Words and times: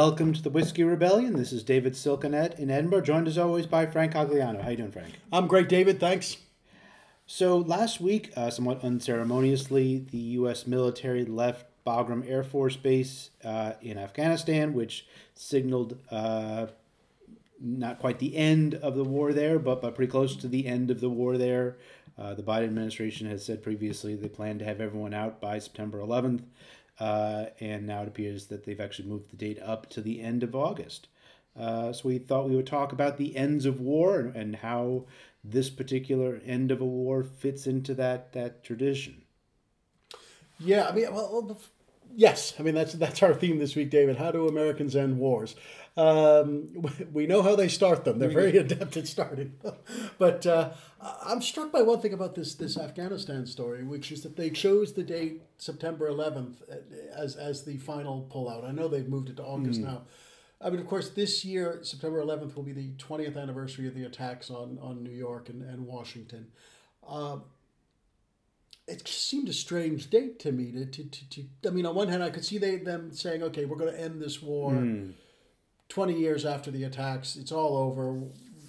Welcome 0.00 0.32
to 0.32 0.40
the 0.40 0.48
Whiskey 0.48 0.82
Rebellion. 0.82 1.34
This 1.34 1.52
is 1.52 1.62
David 1.62 1.92
Silkenat 1.92 2.58
in 2.58 2.70
Edinburgh, 2.70 3.02
joined 3.02 3.28
as 3.28 3.36
always 3.36 3.66
by 3.66 3.84
Frank 3.84 4.14
Cogliano. 4.14 4.62
How 4.62 4.70
you 4.70 4.78
doing, 4.78 4.90
Frank? 4.90 5.12
I'm 5.30 5.46
great, 5.46 5.68
David. 5.68 6.00
Thanks. 6.00 6.38
So 7.26 7.58
last 7.58 8.00
week, 8.00 8.32
uh, 8.34 8.48
somewhat 8.48 8.82
unceremoniously, 8.82 10.06
the 10.10 10.16
U.S. 10.16 10.66
military 10.66 11.26
left 11.26 11.66
Bagram 11.86 12.26
Air 12.26 12.42
Force 12.42 12.76
Base 12.76 13.28
uh, 13.44 13.74
in 13.82 13.98
Afghanistan, 13.98 14.72
which 14.72 15.06
signaled 15.34 15.98
uh, 16.10 16.68
not 17.60 17.98
quite 17.98 18.20
the 18.20 18.38
end 18.38 18.76
of 18.76 18.96
the 18.96 19.04
war 19.04 19.34
there, 19.34 19.58
but, 19.58 19.82
but 19.82 19.94
pretty 19.94 20.10
close 20.10 20.34
to 20.36 20.48
the 20.48 20.66
end 20.66 20.90
of 20.90 21.02
the 21.02 21.10
war 21.10 21.36
there. 21.36 21.76
Uh, 22.18 22.32
the 22.32 22.42
Biden 22.42 22.64
administration 22.64 23.28
has 23.28 23.44
said 23.44 23.62
previously 23.62 24.14
they 24.14 24.28
plan 24.28 24.58
to 24.60 24.64
have 24.64 24.80
everyone 24.80 25.12
out 25.12 25.42
by 25.42 25.58
September 25.58 25.98
11th, 25.98 26.42
uh, 27.00 27.46
and 27.58 27.86
now 27.86 28.02
it 28.02 28.08
appears 28.08 28.46
that 28.46 28.64
they've 28.64 28.80
actually 28.80 29.08
moved 29.08 29.30
the 29.30 29.36
date 29.36 29.58
up 29.60 29.88
to 29.90 30.00
the 30.00 30.20
end 30.20 30.42
of 30.42 30.54
August. 30.54 31.08
Uh, 31.58 31.92
so 31.92 32.08
we 32.08 32.18
thought 32.18 32.48
we 32.48 32.54
would 32.54 32.66
talk 32.66 32.92
about 32.92 33.16
the 33.16 33.36
ends 33.36 33.66
of 33.66 33.80
war 33.80 34.20
and, 34.20 34.36
and 34.36 34.56
how 34.56 35.06
this 35.42 35.70
particular 35.70 36.40
end 36.44 36.70
of 36.70 36.80
a 36.80 36.84
war 36.84 37.24
fits 37.24 37.66
into 37.66 37.94
that 37.94 38.32
that 38.34 38.62
tradition. 38.62 39.22
Yeah, 40.58 40.88
I 40.88 40.92
mean, 40.92 41.12
well, 41.12 41.58
yes, 42.14 42.54
I 42.58 42.62
mean 42.62 42.74
that's 42.74 42.92
that's 42.92 43.22
our 43.22 43.34
theme 43.34 43.58
this 43.58 43.74
week, 43.74 43.90
David. 43.90 44.16
How 44.16 44.30
do 44.30 44.46
Americans 44.46 44.94
end 44.94 45.18
wars? 45.18 45.56
Um, 46.00 46.86
we 47.12 47.26
know 47.26 47.42
how 47.42 47.56
they 47.56 47.68
start 47.68 48.04
them; 48.04 48.18
they're 48.18 48.30
very 48.30 48.56
adept 48.56 48.96
at 48.96 49.06
starting. 49.06 49.54
Them. 49.62 49.74
But 50.18 50.46
uh, 50.46 50.70
I'm 51.24 51.40
struck 51.40 51.72
by 51.72 51.82
one 51.82 52.00
thing 52.00 52.12
about 52.12 52.34
this 52.34 52.54
this 52.54 52.78
Afghanistan 52.78 53.46
story, 53.46 53.84
which 53.84 54.12
is 54.12 54.22
that 54.22 54.36
they 54.36 54.50
chose 54.50 54.92
the 54.92 55.02
date 55.02 55.42
September 55.58 56.10
11th 56.10 56.62
uh, 56.70 56.76
as 57.16 57.36
as 57.36 57.64
the 57.64 57.76
final 57.76 58.28
pullout. 58.32 58.64
I 58.64 58.72
know 58.72 58.88
they've 58.88 59.08
moved 59.08 59.28
it 59.28 59.36
to 59.36 59.44
August 59.44 59.80
mm. 59.80 59.84
now. 59.84 60.02
I 60.62 60.68
mean, 60.68 60.80
of 60.80 60.86
course, 60.86 61.08
this 61.08 61.42
year, 61.42 61.80
September 61.82 62.22
11th, 62.22 62.54
will 62.54 62.62
be 62.62 62.72
the 62.72 62.90
20th 62.92 63.38
anniversary 63.38 63.88
of 63.88 63.94
the 63.94 64.04
attacks 64.04 64.50
on, 64.50 64.78
on 64.82 65.02
New 65.02 65.10
York 65.10 65.48
and, 65.48 65.62
and 65.62 65.86
Washington. 65.86 66.48
Um, 67.08 67.44
it 68.86 69.08
seemed 69.08 69.48
a 69.48 69.54
strange 69.54 70.10
date 70.10 70.38
to 70.40 70.52
me. 70.52 70.70
To, 70.72 70.84
to, 70.84 71.10
to, 71.10 71.30
to, 71.30 71.44
I 71.66 71.70
mean, 71.70 71.86
on 71.86 71.94
one 71.94 72.08
hand, 72.08 72.22
I 72.22 72.28
could 72.28 72.44
see 72.44 72.58
they, 72.58 72.76
them 72.76 73.10
saying, 73.10 73.42
okay, 73.44 73.64
we're 73.64 73.78
going 73.78 73.90
to 73.90 73.98
end 73.98 74.20
this 74.20 74.42
war 74.42 74.72
mm. 74.72 75.14
20 75.90 76.14
years 76.14 76.46
after 76.46 76.70
the 76.70 76.84
attacks. 76.84 77.36
It's 77.36 77.52
all 77.52 77.76
over, 77.76 78.20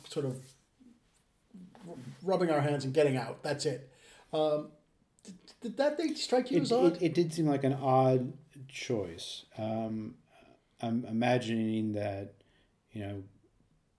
sort 0.10 0.26
of 0.26 0.38
rubbing 2.22 2.50
our 2.50 2.60
hands 2.60 2.84
and 2.84 2.94
getting 2.94 3.16
out. 3.16 3.42
That's 3.44 3.66
it. 3.66 3.90
Um, 4.34 4.70
did, 5.24 5.36
did 5.62 5.78
that 5.78 5.98
date 5.98 6.18
strike 6.18 6.52
you 6.52 6.58
it, 6.58 6.64
as 6.64 6.72
odd? 6.72 6.98
It, 6.98 7.02
it, 7.02 7.14
did 7.14 7.34
seem 7.34 7.48
like 7.48 7.64
an 7.64 7.74
odd 7.74 8.34
choice. 8.68 9.46
Um, 9.58 10.16
I'm 10.82 11.06
imagining 11.06 11.94
that, 11.94 12.34
you 12.92 13.02
know, 13.04 13.24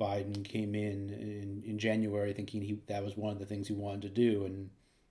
Biden 0.00 0.44
came 0.44 0.74
in 0.74 1.10
in, 1.10 1.62
in 1.64 1.78
January 1.78 2.32
thinking 2.32 2.60
he 2.60 2.80
that 2.88 3.04
was 3.04 3.16
one 3.16 3.32
of 3.32 3.38
the 3.38 3.46
things 3.46 3.68
he 3.68 3.74
wanted 3.74 4.02
to 4.02 4.08
do 4.08 4.44
and 4.44 4.68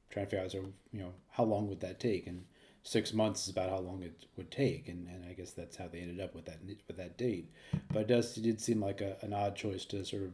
trying 0.10 0.26
to 0.26 0.30
figure 0.30 0.44
out, 0.44 0.52
so, 0.52 0.66
you 0.92 1.00
know, 1.00 1.14
how 1.30 1.44
long 1.44 1.70
would 1.70 1.80
that 1.80 2.00
take? 2.00 2.28
And 2.28 2.44
six 2.84 3.14
months 3.14 3.44
is 3.44 3.50
about 3.50 3.70
how 3.70 3.80
long 3.80 4.02
it 4.04 4.26
would 4.38 4.52
take, 4.52 4.88
and, 4.88 5.08
and 5.08 5.26
I 5.30 5.34
guess 5.34 5.52
that's 5.52 5.78
how 5.78 5.88
they 5.88 6.00
ended 6.00 6.20
up 6.20 6.34
with 6.34 6.46
that 6.46 6.60
with 6.88 6.98
that 6.98 7.18
date. 7.18 7.52
But 7.92 8.02
it 8.02 8.08
does 8.08 8.38
it 8.38 8.44
did 8.44 8.62
seem 8.62 8.82
like 8.82 9.02
a, 9.02 9.18
an 9.22 9.34
odd 9.34 9.56
choice 9.56 9.86
to 9.86 10.04
sort 10.04 10.24
of 10.24 10.34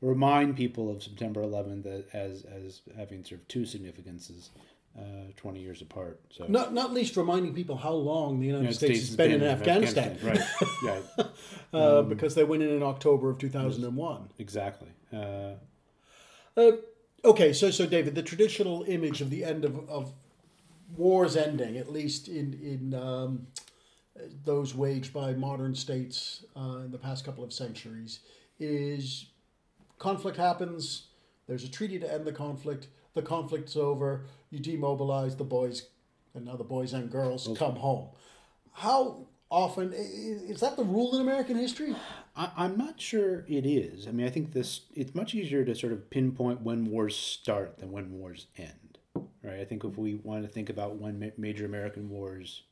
remind 0.00 0.56
people 0.56 0.90
of 0.90 1.02
September 1.02 1.42
11th 1.42 2.04
as 2.12 2.44
as 2.44 2.82
having 2.96 3.24
sort 3.24 3.40
of 3.40 3.48
two 3.48 3.64
significances 3.64 4.50
uh, 4.98 5.32
20 5.36 5.60
years 5.60 5.80
apart. 5.80 6.20
So 6.30 6.44
not 6.48 6.74
not 6.74 6.92
least 6.92 7.16
reminding 7.16 7.54
people 7.54 7.76
how 7.76 7.92
long 7.92 8.40
the 8.40 8.46
United, 8.46 8.62
United 8.62 8.76
States, 8.76 8.98
States, 8.98 9.08
has 9.08 9.16
been, 9.16 9.30
been 9.30 9.42
in 9.42 9.48
Afghanistan, 9.48 10.12
Afghanistan. 10.12 10.62
right? 10.84 11.04
right. 11.18 11.26
uh, 11.72 12.00
um, 12.00 12.08
because 12.08 12.34
they 12.34 12.44
went 12.44 12.62
in 12.62 12.70
in 12.70 12.82
October 12.82 13.30
of 13.30 13.38
2001. 13.38 14.28
Exactly. 14.38 14.88
Uh, 15.12 15.52
uh, 16.56 16.72
okay, 17.24 17.52
so 17.54 17.70
so 17.70 17.86
David, 17.86 18.14
the 18.14 18.22
traditional 18.22 18.84
image 18.86 19.22
of 19.22 19.30
the 19.30 19.44
end 19.44 19.64
of, 19.64 19.88
of 19.88 20.12
wars 20.96 21.36
ending, 21.36 21.76
at 21.76 21.92
least 21.92 22.28
in 22.28 22.54
in 22.62 22.94
um, 22.94 23.46
those 24.44 24.74
waged 24.74 25.12
by 25.12 25.32
modern 25.32 25.74
states 25.74 26.44
uh, 26.56 26.80
in 26.84 26.90
the 26.90 26.98
past 26.98 27.24
couple 27.24 27.44
of 27.44 27.52
centuries, 27.52 28.20
is 28.58 29.26
conflict 29.98 30.36
happens. 30.36 31.08
There's 31.46 31.64
a 31.64 31.70
treaty 31.70 31.98
to 31.98 32.12
end 32.12 32.24
the 32.24 32.32
conflict 32.32 32.86
the 33.14 33.22
conflict's 33.22 33.76
over, 33.76 34.24
you 34.50 34.58
demobilize 34.58 35.36
the 35.36 35.44
boys, 35.44 35.88
and 36.34 36.44
now 36.44 36.56
the 36.56 36.64
boys 36.64 36.92
and 36.92 37.10
girls 37.10 37.48
okay. 37.48 37.58
come 37.58 37.76
home. 37.76 38.08
How 38.72 39.26
often 39.50 39.92
is 39.92 40.60
that 40.60 40.76
the 40.76 40.84
rule 40.84 41.14
in 41.14 41.20
American 41.20 41.56
history? 41.56 41.94
I, 42.34 42.64
am 42.64 42.78
not 42.78 42.98
sure 42.98 43.44
it 43.46 43.66
is. 43.66 44.08
I 44.08 44.12
mean, 44.12 44.26
I 44.26 44.30
think 44.30 44.52
this 44.52 44.82
it's 44.94 45.14
much 45.14 45.34
easier 45.34 45.64
to 45.64 45.74
sort 45.74 45.92
of 45.92 46.08
pinpoint 46.08 46.62
when 46.62 46.86
wars 46.86 47.16
start 47.16 47.78
than 47.78 47.92
when 47.92 48.12
wars 48.12 48.46
end, 48.56 48.81
right? 49.42 49.60
I 49.60 49.64
think 49.64 49.84
if 49.84 49.96
we 49.96 50.14
want 50.14 50.42
to 50.42 50.48
think 50.48 50.70
about 50.70 50.96
when 50.96 51.18
ma- 51.18 51.26
major 51.36 51.64
American 51.64 52.08
wars 52.08 52.62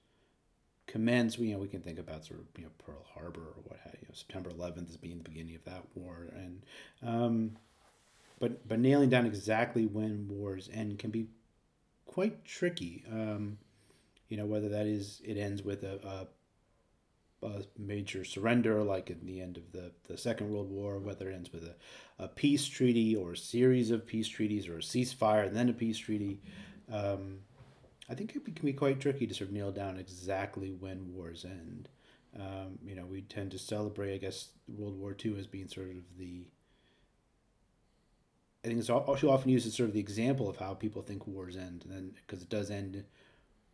commence, 0.86 1.38
we, 1.38 1.48
you 1.48 1.54
know, 1.54 1.60
we 1.60 1.68
can 1.68 1.80
think 1.80 1.98
about 1.98 2.24
sort 2.24 2.40
of 2.40 2.46
you 2.56 2.64
know 2.64 2.70
Pearl 2.84 3.04
Harbor 3.14 3.40
or 3.40 3.62
what 3.64 3.80
have 3.84 3.94
you. 4.00 4.08
Know, 4.08 4.14
September 4.14 4.50
11th 4.50 4.90
as 4.90 4.96
being 4.96 5.18
the 5.18 5.28
beginning 5.28 5.54
of 5.54 5.64
that 5.64 5.84
war, 5.94 6.28
and 6.34 6.62
um, 7.02 7.56
but 8.38 8.66
but 8.68 8.78
nailing 8.78 9.10
down 9.10 9.26
exactly 9.26 9.86
when 9.86 10.28
wars 10.28 10.68
end 10.72 10.98
can 10.98 11.10
be 11.10 11.26
quite 12.06 12.44
tricky. 12.44 13.04
Um, 13.10 13.58
you 14.28 14.36
know 14.36 14.46
whether 14.46 14.68
that 14.68 14.86
is 14.86 15.20
it 15.24 15.36
ends 15.36 15.62
with 15.62 15.82
a, 15.82 15.96
a, 16.06 16.26
a, 17.42 17.62
major 17.78 18.24
surrender 18.24 18.82
like 18.82 19.10
at 19.10 19.24
the 19.24 19.40
end 19.40 19.56
of 19.56 19.72
the, 19.72 19.90
the 20.08 20.16
Second 20.16 20.50
World 20.50 20.70
War, 20.70 20.98
whether 20.98 21.30
it 21.30 21.34
ends 21.34 21.52
with 21.52 21.64
a, 21.64 21.74
a 22.18 22.28
peace 22.28 22.66
treaty 22.66 23.16
or 23.16 23.32
a 23.32 23.36
series 23.36 23.90
of 23.90 24.06
peace 24.06 24.28
treaties 24.28 24.68
or 24.68 24.76
a 24.76 24.82
ceasefire 24.82 25.46
and 25.46 25.56
then 25.56 25.68
a 25.68 25.72
peace 25.72 25.98
treaty. 25.98 26.40
Um, 26.92 27.40
I 28.08 28.14
think 28.14 28.34
it 28.34 28.44
can 28.44 28.66
be 28.66 28.72
quite 28.72 29.00
tricky 29.00 29.26
to 29.26 29.34
sort 29.34 29.48
of 29.48 29.54
nail 29.54 29.70
down 29.70 29.96
exactly 29.96 30.72
when 30.72 31.14
wars 31.14 31.44
end. 31.44 31.88
Um, 32.38 32.78
you 32.84 32.94
know, 32.94 33.06
we 33.06 33.22
tend 33.22 33.52
to 33.52 33.58
celebrate, 33.58 34.14
I 34.14 34.18
guess, 34.18 34.50
World 34.68 34.98
War 34.98 35.16
II 35.24 35.38
as 35.38 35.46
being 35.46 35.68
sort 35.68 35.90
of 35.90 36.18
the 36.18 36.46
I 38.64 38.68
think 38.68 38.78
it's 38.78 38.88
she 38.88 39.26
often 39.26 39.50
used 39.50 39.66
as 39.66 39.74
sort 39.74 39.88
of 39.88 39.94
the 39.94 40.00
example 40.00 40.48
of 40.48 40.56
how 40.56 40.74
people 40.74 41.00
think 41.00 41.26
wars 41.26 41.56
end, 41.56 41.86
and 41.90 42.14
because 42.14 42.42
it 42.42 42.50
does 42.50 42.70
end 42.70 43.04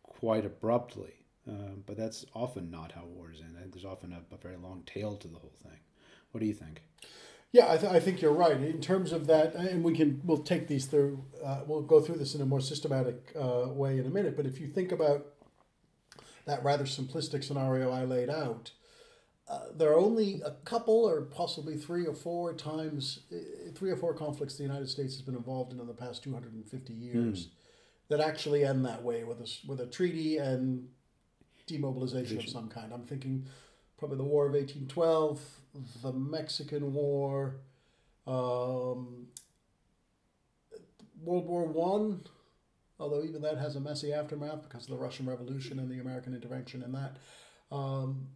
quite 0.01 0.45
abruptly. 0.45 1.25
Um, 1.47 1.83
but 1.85 1.95
that's 1.95 2.25
often 2.33 2.69
not 2.69 2.91
how 2.91 3.05
wars 3.05 3.41
end. 3.41 3.55
I 3.57 3.61
think 3.61 3.73
there's 3.73 3.85
often 3.85 4.11
a, 4.11 4.21
a, 4.33 4.37
very 4.37 4.57
long 4.57 4.83
tail 4.85 5.15
to 5.15 5.27
the 5.27 5.37
whole 5.37 5.55
thing. 5.63 5.79
What 6.31 6.41
do 6.41 6.45
you 6.45 6.53
think? 6.53 6.81
Yeah, 7.53 7.71
I, 7.71 7.77
th- 7.77 7.91
I 7.91 8.01
think 8.01 8.21
you're 8.21 8.33
right 8.33 8.59
in 8.59 8.81
terms 8.81 9.13
of 9.13 9.27
that, 9.27 9.55
and 9.55 9.83
we 9.83 9.95
can 9.95 10.21
we'll 10.25 10.39
take 10.39 10.67
these 10.67 10.85
through. 10.85 11.23
Uh, 11.43 11.61
we'll 11.65 11.81
go 11.81 12.01
through 12.01 12.17
this 12.17 12.35
in 12.35 12.41
a 12.41 12.45
more 12.45 12.59
systematic 12.59 13.31
uh, 13.39 13.69
way 13.69 13.97
in 13.97 14.05
a 14.05 14.09
minute. 14.09 14.35
But 14.35 14.45
if 14.45 14.59
you 14.59 14.67
think 14.67 14.91
about 14.91 15.25
that 16.45 16.63
rather 16.63 16.83
simplistic 16.83 17.43
scenario 17.43 17.91
I 17.91 18.03
laid 18.03 18.29
out, 18.29 18.71
uh, 19.49 19.67
there 19.73 19.91
are 19.91 19.97
only 19.97 20.41
a 20.45 20.51
couple 20.65 21.05
or 21.05 21.21
possibly 21.21 21.77
three 21.77 22.05
or 22.05 22.13
four 22.13 22.53
times, 22.53 23.21
uh, 23.31 23.71
three 23.73 23.89
or 23.89 23.95
four 23.95 24.13
conflicts 24.13 24.57
the 24.57 24.63
United 24.63 24.89
States 24.89 25.13
has 25.13 25.21
been 25.21 25.35
involved 25.35 25.71
in 25.71 25.79
in 25.79 25.87
the 25.87 25.93
past 25.93 26.23
250 26.23 26.93
years 26.93 27.47
mm. 27.47 27.49
that 28.09 28.19
actually 28.19 28.65
end 28.65 28.83
that 28.85 29.03
way 29.03 29.23
with 29.23 29.39
a, 29.39 29.49
with 29.65 29.79
a 29.79 29.85
treaty 29.85 30.37
and 30.37 30.89
demobilization 31.67 32.39
of 32.39 32.49
some 32.49 32.69
kind. 32.69 32.91
I'm 32.91 33.03
thinking 33.03 33.45
probably 33.97 34.17
the 34.17 34.23
War 34.23 34.47
of 34.47 34.53
1812, 34.53 35.39
the 36.01 36.13
Mexican 36.13 36.93
War, 36.93 37.57
um, 38.25 39.27
World 41.21 41.47
War 41.47 41.65
One, 41.65 42.21
although 42.99 43.23
even 43.23 43.41
that 43.41 43.57
has 43.57 43.75
a 43.75 43.79
messy 43.79 44.13
aftermath 44.13 44.63
because 44.63 44.83
of 44.83 44.89
the 44.89 45.03
Russian 45.03 45.25
Revolution 45.25 45.79
and 45.79 45.89
the 45.89 45.99
American 45.99 46.33
intervention 46.33 46.83
in 46.83 46.91
that. 46.93 47.17
Um, 47.71 48.27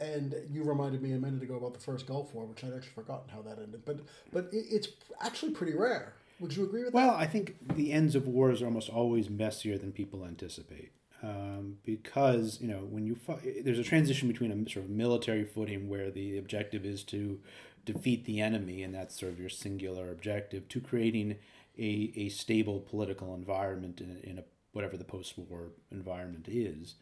and 0.00 0.34
you 0.48 0.62
reminded 0.62 1.02
me 1.02 1.12
a 1.12 1.18
minute 1.18 1.42
ago 1.42 1.56
about 1.56 1.74
the 1.74 1.80
first 1.80 2.06
Gulf 2.06 2.32
War, 2.32 2.46
which 2.46 2.62
I'd 2.62 2.72
actually 2.72 2.92
forgotten 2.94 3.28
how 3.30 3.42
that 3.42 3.58
ended. 3.58 3.84
But 3.84 4.00
but 4.32 4.48
it's 4.52 4.88
actually 5.20 5.52
pretty 5.52 5.74
rare. 5.74 6.14
Would 6.40 6.56
you 6.56 6.64
agree 6.64 6.84
with 6.84 6.94
well, 6.94 7.06
that? 7.06 7.12
Well, 7.14 7.20
I 7.20 7.26
think 7.26 7.56
the 7.74 7.92
ends 7.92 8.14
of 8.14 8.28
wars 8.28 8.62
are 8.62 8.66
almost 8.66 8.88
always 8.88 9.28
messier 9.28 9.76
than 9.76 9.90
people 9.90 10.24
anticipate. 10.24 10.92
Um, 11.20 11.78
because 11.84 12.60
you 12.60 12.68
know 12.68 12.78
when 12.78 13.04
you 13.04 13.18
there's 13.64 13.80
a 13.80 13.84
transition 13.84 14.28
between 14.28 14.52
a 14.52 14.70
sort 14.70 14.84
of 14.84 14.90
military 14.90 15.44
footing 15.44 15.88
where 15.88 16.12
the 16.12 16.38
objective 16.38 16.84
is 16.84 17.02
to 17.04 17.40
defeat 17.84 18.24
the 18.24 18.40
enemy 18.40 18.84
and 18.84 18.94
that's 18.94 19.18
sort 19.18 19.32
of 19.32 19.40
your 19.40 19.48
singular 19.48 20.12
objective 20.12 20.68
to 20.68 20.80
creating 20.80 21.36
a, 21.76 22.12
a 22.14 22.28
stable 22.28 22.80
political 22.80 23.34
environment 23.34 24.00
in, 24.00 24.18
in 24.22 24.38
a, 24.38 24.44
whatever 24.72 24.96
the 24.96 25.04
post-war 25.04 25.70
environment 25.90 26.46
is. 26.48 26.94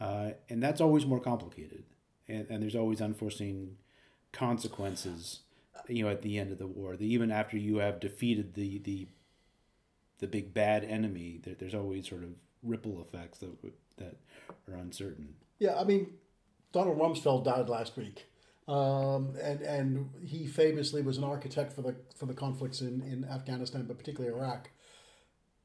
Uh, 0.00 0.30
and 0.48 0.62
that's 0.62 0.80
always 0.80 1.04
more 1.04 1.20
complicated. 1.20 1.82
And, 2.28 2.46
and 2.48 2.62
there's 2.62 2.76
always 2.76 3.00
unforeseen 3.02 3.76
consequences 4.32 5.40
you 5.88 6.04
know 6.04 6.10
at 6.10 6.22
the 6.22 6.38
end 6.38 6.50
of 6.50 6.58
the 6.58 6.66
war. 6.66 6.96
The, 6.96 7.06
even 7.12 7.30
after 7.30 7.56
you 7.56 7.78
have 7.78 8.00
defeated 8.00 8.54
the 8.54 8.78
the 8.78 9.08
the 10.18 10.26
big 10.26 10.52
bad 10.52 10.84
enemy 10.84 11.40
there, 11.44 11.54
there's 11.54 11.74
always 11.74 12.08
sort 12.08 12.24
of 12.24 12.30
ripple 12.62 13.00
effects 13.00 13.38
that 13.38 13.56
that 13.96 14.16
are 14.68 14.76
uncertain 14.76 15.34
yeah 15.58 15.78
i 15.78 15.84
mean 15.84 16.12
donald 16.72 16.98
rumsfeld 16.98 17.44
died 17.44 17.68
last 17.68 17.96
week 17.96 18.26
Um, 18.68 19.34
and 19.42 19.62
and 19.62 20.10
he 20.22 20.46
famously 20.46 21.00
was 21.00 21.16
an 21.16 21.24
architect 21.24 21.72
for 21.72 21.80
the 21.82 21.94
for 22.18 22.26
the 22.26 22.34
conflicts 22.34 22.82
in, 22.82 23.00
in 23.12 23.24
Afghanistan, 23.24 23.86
but 23.88 23.96
particularly 23.96 24.36
Iraq. 24.36 24.68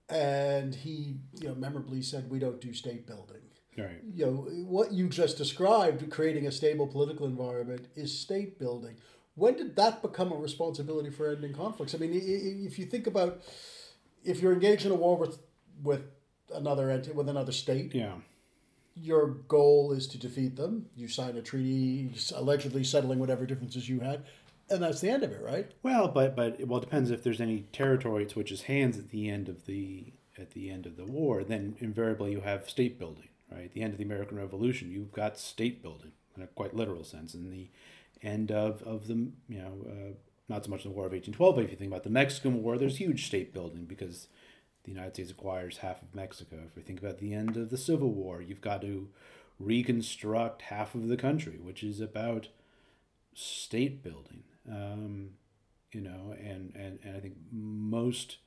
And 0.10 0.74
he, 0.75 1.16
you 1.40 1.48
know, 1.50 1.56
memorably 1.56 2.01
said, 2.01 2.30
"We 2.30 2.40
don't 2.40 2.62
do 2.62 2.74
state 2.74 3.06
building." 3.07 3.42
Right. 3.78 4.01
You 4.13 4.25
know 4.25 4.34
what 4.75 4.92
you 4.94 5.10
just 5.10 5.38
described, 5.38 6.10
creating 6.12 6.46
a 6.48 6.51
stable 6.51 6.88
political 6.88 7.25
environment, 7.25 7.88
is 7.96 8.18
state 8.18 8.57
building. 8.60 8.96
When 9.36 9.56
did 9.57 9.75
that 9.75 10.01
become 10.01 10.31
a 10.31 10.36
responsibility 10.36 11.10
for 11.10 11.30
ending 11.31 11.54
conflicts? 11.54 11.96
I 11.96 11.98
mean, 11.98 12.12
if 12.13 12.78
you 12.80 12.86
think 12.86 13.07
about 13.07 13.42
if 14.24 14.42
you're 14.42 14.54
engaged 14.54 14.86
in 14.86 14.92
a 14.92 14.96
war 14.96 15.18
with 15.18 15.39
with 15.81 16.04
another 16.54 17.02
with 17.14 17.30
another 17.30 17.52
state, 17.52 17.94
Yeah. 17.96 18.16
your 18.96 19.28
goal 19.28 19.92
is 19.92 20.08
to 20.08 20.18
defeat 20.18 20.56
them. 20.56 20.88
You 20.96 21.08
sign 21.08 21.36
a 21.38 21.42
treaty, 21.42 22.12
allegedly 22.36 22.84
settling 22.84 23.20
whatever 23.20 23.46
differences 23.46 23.90
you 23.90 24.00
had, 24.02 24.24
and 24.70 24.82
that's 24.84 25.02
the 25.02 25.10
end 25.10 25.24
of 25.24 25.32
it, 25.32 25.42
right? 25.42 25.72
Well, 25.82 26.08
but 26.08 26.36
but 26.36 26.66
well, 26.68 26.78
it 26.80 26.82
depends 26.86 27.10
if 27.12 27.24
there's 27.24 27.42
any 27.42 27.62
territory 27.72 28.26
to 28.26 28.32
switches 28.32 28.64
hands 28.64 28.98
at 28.98 29.10
the 29.10 29.30
end 29.30 29.50
of 29.50 29.66
the 29.66 30.14
at 30.38 30.52
the 30.52 30.70
end 30.70 30.86
of 30.86 30.96
the 30.98 31.06
war. 31.06 31.44
Then 31.44 31.76
invariably 31.80 32.32
you 32.32 32.42
have 32.42 32.70
state 32.70 32.98
building, 33.00 33.30
right? 33.52 33.66
At 33.66 33.74
the 33.74 33.82
end 33.82 33.94
of 33.94 33.98
the 34.00 34.06
American 34.06 34.38
Revolution, 34.38 34.92
you've 34.92 35.12
got 35.12 35.38
state 35.38 35.82
building 35.82 36.12
in 36.36 36.42
a 36.44 36.48
quite 36.48 36.76
literal 36.76 37.04
sense. 37.04 37.34
In 37.34 37.50
the 37.52 37.70
end 38.22 38.52
of 38.52 38.82
of 38.84 39.08
the 39.08 39.16
you 39.50 39.60
know 39.60 39.86
uh, 39.88 40.14
not 40.50 40.66
so 40.66 40.70
much 40.72 40.84
the 40.84 40.90
War 40.90 41.06
of 41.08 41.14
eighteen 41.14 41.34
twelve, 41.34 41.56
but 41.56 41.66
if 41.66 41.72
you 41.72 41.78
think 41.78 41.92
about 41.92 42.04
the 42.04 42.10
Mexican 42.10 42.62
War, 42.62 42.78
there's 42.78 42.98
huge 42.98 43.26
state 43.26 43.54
building 43.54 43.86
because 43.86 44.28
the 44.84 44.92
United 44.92 45.14
States 45.14 45.32
acquires 45.32 45.78
half 45.78 46.02
of 46.02 46.14
Mexico. 46.14 46.58
If 46.66 46.76
we 46.76 46.82
think 46.82 47.00
about 47.00 47.20
the 47.20 47.34
end 47.34 47.56
of 47.58 47.70
the 47.70 47.78
Civil 47.78 48.12
War, 48.12 48.42
you've 48.42 48.62
got 48.62 48.82
to 48.82 49.10
reconstruct 49.60 50.64
half 50.64 50.94
of 50.96 51.08
the 51.08 51.18
country, 51.18 51.58
which 51.62 51.84
is 51.84 52.02
about 52.02 52.48
state 53.34 54.04
building. 54.04 54.44
Um, 54.70 55.32
you 55.92 56.02
know, 56.02 56.36
and, 56.40 56.74
and, 56.76 57.00
and 57.04 57.16
I 57.16 57.20
think 57.20 57.36
most 57.52 58.38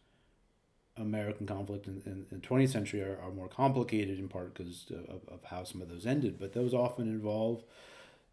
American 0.97 1.47
conflict 1.47 1.87
in, 1.87 2.03
in, 2.07 2.27
in 2.31 2.41
the 2.41 2.47
20th 2.47 2.71
century 2.71 3.03
are, 3.03 3.19
are 3.23 3.31
more 3.31 3.49
complicated 3.49 4.19
in 4.19 4.29
part 4.29 4.55
because 4.55 4.91
of, 4.91 5.21
of 5.29 5.45
how 5.45 5.65
some 5.65 5.81
of 5.81 5.89
those 5.89 6.07
ended, 6.07 6.39
but 6.39 6.53
those 6.53 6.75
often 6.75 7.07
involve 7.07 7.63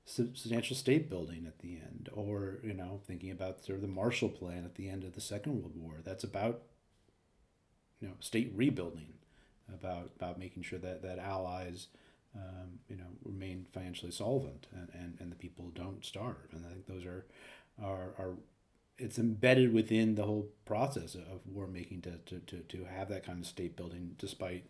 substantial 0.05 0.75
state 0.75 1.09
building 1.09 1.45
at 1.47 1.59
the 1.59 1.75
end, 1.75 2.09
or, 2.13 2.59
you 2.63 2.73
know, 2.73 2.99
thinking 3.05 3.31
about 3.31 3.63
sort 3.63 3.77
of 3.77 3.81
the 3.81 3.87
Marshall 3.87 4.29
Plan 4.29 4.65
at 4.65 4.75
the 4.75 4.89
end 4.89 5.03
of 5.03 5.13
the 5.13 5.21
Second 5.21 5.61
World 5.61 5.75
War. 5.75 5.95
That's 6.03 6.23
about 6.23 6.61
you 8.03 8.09
know 8.09 8.15
state 8.19 8.51
rebuilding 8.53 9.13
about 9.73 10.11
about 10.17 10.37
making 10.37 10.61
sure 10.61 10.77
that 10.77 11.01
that 11.01 11.19
allies 11.19 11.87
um, 12.35 12.79
you 12.89 12.97
know 12.97 13.05
remain 13.23 13.65
financially 13.71 14.11
solvent 14.11 14.67
and, 14.73 14.89
and, 14.93 15.17
and 15.19 15.31
the 15.31 15.35
people 15.35 15.71
don't 15.73 16.03
starve. 16.03 16.49
And 16.51 16.65
I 16.65 16.73
think 16.73 16.85
those 16.85 17.05
are 17.05 17.25
are, 17.81 18.13
are 18.19 18.33
it's 18.97 19.17
embedded 19.17 19.73
within 19.73 20.15
the 20.15 20.23
whole 20.23 20.49
process 20.65 21.15
of 21.15 21.41
war 21.51 21.65
making 21.65 22.01
to, 22.01 22.11
to, 22.25 22.39
to, 22.41 22.57
to 22.57 22.85
have 22.85 23.09
that 23.09 23.25
kind 23.25 23.39
of 23.39 23.47
state 23.47 23.75
building 23.75 24.15
despite 24.19 24.65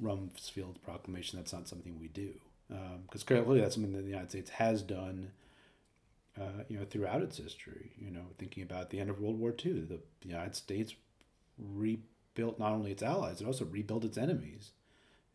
Rumsfeld's 0.00 0.78
proclamation 0.78 1.38
that's 1.38 1.52
not 1.52 1.66
something 1.66 1.98
we 1.98 2.06
do. 2.08 2.34
Because 2.68 3.22
um, 3.22 3.26
clearly 3.26 3.60
that's 3.60 3.74
something 3.74 3.92
that 3.92 4.02
the 4.02 4.10
United 4.10 4.30
States 4.30 4.50
has 4.50 4.82
done 4.82 5.32
uh, 6.38 6.62
you 6.68 6.78
know 6.78 6.84
throughout 6.84 7.22
its 7.22 7.38
history 7.38 7.92
you 7.98 8.10
know 8.10 8.26
thinking 8.36 8.62
about 8.62 8.90
the 8.90 9.00
end 9.00 9.08
of 9.08 9.20
World 9.20 9.38
War 9.38 9.54
II 9.64 9.80
the, 9.80 10.00
United 10.22 10.54
States 10.54 10.94
re 11.58 11.98
built 12.36 12.60
not 12.60 12.72
only 12.72 12.92
its 12.92 13.02
allies, 13.02 13.40
it 13.40 13.46
also 13.46 13.64
rebuilt 13.64 14.04
its 14.04 14.16
enemies. 14.16 14.70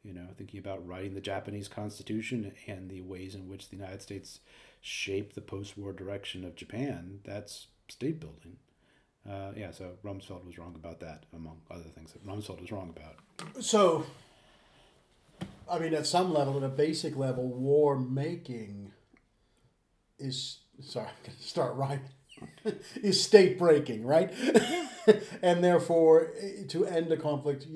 You 0.03 0.13
know, 0.13 0.27
thinking 0.36 0.59
about 0.59 0.88
writing 0.88 1.13
the 1.13 1.21
Japanese 1.21 1.68
Constitution 1.68 2.53
and 2.65 2.89
the 2.89 3.01
ways 3.01 3.36
in 3.36 3.50
which 3.50 3.69
the 3.69 3.75
United 3.75 4.01
States 4.01 4.39
shaped 4.80 5.36
the 5.36 5.42
post-war 5.42 5.94
direction 5.94 6.44
of 6.44 6.56
Japan, 6.56 7.19
that's 7.24 7.68
state 7.88 8.19
building. 8.19 8.57
Uh, 9.30 9.51
yeah, 9.56 9.69
so 9.69 9.92
Rumsfeld 10.03 10.45
was 10.45 10.57
wrong 10.57 10.74
about 10.75 11.01
that, 11.01 11.25
among 11.36 11.62
other 11.69 11.83
things 11.83 12.13
that 12.13 12.25
Rumsfeld 12.25 12.62
was 12.62 12.71
wrong 12.71 12.95
about. 12.95 13.63
So, 13.63 14.06
I 15.69 15.77
mean, 15.77 15.94
at 15.94 16.07
some 16.07 16.33
level, 16.33 16.57
at 16.57 16.63
a 16.63 16.69
basic 16.69 17.15
level, 17.15 17.47
war 17.50 18.00
making 18.00 18.92
is 20.18 20.62
sorry, 20.81 21.07
I'm 21.07 21.13
going 21.24 21.38
to 21.38 21.44
start 21.44 21.75
right. 21.75 22.01
is 22.95 23.21
state 23.21 23.59
breaking, 23.59 24.06
right? 24.06 24.33
and 25.42 25.63
therefore, 25.63 26.33
eh, 26.39 26.65
to 26.69 26.86
end 26.86 27.12
a 27.12 27.18
conflict, 27.18 27.68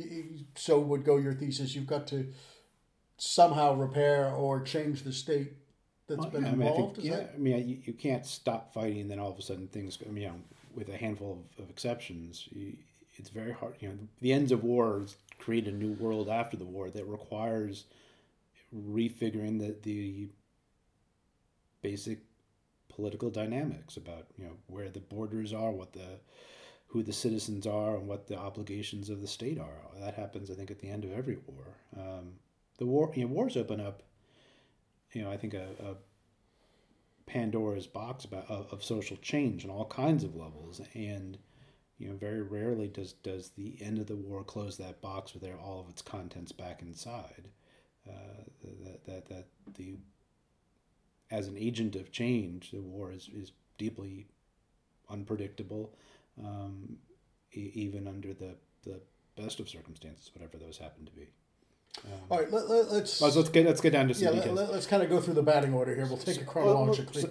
so 0.56 0.80
would 0.80 1.04
go 1.04 1.18
your 1.18 1.33
thesis. 1.33 1.75
You've 1.75 1.88
got 1.88 2.07
to 2.07 2.27
somehow 3.18 3.74
repair 3.74 4.30
or 4.30 4.62
change 4.62 5.04
the 5.04 5.13
state 5.13 5.54
that's 6.07 6.19
well, 6.19 6.30
been 6.30 6.44
yeah, 6.45 6.51
involved. 6.54 7.00
I 7.00 7.01
mean, 7.01 7.13
I 7.13 7.16
think, 7.16 7.30
yeah? 7.30 7.33
I 7.33 7.38
mean, 7.38 7.69
you, 7.69 7.77
you 7.86 7.94
can't 7.94 8.25
stop 8.25 8.74
fighting, 8.74 9.01
and 9.01 9.12
then 9.12 9.19
all 9.19 9.31
of 9.31 9.39
a 9.39 9.42
sudden 9.42 9.68
things. 9.68 9.98
I 10.06 10.12
mean, 10.12 10.24
you 10.24 10.30
know, 10.30 10.42
with 10.75 10.89
a 10.89 10.98
handful 10.98 11.45
of, 11.57 11.63
of 11.63 11.69
exceptions, 11.69 12.48
you, 12.51 12.74
it's 13.16 13.30
very 13.30 13.54
hard. 13.54 13.75
You 13.80 13.89
know, 13.89 13.95
the 14.21 14.33
ends 14.33 14.51
of 14.51 14.63
wars 14.63 15.18
create 15.39 15.68
a 15.68 15.71
new 15.71 15.94
world 15.94 16.30
after 16.30 16.57
the 16.57 16.66
war 16.66 16.89
that 16.89 17.06
requires 17.06 17.86
refiguring 18.75 19.60
the 19.60 19.75
the 19.83 20.28
basic 21.81 22.19
political 22.89 23.30
dynamics 23.30 23.98
about 23.98 24.25
you 24.38 24.45
know 24.45 24.54
where 24.68 24.89
the 24.89 25.00
borders 25.00 25.54
are, 25.54 25.71
what 25.71 25.94
the 25.94 26.19
who 26.95 27.03
the 27.03 27.12
citizens 27.12 27.68
are, 27.68 27.97
and 27.97 28.07
what 28.07 28.25
the 28.25 28.38
obligations 28.38 29.09
of 29.09 29.19
the 29.19 29.27
state 29.27 29.59
are. 29.59 30.00
That 30.00 30.13
happens, 30.13 30.50
I 30.50 30.53
think, 30.53 30.71
at 30.71 30.80
the 30.80 30.88
end 30.88 31.03
of 31.03 31.12
every 31.12 31.38
war. 31.45 31.65
Um, 32.00 32.36
the 32.77 32.86
war, 32.86 33.12
you 33.13 33.25
know, 33.25 33.33
wars 33.33 33.57
open 33.57 33.81
up. 33.81 34.01
You 35.12 35.24
know, 35.24 35.30
I 35.30 35.36
think 35.36 35.53
a, 35.53 35.68
a 35.83 35.95
Pandora's 37.25 37.86
box 37.86 38.24
about 38.24 38.50
of, 38.50 38.71
of 38.71 38.81
social 38.81 39.18
change 39.18 39.65
on 39.65 39.71
all 39.71 39.88
kinds 39.88 40.24
of 40.24 40.38
levels, 40.38 40.80
and 40.94 41.38
you 41.97 42.07
know, 42.07 42.15
very 42.15 42.42
rarely 42.42 42.88
does 42.88 43.12
does 43.12 43.50
the 43.57 43.75
end 43.81 44.00
of 44.00 44.07
the 44.07 44.15
war 44.15 44.45
close 44.45 44.77
that 44.77 45.01
box 45.01 45.33
with 45.33 45.44
all 45.62 45.81
of 45.81 45.89
its 45.89 46.01
contents 46.01 46.53
back 46.53 46.81
inside. 46.81 47.50
Uh, 48.07 48.44
that, 48.86 49.06
that 49.06 49.25
that 49.27 49.47
the 49.74 49.97
as 51.30 51.50
an 51.50 51.57
agent 51.57 51.97
of 51.97 52.13
change, 52.13 52.71
the 52.71 52.80
war 52.80 53.12
is, 53.12 53.30
is 53.36 53.51
deeply 53.77 54.27
unpredictable, 55.09 55.94
um, 56.44 56.97
e- 57.54 57.71
even 57.73 58.07
under 58.07 58.33
the, 58.33 58.56
the 58.83 59.01
best 59.37 59.59
of 59.59 59.69
circumstances, 59.69 60.31
whatever 60.33 60.57
those 60.57 60.77
happen 60.77 61.06
to 61.06 61.11
be. 61.11 61.30
Um, 62.04 62.11
All 62.30 62.39
right, 62.39 62.51
let, 62.51 62.69
let, 62.69 62.85
us 62.87 63.21
let's, 63.21 63.35
let's 63.35 63.49
get 63.49 63.65
let's 63.65 63.80
get 63.80 63.94
down 63.94 64.07
to 64.09 64.13
some 64.13 64.33
yeah. 64.33 64.42
Details. 64.42 64.59
Let, 64.59 64.69
us 64.71 64.85
kind 64.85 65.01
of 65.01 65.09
go 65.09 65.21
through 65.21 65.35
the 65.35 65.44
batting 65.44 65.73
order 65.73 65.95
here. 65.95 66.06
We'll 66.06 66.18
take 66.18 66.37
it 66.37 66.45
chronologically. 66.45 67.23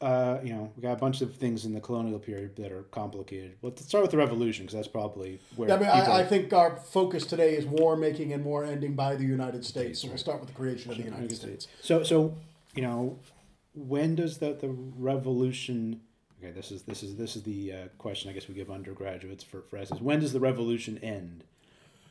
uh, 0.00 0.38
you 0.42 0.54
know, 0.54 0.72
we 0.74 0.82
got 0.82 0.92
a 0.92 0.96
bunch 0.96 1.20
of 1.20 1.34
things 1.36 1.66
in 1.66 1.74
the 1.74 1.80
colonial 1.80 2.18
period 2.18 2.56
that 2.56 2.72
are 2.72 2.84
complicated. 2.84 3.56
Let's 3.60 3.84
start 3.84 4.02
with 4.02 4.10
the 4.10 4.16
revolution 4.16 4.64
because 4.64 4.74
that's 4.74 4.88
probably 4.88 5.40
where. 5.56 5.68
Yeah, 5.68 5.74
I 5.74 5.78
mean, 5.78 5.88
I, 5.88 6.20
I, 6.20 6.24
think 6.24 6.52
our 6.52 6.76
focus 6.76 7.26
today 7.26 7.56
is 7.56 7.66
war 7.66 7.96
making 7.96 8.32
and 8.32 8.44
war 8.44 8.64
ending 8.64 8.94
by 8.94 9.16
the 9.16 9.24
United 9.24 9.64
States. 9.64 10.00
So 10.00 10.08
we'll 10.08 10.18
start 10.18 10.40
with 10.40 10.48
the 10.48 10.54
creation 10.54 10.90
of 10.90 10.96
the 10.96 11.04
United 11.04 11.36
States. 11.36 11.68
So, 11.82 12.02
so 12.02 12.36
you 12.74 12.82
know, 12.82 13.18
when 13.74 14.14
does 14.14 14.38
the, 14.38 14.54
the 14.54 14.68
revolution 14.68 16.00
okay 16.38 16.52
this 16.52 16.70
is 16.70 16.82
this 16.82 17.02
is 17.02 17.16
this 17.16 17.36
is 17.36 17.42
the 17.42 17.72
uh, 17.72 17.76
question 17.98 18.30
i 18.30 18.32
guess 18.32 18.48
we 18.48 18.54
give 18.54 18.70
undergraduates 18.70 19.44
for 19.44 19.62
for 19.62 19.76
essays 19.76 20.00
when 20.00 20.20
does 20.20 20.32
the 20.32 20.40
revolution 20.40 20.98
end 20.98 21.44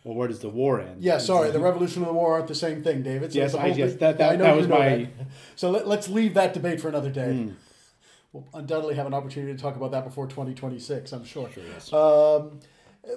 or 0.03 0.15
where 0.15 0.27
does 0.27 0.39
the 0.39 0.49
war 0.49 0.79
end 0.79 1.03
yeah 1.03 1.17
sorry 1.17 1.51
the 1.51 1.59
revolution 1.59 2.01
and 2.01 2.09
the 2.09 2.13
war 2.13 2.33
aren't 2.33 2.47
the 2.47 2.55
same 2.55 2.83
thing 2.83 3.01
david 3.01 3.31
so 3.31 3.39
yes, 3.39 3.55
I, 3.55 3.67
yes 3.67 3.95
that, 3.95 4.17
that, 4.17 4.39
that 4.39 4.55
was 4.55 4.67
my 4.67 4.89
that. 4.89 5.09
so 5.55 5.71
let, 5.71 5.85
us 5.87 6.09
leave 6.09 6.33
that 6.33 6.53
debate 6.53 6.81
for 6.81 6.89
another 6.89 7.11
day 7.11 7.47
mm. 7.49 7.53
we'll 8.33 8.47
undoubtedly 8.53 8.95
have 8.95 9.07
an 9.07 9.13
opportunity 9.13 9.53
to 9.53 9.61
talk 9.61 9.75
about 9.75 9.91
that 9.91 10.03
before 10.03 10.27
2026 10.27 11.11
i'm 11.11 11.25
sure, 11.25 11.49
sure 11.51 11.63
yes. 11.63 11.91
um, 11.93 12.59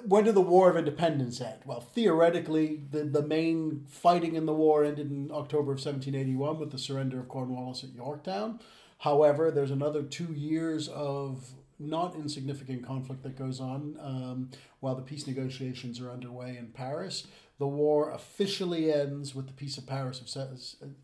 when 0.05 0.23
did 0.23 0.35
the 0.35 0.41
War 0.41 0.69
of 0.69 0.77
Independence 0.77 1.41
end? 1.41 1.61
Well, 1.65 1.81
theoretically, 1.81 2.81
the, 2.91 3.03
the 3.03 3.21
main 3.21 3.85
fighting 3.89 4.35
in 4.35 4.45
the 4.45 4.53
war 4.53 4.83
ended 4.83 5.09
in 5.09 5.31
October 5.31 5.71
of 5.71 5.79
1781 5.79 6.59
with 6.59 6.71
the 6.71 6.77
surrender 6.77 7.19
of 7.19 7.27
Cornwallis 7.27 7.83
at 7.83 7.93
Yorktown. 7.93 8.59
However, 8.99 9.49
there's 9.49 9.71
another 9.71 10.03
two 10.03 10.33
years 10.33 10.87
of 10.89 11.53
not 11.79 12.15
insignificant 12.15 12.85
conflict 12.85 13.23
that 13.23 13.37
goes 13.37 13.61
on 13.61 13.97
um, 14.01 14.49
while 14.81 14.95
the 14.95 15.01
peace 15.01 15.25
negotiations 15.25 15.99
are 16.01 16.11
underway 16.11 16.57
in 16.57 16.67
Paris. 16.67 17.25
The 17.57 17.67
war 17.67 18.11
officially 18.11 18.93
ends 18.93 19.33
with 19.33 19.47
the 19.47 19.53
Peace 19.53 19.77
of 19.77 19.85
Paris 19.85 20.19
of, 20.19 20.27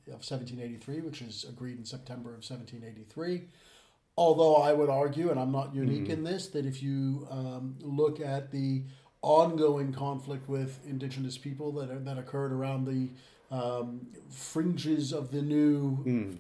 of 0.08 0.22
1783, 0.22 1.02
which 1.02 1.22
is 1.22 1.46
agreed 1.48 1.78
in 1.78 1.86
September 1.86 2.30
of 2.30 2.44
1783. 2.44 3.44
Although 4.18 4.56
I 4.56 4.72
would 4.72 4.90
argue, 4.90 5.30
and 5.32 5.40
I'm 5.40 5.52
not 5.52 5.76
unique 5.76 6.04
mm-hmm. 6.04 6.12
in 6.12 6.24
this, 6.24 6.48
that 6.50 6.66
if 6.66 6.82
you 6.82 7.28
um, 7.30 7.76
look 7.82 8.22
at 8.22 8.52
the 8.52 8.84
ongoing 9.22 9.92
conflict 9.92 10.48
with 10.48 10.80
indigenous 10.88 11.38
people 11.38 11.72
that 11.74 11.90
are, 11.90 12.00
that 12.00 12.18
occurred 12.18 12.54
around 12.54 12.86
the 12.86 13.10
um, 13.52 14.08
fringes 14.30 15.12
of 15.12 15.32
the 15.32 15.42
new 15.42 16.04
mm. 16.06 16.38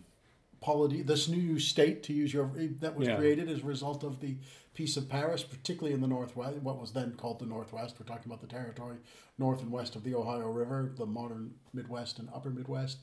Polity, 0.66 1.04
this 1.04 1.28
new 1.28 1.60
state, 1.60 2.02
to 2.04 2.14
use 2.14 2.34
your 2.34 2.52
that 2.80 2.96
was 2.96 3.08
yeah. 3.08 3.16
created 3.18 3.48
as 3.50 3.60
a 3.60 3.66
result 3.66 4.04
of 4.04 4.20
the 4.20 4.36
Peace 4.74 4.98
of 4.98 5.08
Paris, 5.08 5.44
particularly 5.44 5.94
in 5.94 6.02
the 6.02 6.08
Northwest, 6.08 6.58
what 6.58 6.82
was 6.82 6.92
then 6.92 7.14
called 7.14 7.40
the 7.40 7.46
Northwest. 7.46 7.96
We're 8.00 8.08
talking 8.08 8.26
about 8.26 8.42
the 8.42 8.48
territory 8.48 8.98
north 9.38 9.62
and 9.62 9.72
west 9.72 9.96
of 9.96 10.04
the 10.04 10.16
Ohio 10.16 10.50
River, 10.50 10.92
the 10.98 11.06
modern 11.06 11.54
Midwest 11.74 12.18
and 12.20 12.30
Upper 12.34 12.50
Midwest. 12.50 12.98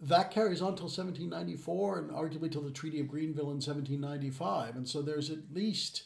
that 0.00 0.30
carries 0.30 0.60
on 0.60 0.76
till 0.76 0.84
1794 0.84 1.98
and 1.98 2.10
arguably 2.10 2.52
till 2.52 2.62
the 2.62 2.70
Treaty 2.70 3.00
of 3.00 3.08
Greenville 3.08 3.50
in 3.50 3.56
1795. 3.56 4.76
And 4.76 4.86
so 4.86 5.02
there's 5.02 5.30
at 5.30 5.52
least 5.52 6.04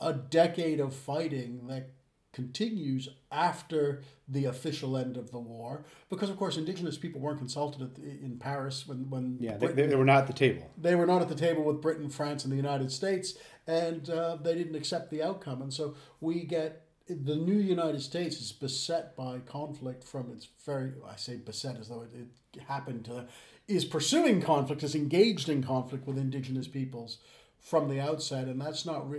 a 0.00 0.12
decade 0.12 0.80
of 0.80 0.94
fighting 0.94 1.68
that 1.68 1.90
continues 2.32 3.08
after 3.32 4.02
the 4.28 4.44
official 4.44 4.96
end 4.96 5.16
of 5.16 5.32
the 5.32 5.38
war 5.38 5.84
because 6.08 6.30
of 6.30 6.36
course 6.36 6.56
indigenous 6.56 6.96
people 6.96 7.20
weren't 7.20 7.38
consulted 7.38 7.82
at 7.82 7.94
the, 7.96 8.02
in 8.02 8.36
paris 8.38 8.86
when, 8.86 9.10
when 9.10 9.36
yeah 9.40 9.56
they, 9.56 9.66
they, 9.66 9.96
were 9.96 10.04
not 10.04 10.18
at 10.18 10.26
the 10.28 10.32
table. 10.32 10.70
They 10.78 10.94
were 10.94 11.06
not 11.06 11.22
at 11.22 11.28
the 11.28 11.34
table 11.34 11.64
with 11.64 11.80
britain 11.80 12.08
france 12.08 12.44
and 12.44 12.52
the 12.52 12.56
united 12.56 12.92
states 12.92 13.34
and 13.66 14.08
uh, 14.08 14.36
they 14.42 14.54
didn't 14.54 14.74
accept 14.74 15.10
the 15.10 15.22
outcome. 15.22 15.62
And 15.62 15.72
so 15.72 15.94
we 16.20 16.42
get 16.44 16.86
the 17.08 17.36
new 17.36 17.58
united 17.58 18.00
states 18.00 18.40
is 18.40 18.52
beset 18.52 19.16
by 19.16 19.40
conflict 19.40 20.04
from 20.04 20.30
its 20.30 20.46
very 20.64 20.92
i 21.08 21.16
say 21.16 21.36
beset 21.36 21.76
as 21.76 21.88
though 21.88 22.02
it, 22.02 22.28
it 22.54 22.62
happened 22.62 23.04
to 23.04 23.26
is 23.66 23.84
pursuing 23.84 24.40
conflict 24.40 24.84
is 24.84 24.94
engaged 24.94 25.48
in 25.48 25.60
conflict 25.60 26.06
with 26.06 26.16
indigenous 26.16 26.68
peoples 26.68 27.18
from 27.58 27.88
the 27.88 28.00
outset 28.00 28.46
and 28.46 28.60
that's 28.60 28.86
not 28.86 29.10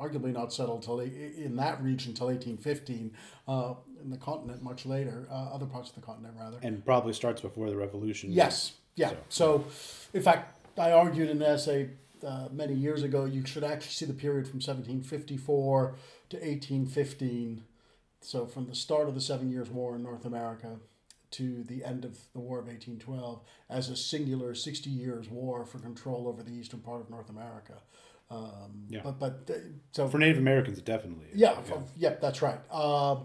arguably 0.00 0.32
not 0.32 0.52
settled 0.52 0.82
till 0.82 1.00
in 1.00 1.56
that 1.56 1.82
region 1.82 2.14
till 2.14 2.26
1815. 2.26 3.12
Uh, 3.48 3.74
in 4.02 4.10
the 4.10 4.16
continent, 4.16 4.62
much 4.62 4.86
later, 4.86 5.26
uh, 5.30 5.54
other 5.54 5.66
parts 5.66 5.88
of 5.88 5.94
the 5.94 6.00
continent 6.00 6.34
rather. 6.38 6.58
And 6.62 6.84
probably 6.84 7.12
starts 7.12 7.40
before 7.40 7.70
the 7.70 7.76
revolution. 7.76 8.30
Yes, 8.30 8.72
yeah. 8.94 9.10
So, 9.10 9.16
so 9.28 9.64
in 10.12 10.22
fact, 10.22 10.68
I 10.78 10.92
argued 10.92 11.30
in 11.30 11.42
an 11.42 11.42
essay 11.42 11.90
uh, 12.24 12.48
many 12.52 12.74
years 12.74 13.02
ago. 13.02 13.24
You 13.24 13.44
should 13.46 13.64
actually 13.64 13.92
see 13.92 14.04
the 14.04 14.14
period 14.14 14.46
from 14.46 14.58
1754 14.58 15.94
to 16.30 16.36
1815. 16.36 17.64
So 18.20 18.46
from 18.46 18.66
the 18.66 18.74
start 18.74 19.08
of 19.08 19.14
the 19.14 19.20
Seven 19.20 19.50
Years' 19.50 19.70
War 19.70 19.94
in 19.96 20.02
North 20.02 20.24
America 20.24 20.76
to 21.32 21.64
the 21.64 21.84
end 21.84 22.04
of 22.04 22.18
the 22.32 22.40
War 22.40 22.58
of 22.58 22.66
1812 22.66 23.40
as 23.68 23.88
a 23.88 23.96
singular 23.96 24.54
60 24.54 24.88
years 24.88 25.28
war 25.28 25.66
for 25.66 25.78
control 25.78 26.28
over 26.28 26.42
the 26.42 26.52
eastern 26.52 26.80
part 26.80 27.00
of 27.00 27.10
North 27.10 27.28
America. 27.28 27.74
Um, 28.30 28.86
yeah. 28.88 29.00
But 29.04 29.18
but 29.18 29.50
uh, 29.50 29.58
so 29.92 30.08
for 30.08 30.18
Native 30.18 30.38
Americans, 30.38 30.80
definitely. 30.80 31.26
Yeah, 31.34 31.56
yeah, 31.68 31.76
yeah 31.96 32.14
that's 32.20 32.42
right. 32.42 32.58
Uh, 32.70 33.16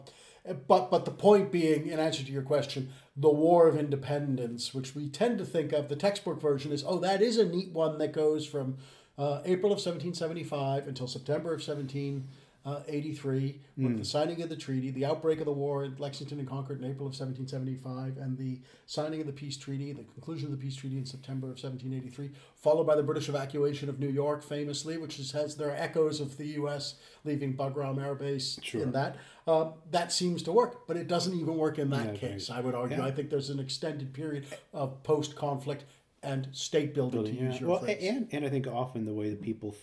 but 0.68 0.92
but 0.92 1.06
the 1.06 1.12
point 1.12 1.52
being, 1.52 1.88
in 1.88 2.00
answer 2.00 2.24
to 2.24 2.32
your 2.32 2.44
question, 2.44 2.92
the 3.16 3.30
War 3.30 3.68
of 3.68 3.78
Independence, 3.78 4.74
which 4.74 4.96
we 4.96 5.10
tend 5.10 5.38
to 5.40 5.46
think 5.46 5.72
of, 5.74 5.90
the 5.90 5.96
textbook 5.96 6.42
version 6.42 6.72
is 6.72 6.84
oh 6.86 7.00
that 7.00 7.22
is 7.22 7.38
a 7.38 7.46
neat 7.46 7.72
one 7.72 7.98
that 7.98 8.14
goes 8.14 8.46
from 8.46 8.78
uh, 9.18 9.42
April 9.46 9.72
of 9.72 9.80
seventeen 9.80 10.14
seventy 10.14 10.44
five 10.44 10.88
until 10.88 11.08
September 11.08 11.54
of 11.54 11.64
seventeen 11.64 12.28
uh, 12.64 12.82
83 12.88 13.60
with 13.78 13.94
mm. 13.94 13.98
the 13.98 14.06
signing 14.06 14.42
of 14.44 14.50
the 14.50 14.56
treaty, 14.56 14.92
the 14.92 15.06
outbreak 15.06 15.40
of 15.40 15.46
the 15.46 15.52
war 15.52 15.84
at 15.84 16.00
Lexington 16.00 16.38
and 16.40 16.48
Concord 16.48 16.80
in 16.80 16.86
April 16.86 17.08
of 17.08 17.20
1775, 17.20 18.18
and 18.18 18.38
the 18.38 18.60
signing 18.86 19.20
of 19.20 19.26
the 19.26 19.34
peace 19.34 19.58
treaty, 19.58 19.92
the 19.94 20.04
conclusion 20.04 20.46
of 20.46 20.52
the 20.52 20.58
peace 20.58 20.76
treaty 20.76 20.98
in 20.98 21.06
September 21.06 21.48
of 21.48 21.62
1783, 21.62 22.30
followed 22.56 22.86
by 22.86 22.96
the 22.96 23.02
British 23.02 23.30
evacuation 23.30 23.90
of 23.90 24.00
New 24.00 24.10
York, 24.10 24.44
famously, 24.44 24.98
which 24.98 25.18
is, 25.18 25.32
has 25.32 25.58
there 25.58 25.70
are 25.70 25.76
echoes 25.76 26.22
of 26.22 26.38
the 26.38 26.48
U.S. 26.50 26.96
leaving 27.24 27.58
Bagram 27.58 28.04
Air 28.04 28.14
Base 28.14 28.60
sure. 28.62 28.84
in 28.84 28.92
that. 28.92 29.18
Uh, 29.48 29.72
that 29.90 30.12
seems 30.12 30.44
to 30.44 30.52
work, 30.52 30.88
but 30.88 30.98
it 30.98 31.08
doesn't 31.08 31.34
even 31.34 31.56
work 31.56 31.80
in 31.80 31.90
that 31.90 32.14
yeah, 32.14 32.14
case. 32.14 32.52
I 32.52 32.60
would 32.60 32.76
argue. 32.76 32.98
Yeah. 32.98 33.06
I 33.06 33.12
think 33.12 33.32
there's 33.32 33.50
an 33.50 33.60
extended 33.60 34.14
period 34.14 34.46
of 34.72 35.02
post-conflict 35.02 35.86
and 36.22 36.48
state 36.52 36.94
building, 36.94 37.24
building 37.24 37.38
to 37.38 37.44
use 37.44 37.54
yeah. 37.56 37.60
your 37.62 37.70
well, 37.72 37.80
phrase. 37.80 37.98
And, 38.02 38.28
and 38.32 38.46
I 38.46 38.50
think 38.50 38.68
often 38.68 39.06
the 39.06 39.14
way 39.14 39.32
that 39.32 39.42
people, 39.42 39.76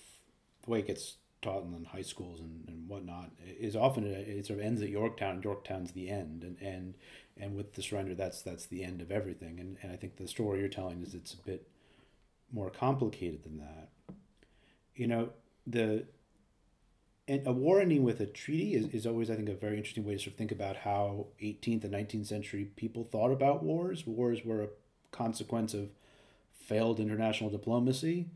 the 0.62 0.70
way 0.70 0.78
it 0.78 0.86
gets 0.86 1.16
taught 1.40 1.62
in 1.62 1.84
high 1.84 2.02
schools 2.02 2.40
and, 2.40 2.64
and 2.68 2.88
whatnot 2.88 3.30
is 3.46 3.76
often 3.76 4.04
it 4.04 4.46
sort 4.46 4.58
of 4.58 4.64
ends 4.64 4.82
at 4.82 4.88
Yorktown. 4.88 5.42
Yorktown's 5.42 5.92
the 5.92 6.08
end, 6.08 6.42
and 6.42 6.56
and 6.60 6.94
and 7.36 7.54
with 7.54 7.74
the 7.74 7.82
surrender, 7.82 8.14
that's 8.14 8.42
that's 8.42 8.66
the 8.66 8.82
end 8.82 9.00
of 9.00 9.10
everything. 9.10 9.60
And 9.60 9.76
and 9.82 9.92
I 9.92 9.96
think 9.96 10.16
the 10.16 10.28
story 10.28 10.60
you're 10.60 10.68
telling 10.68 11.02
is 11.02 11.14
it's 11.14 11.34
a 11.34 11.38
bit 11.38 11.68
more 12.52 12.70
complicated 12.70 13.44
than 13.44 13.58
that. 13.58 13.88
You 14.94 15.06
know 15.06 15.30
the. 15.66 16.06
And 17.30 17.46
a 17.46 17.52
war 17.52 17.78
ending 17.78 18.04
with 18.04 18.20
a 18.20 18.26
treaty 18.26 18.74
is, 18.74 18.86
is 18.86 19.06
always, 19.06 19.30
I 19.30 19.36
think, 19.36 19.50
a 19.50 19.54
very 19.54 19.76
interesting 19.76 20.02
way 20.02 20.14
to 20.14 20.18
sort 20.18 20.28
of 20.28 20.36
think 20.36 20.50
about 20.50 20.76
how 20.76 21.26
18th 21.42 21.84
and 21.84 21.92
19th 21.92 22.24
century 22.24 22.70
people 22.74 23.04
thought 23.04 23.30
about 23.30 23.62
wars. 23.62 24.06
Wars 24.06 24.46
were 24.46 24.62
a 24.62 24.68
consequence 25.10 25.74
of 25.74 25.90
failed 26.58 26.98
international 26.98 27.50
diplomacy 27.50 28.28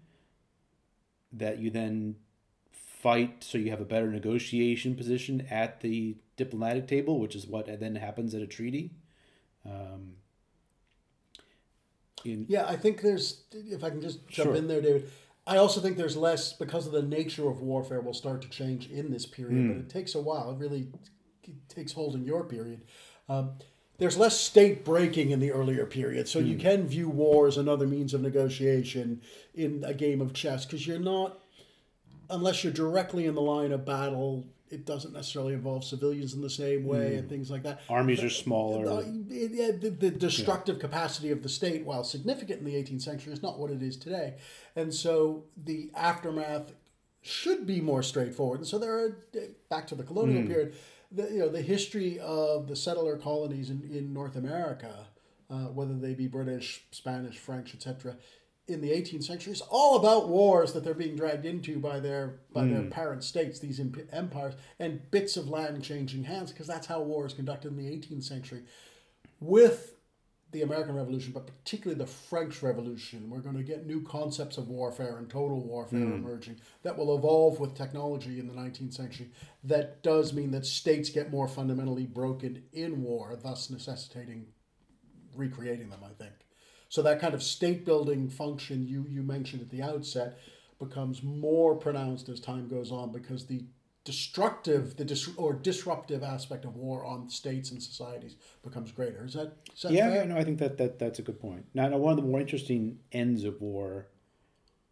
that 1.32 1.58
you 1.58 1.70
then 1.70 2.16
fight 3.02 3.42
so 3.42 3.58
you 3.58 3.70
have 3.70 3.80
a 3.80 3.84
better 3.84 4.08
negotiation 4.08 4.94
position 4.94 5.44
at 5.50 5.80
the 5.80 6.16
diplomatic 6.36 6.86
table, 6.86 7.18
which 7.18 7.34
is 7.34 7.46
what 7.46 7.66
then 7.80 7.96
happens 7.96 8.32
at 8.32 8.40
a 8.40 8.46
treaty. 8.46 8.92
Um, 9.66 10.12
in, 12.24 12.46
yeah, 12.48 12.64
I 12.66 12.76
think 12.76 13.02
there's, 13.02 13.42
if 13.52 13.82
I 13.82 13.90
can 13.90 14.00
just 14.00 14.28
jump 14.28 14.50
sure. 14.50 14.54
in 14.54 14.68
there, 14.68 14.80
David, 14.80 15.10
I 15.48 15.56
also 15.56 15.80
think 15.80 15.96
there's 15.96 16.16
less, 16.16 16.52
because 16.52 16.86
of 16.86 16.92
the 16.92 17.02
nature 17.02 17.48
of 17.48 17.60
warfare, 17.60 18.00
will 18.00 18.14
start 18.14 18.40
to 18.42 18.48
change 18.48 18.88
in 18.88 19.10
this 19.10 19.26
period, 19.26 19.58
mm. 19.58 19.68
but 19.68 19.76
it 19.78 19.88
takes 19.88 20.14
a 20.14 20.20
while. 20.20 20.52
It 20.52 20.58
really 20.58 20.86
takes 21.68 21.92
hold 21.92 22.14
in 22.14 22.24
your 22.24 22.44
period. 22.44 22.82
Um, 23.28 23.54
there's 23.98 24.16
less 24.16 24.38
state 24.38 24.84
breaking 24.84 25.30
in 25.30 25.40
the 25.40 25.50
earlier 25.50 25.86
period, 25.86 26.28
so 26.28 26.40
mm. 26.40 26.46
you 26.46 26.54
hmm. 26.54 26.60
can 26.60 26.86
view 26.86 27.08
war 27.08 27.48
as 27.48 27.56
another 27.56 27.86
means 27.86 28.14
of 28.14 28.20
negotiation 28.20 29.22
in 29.54 29.82
a 29.84 29.92
game 29.92 30.20
of 30.20 30.32
chess 30.32 30.64
because 30.64 30.86
you're 30.86 31.00
not 31.00 31.41
unless 32.32 32.64
you're 32.64 32.72
directly 32.72 33.26
in 33.26 33.34
the 33.34 33.40
line 33.40 33.72
of 33.72 33.84
battle, 33.84 34.46
it 34.70 34.86
doesn't 34.86 35.12
necessarily 35.12 35.52
involve 35.52 35.84
civilians 35.84 36.32
in 36.32 36.40
the 36.40 36.50
same 36.50 36.84
way 36.84 37.12
mm. 37.12 37.18
and 37.18 37.28
things 37.28 37.50
like 37.50 37.62
that. 37.62 37.82
Armies 37.88 38.20
the, 38.20 38.26
are 38.26 38.30
smaller. 38.30 39.02
The, 39.02 39.78
the, 39.78 39.90
the 39.90 40.10
destructive 40.10 40.76
yeah. 40.76 40.80
capacity 40.80 41.30
of 41.30 41.42
the 41.42 41.48
state, 41.48 41.84
while 41.84 42.02
significant 42.02 42.60
in 42.60 42.64
the 42.64 42.74
18th 42.74 43.02
century, 43.02 43.32
is 43.32 43.42
not 43.42 43.58
what 43.58 43.70
it 43.70 43.82
is 43.82 43.98
today. 43.98 44.34
And 44.74 44.92
so 44.92 45.44
the 45.62 45.90
aftermath 45.94 46.72
should 47.20 47.66
be 47.66 47.80
more 47.80 48.02
straightforward. 48.02 48.60
And 48.60 48.68
so 48.68 48.78
there 48.78 48.98
are, 48.98 49.18
back 49.68 49.86
to 49.88 49.94
the 49.94 50.04
colonial 50.04 50.42
mm. 50.42 50.48
period, 50.48 50.74
the, 51.12 51.24
you 51.24 51.38
know, 51.40 51.48
the 51.50 51.62
history 51.62 52.18
of 52.20 52.66
the 52.66 52.74
settler 52.74 53.18
colonies 53.18 53.68
in, 53.68 53.82
in 53.92 54.14
North 54.14 54.36
America, 54.36 55.06
uh, 55.50 55.66
whether 55.66 55.94
they 55.94 56.14
be 56.14 56.26
British, 56.26 56.82
Spanish, 56.90 57.36
French, 57.36 57.74
etc., 57.74 58.16
in 58.68 58.80
the 58.80 58.90
18th 58.90 59.24
century 59.24 59.52
is 59.52 59.62
all 59.70 59.96
about 59.96 60.28
wars 60.28 60.72
that 60.72 60.84
they're 60.84 60.94
being 60.94 61.16
dragged 61.16 61.44
into 61.44 61.78
by 61.78 61.98
their 61.98 62.40
by 62.52 62.62
mm. 62.62 62.70
their 62.70 62.82
hmm. 62.82 62.90
parent 62.90 63.24
states, 63.24 63.58
these 63.58 63.80
empires, 64.12 64.54
and 64.78 65.10
bits 65.10 65.36
of 65.36 65.48
land 65.48 65.82
changing 65.82 66.24
hands 66.24 66.52
because 66.52 66.66
that's 66.66 66.86
how 66.86 67.00
war 67.00 67.26
is 67.26 67.34
conducted 67.34 67.68
in 67.68 67.76
the 67.76 67.90
18th 67.90 68.24
century. 68.24 68.62
With 69.40 69.94
the 70.52 70.62
American 70.62 70.94
Revolution, 70.94 71.32
but 71.32 71.46
particularly 71.46 71.98
the 71.98 72.06
French 72.06 72.62
Revolution, 72.62 73.30
we're 73.30 73.40
going 73.40 73.56
to 73.56 73.62
get 73.62 73.86
new 73.86 74.02
concepts 74.02 74.58
of 74.58 74.68
warfare 74.68 75.16
and 75.16 75.28
total 75.28 75.60
warfare 75.60 76.00
mm. 76.00 76.14
emerging 76.14 76.60
that 76.82 76.96
will 76.96 77.16
evolve 77.16 77.58
with 77.58 77.74
technology 77.74 78.38
in 78.38 78.46
the 78.46 78.54
19th 78.54 78.92
century. 78.92 79.30
That 79.64 80.02
does 80.02 80.34
mean 80.34 80.50
that 80.50 80.66
states 80.66 81.08
get 81.08 81.30
more 81.30 81.48
fundamentally 81.48 82.06
broken 82.06 82.62
in 82.72 83.02
war, 83.02 83.36
thus 83.42 83.70
necessitating 83.70 84.46
recreating 85.34 85.88
them, 85.88 86.00
I 86.04 86.12
think. 86.22 86.34
So 86.92 87.00
that 87.00 87.20
kind 87.20 87.32
of 87.32 87.42
state 87.42 87.86
building 87.86 88.28
function 88.28 88.86
you, 88.86 89.06
you 89.08 89.22
mentioned 89.22 89.62
at 89.62 89.70
the 89.70 89.80
outset 89.80 90.38
becomes 90.78 91.22
more 91.22 91.74
pronounced 91.74 92.28
as 92.28 92.38
time 92.38 92.68
goes 92.68 92.92
on 92.92 93.10
because 93.10 93.46
the 93.46 93.64
destructive 94.04 94.94
the 94.98 95.04
dis- 95.06 95.34
or 95.38 95.54
disruptive 95.54 96.22
aspect 96.22 96.66
of 96.66 96.76
war 96.76 97.02
on 97.02 97.30
states 97.30 97.70
and 97.70 97.82
societies 97.82 98.36
becomes 98.62 98.92
greater. 98.92 99.24
Is 99.24 99.32
that, 99.32 99.56
is 99.74 99.80
that 99.80 99.92
yeah, 99.92 100.10
fair? 100.10 100.16
yeah, 100.16 100.24
no, 100.24 100.36
I 100.36 100.44
think 100.44 100.58
that, 100.58 100.76
that 100.76 100.98
that's 100.98 101.18
a 101.18 101.22
good 101.22 101.40
point. 101.40 101.64
Now, 101.72 101.88
now, 101.88 101.96
one 101.96 102.12
of 102.12 102.22
the 102.22 102.28
more 102.28 102.38
interesting 102.38 102.98
ends 103.10 103.44
of 103.44 103.62
war, 103.62 104.08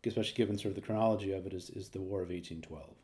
especially 0.02 0.36
given 0.36 0.56
sort 0.56 0.70
of 0.70 0.76
the 0.76 0.80
chronology 0.80 1.32
of 1.32 1.44
it, 1.44 1.52
is, 1.52 1.68
is 1.68 1.90
the 1.90 2.00
War 2.00 2.22
of 2.22 2.30
eighteen 2.30 2.62
twelve. 2.62 2.96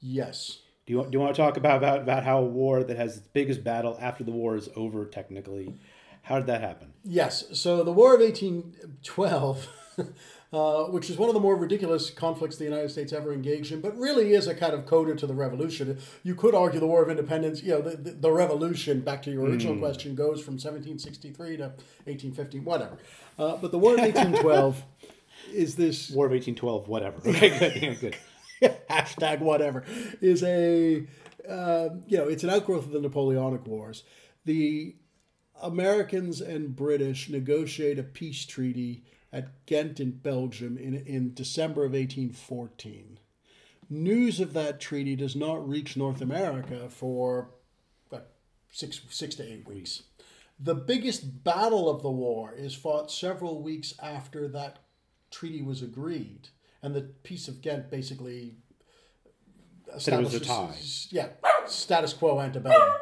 Yes. 0.00 0.60
Do 0.86 0.94
you, 0.94 1.02
do 1.02 1.10
you 1.12 1.20
want 1.20 1.34
to 1.36 1.42
talk 1.42 1.58
about, 1.58 1.76
about, 1.76 2.00
about 2.00 2.24
how 2.24 2.38
a 2.38 2.46
war 2.46 2.82
that 2.82 2.96
has 2.96 3.18
its 3.18 3.26
biggest 3.26 3.62
battle 3.62 3.98
after 4.00 4.24
the 4.24 4.30
war 4.30 4.56
is 4.56 4.70
over 4.74 5.04
technically 5.04 5.74
how 6.22 6.36
did 6.36 6.46
that 6.46 6.60
happen? 6.60 6.92
Yes. 7.04 7.58
So 7.58 7.82
the 7.82 7.92
War 7.92 8.14
of 8.14 8.20
1812, 8.20 9.68
uh, 10.52 10.84
which 10.84 11.08
is 11.08 11.16
one 11.16 11.28
of 11.28 11.34
the 11.34 11.40
more 11.40 11.56
ridiculous 11.56 12.10
conflicts 12.10 12.56
the 12.56 12.64
United 12.64 12.90
States 12.90 13.12
ever 13.12 13.32
engaged 13.32 13.72
in, 13.72 13.80
but 13.80 13.96
really 13.96 14.34
is 14.34 14.46
a 14.46 14.54
kind 14.54 14.74
of 14.74 14.86
coda 14.86 15.14
to 15.14 15.26
the 15.26 15.34
Revolution. 15.34 15.98
You 16.22 16.34
could 16.34 16.54
argue 16.54 16.80
the 16.80 16.86
War 16.86 17.02
of 17.02 17.10
Independence, 17.10 17.62
you 17.62 17.70
know, 17.70 17.80
the, 17.80 17.96
the, 17.96 18.10
the 18.12 18.30
Revolution, 18.30 19.00
back 19.00 19.22
to 19.22 19.30
your 19.30 19.44
original 19.44 19.76
mm. 19.76 19.80
question, 19.80 20.14
goes 20.14 20.42
from 20.42 20.54
1763 20.54 21.56
to 21.56 21.62
1850, 21.62 22.60
whatever. 22.60 22.98
Uh, 23.38 23.56
but 23.56 23.70
the 23.70 23.78
War 23.78 23.94
of 23.94 24.00
1812 24.00 24.82
is 25.52 25.76
this. 25.76 26.10
War 26.10 26.26
of 26.26 26.32
1812, 26.32 26.88
whatever. 26.88 27.20
Okay, 27.28 27.58
good. 27.58 27.82
Yeah, 27.82 27.94
good. 27.94 28.16
Hashtag 28.90 29.40
whatever 29.40 29.84
is 30.20 30.42
a, 30.42 31.06
uh, 31.48 31.88
you 32.06 32.18
know, 32.18 32.28
it's 32.28 32.44
an 32.44 32.50
outgrowth 32.50 32.84
of 32.84 32.92
the 32.92 33.00
Napoleonic 33.00 33.66
Wars. 33.66 34.04
The 34.44 34.94
Americans 35.62 36.40
and 36.40 36.74
British 36.74 37.28
negotiate 37.28 37.98
a 37.98 38.02
peace 38.02 38.44
treaty 38.46 39.04
at 39.32 39.66
Ghent 39.66 40.00
in 40.00 40.12
Belgium 40.12 40.76
in, 40.76 40.94
in 40.94 41.34
December 41.34 41.84
of 41.84 41.92
1814. 41.92 43.18
News 43.88 44.40
of 44.40 44.52
that 44.52 44.80
treaty 44.80 45.16
does 45.16 45.34
not 45.36 45.68
reach 45.68 45.96
North 45.96 46.20
America 46.20 46.88
for 46.88 47.50
six, 48.72 49.00
six 49.10 49.34
to 49.34 49.42
eight 49.42 49.66
weeks. 49.66 50.04
The 50.58 50.74
biggest 50.74 51.42
battle 51.42 51.88
of 51.88 52.02
the 52.02 52.10
war 52.10 52.52
is 52.54 52.74
fought 52.74 53.10
several 53.10 53.62
weeks 53.62 53.94
after 54.00 54.46
that 54.48 54.78
treaty 55.30 55.62
was 55.62 55.82
agreed, 55.82 56.48
and 56.82 56.94
the 56.94 57.00
Peace 57.00 57.48
of 57.48 57.62
Ghent 57.62 57.90
basically 57.90 58.56
Said 59.98 60.20
it 60.20 60.24
was 60.24 60.34
a 60.34 60.40
tie. 60.40 60.66
establishes- 60.68 61.08
Yeah, 61.10 61.28
status 61.66 62.12
quo 62.12 62.40
antebellum. 62.40 62.92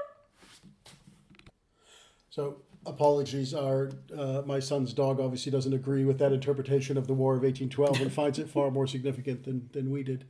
So 2.31 2.63
apologies. 2.87 3.55
Our 3.55 3.91
uh, 4.17 4.43
my 4.47 4.61
son's 4.61 4.93
dog 4.93 5.21
obviously 5.21 5.53
doesn't 5.53 5.73
agree 5.73 6.05
with 6.05 6.19
that 6.19 6.33
interpretation 6.33 6.97
of 6.97 7.07
the 7.07 7.15
War 7.15 7.35
of 7.35 7.43
1812 7.43 8.01
and 8.01 8.13
finds 8.13 8.39
it 8.39 8.49
far 8.49 8.71
more 8.71 8.87
significant 8.87 9.45
than, 9.45 9.69
than 9.73 9.91
we 9.91 10.03
did. 10.03 10.27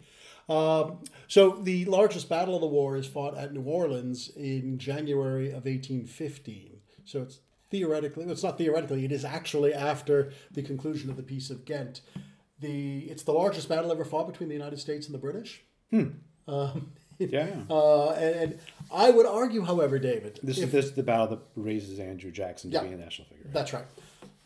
Um, 0.48 1.00
so 1.26 1.50
the 1.50 1.84
largest 1.84 2.28
battle 2.28 2.54
of 2.54 2.60
the 2.60 2.66
war 2.66 2.96
is 2.96 3.06
fought 3.06 3.36
at 3.36 3.52
New 3.52 3.62
Orleans 3.62 4.30
in 4.34 4.78
January 4.78 5.48
of 5.48 5.66
1815. 5.66 6.78
So 7.04 7.22
it's 7.22 7.40
theoretically, 7.70 8.24
well, 8.24 8.32
it's 8.32 8.42
not 8.42 8.56
theoretically, 8.56 9.04
it 9.04 9.12
is 9.12 9.24
actually 9.24 9.74
after 9.74 10.32
the 10.50 10.62
conclusion 10.62 11.10
of 11.10 11.16
the 11.16 11.22
Peace 11.22 11.50
of 11.50 11.64
Ghent. 11.64 12.00
The 12.60 13.00
it's 13.10 13.22
the 13.22 13.32
largest 13.32 13.68
battle 13.68 13.92
ever 13.92 14.04
fought 14.04 14.26
between 14.26 14.48
the 14.48 14.54
United 14.54 14.80
States 14.80 15.06
and 15.06 15.14
the 15.14 15.18
British. 15.18 15.62
Um, 16.48 16.92
Yeah. 17.18 17.48
uh, 17.70 18.10
and, 18.10 18.34
and 18.52 18.60
I 18.92 19.10
would 19.10 19.26
argue, 19.26 19.62
however, 19.62 19.98
David, 19.98 20.40
This 20.42 20.58
if- 20.58 20.64
is 20.66 20.72
this 20.72 20.84
is 20.86 20.92
the 20.92 21.02
battle 21.02 21.26
that 21.28 21.40
raises 21.56 21.98
Andrew 21.98 22.30
Jackson 22.30 22.70
to 22.70 22.76
Yeah. 22.76 22.82
be 22.84 22.92
a 22.92 22.96
national 22.96 23.26
figure. 23.28 23.46
That's 23.52 23.72
right. 23.72 23.84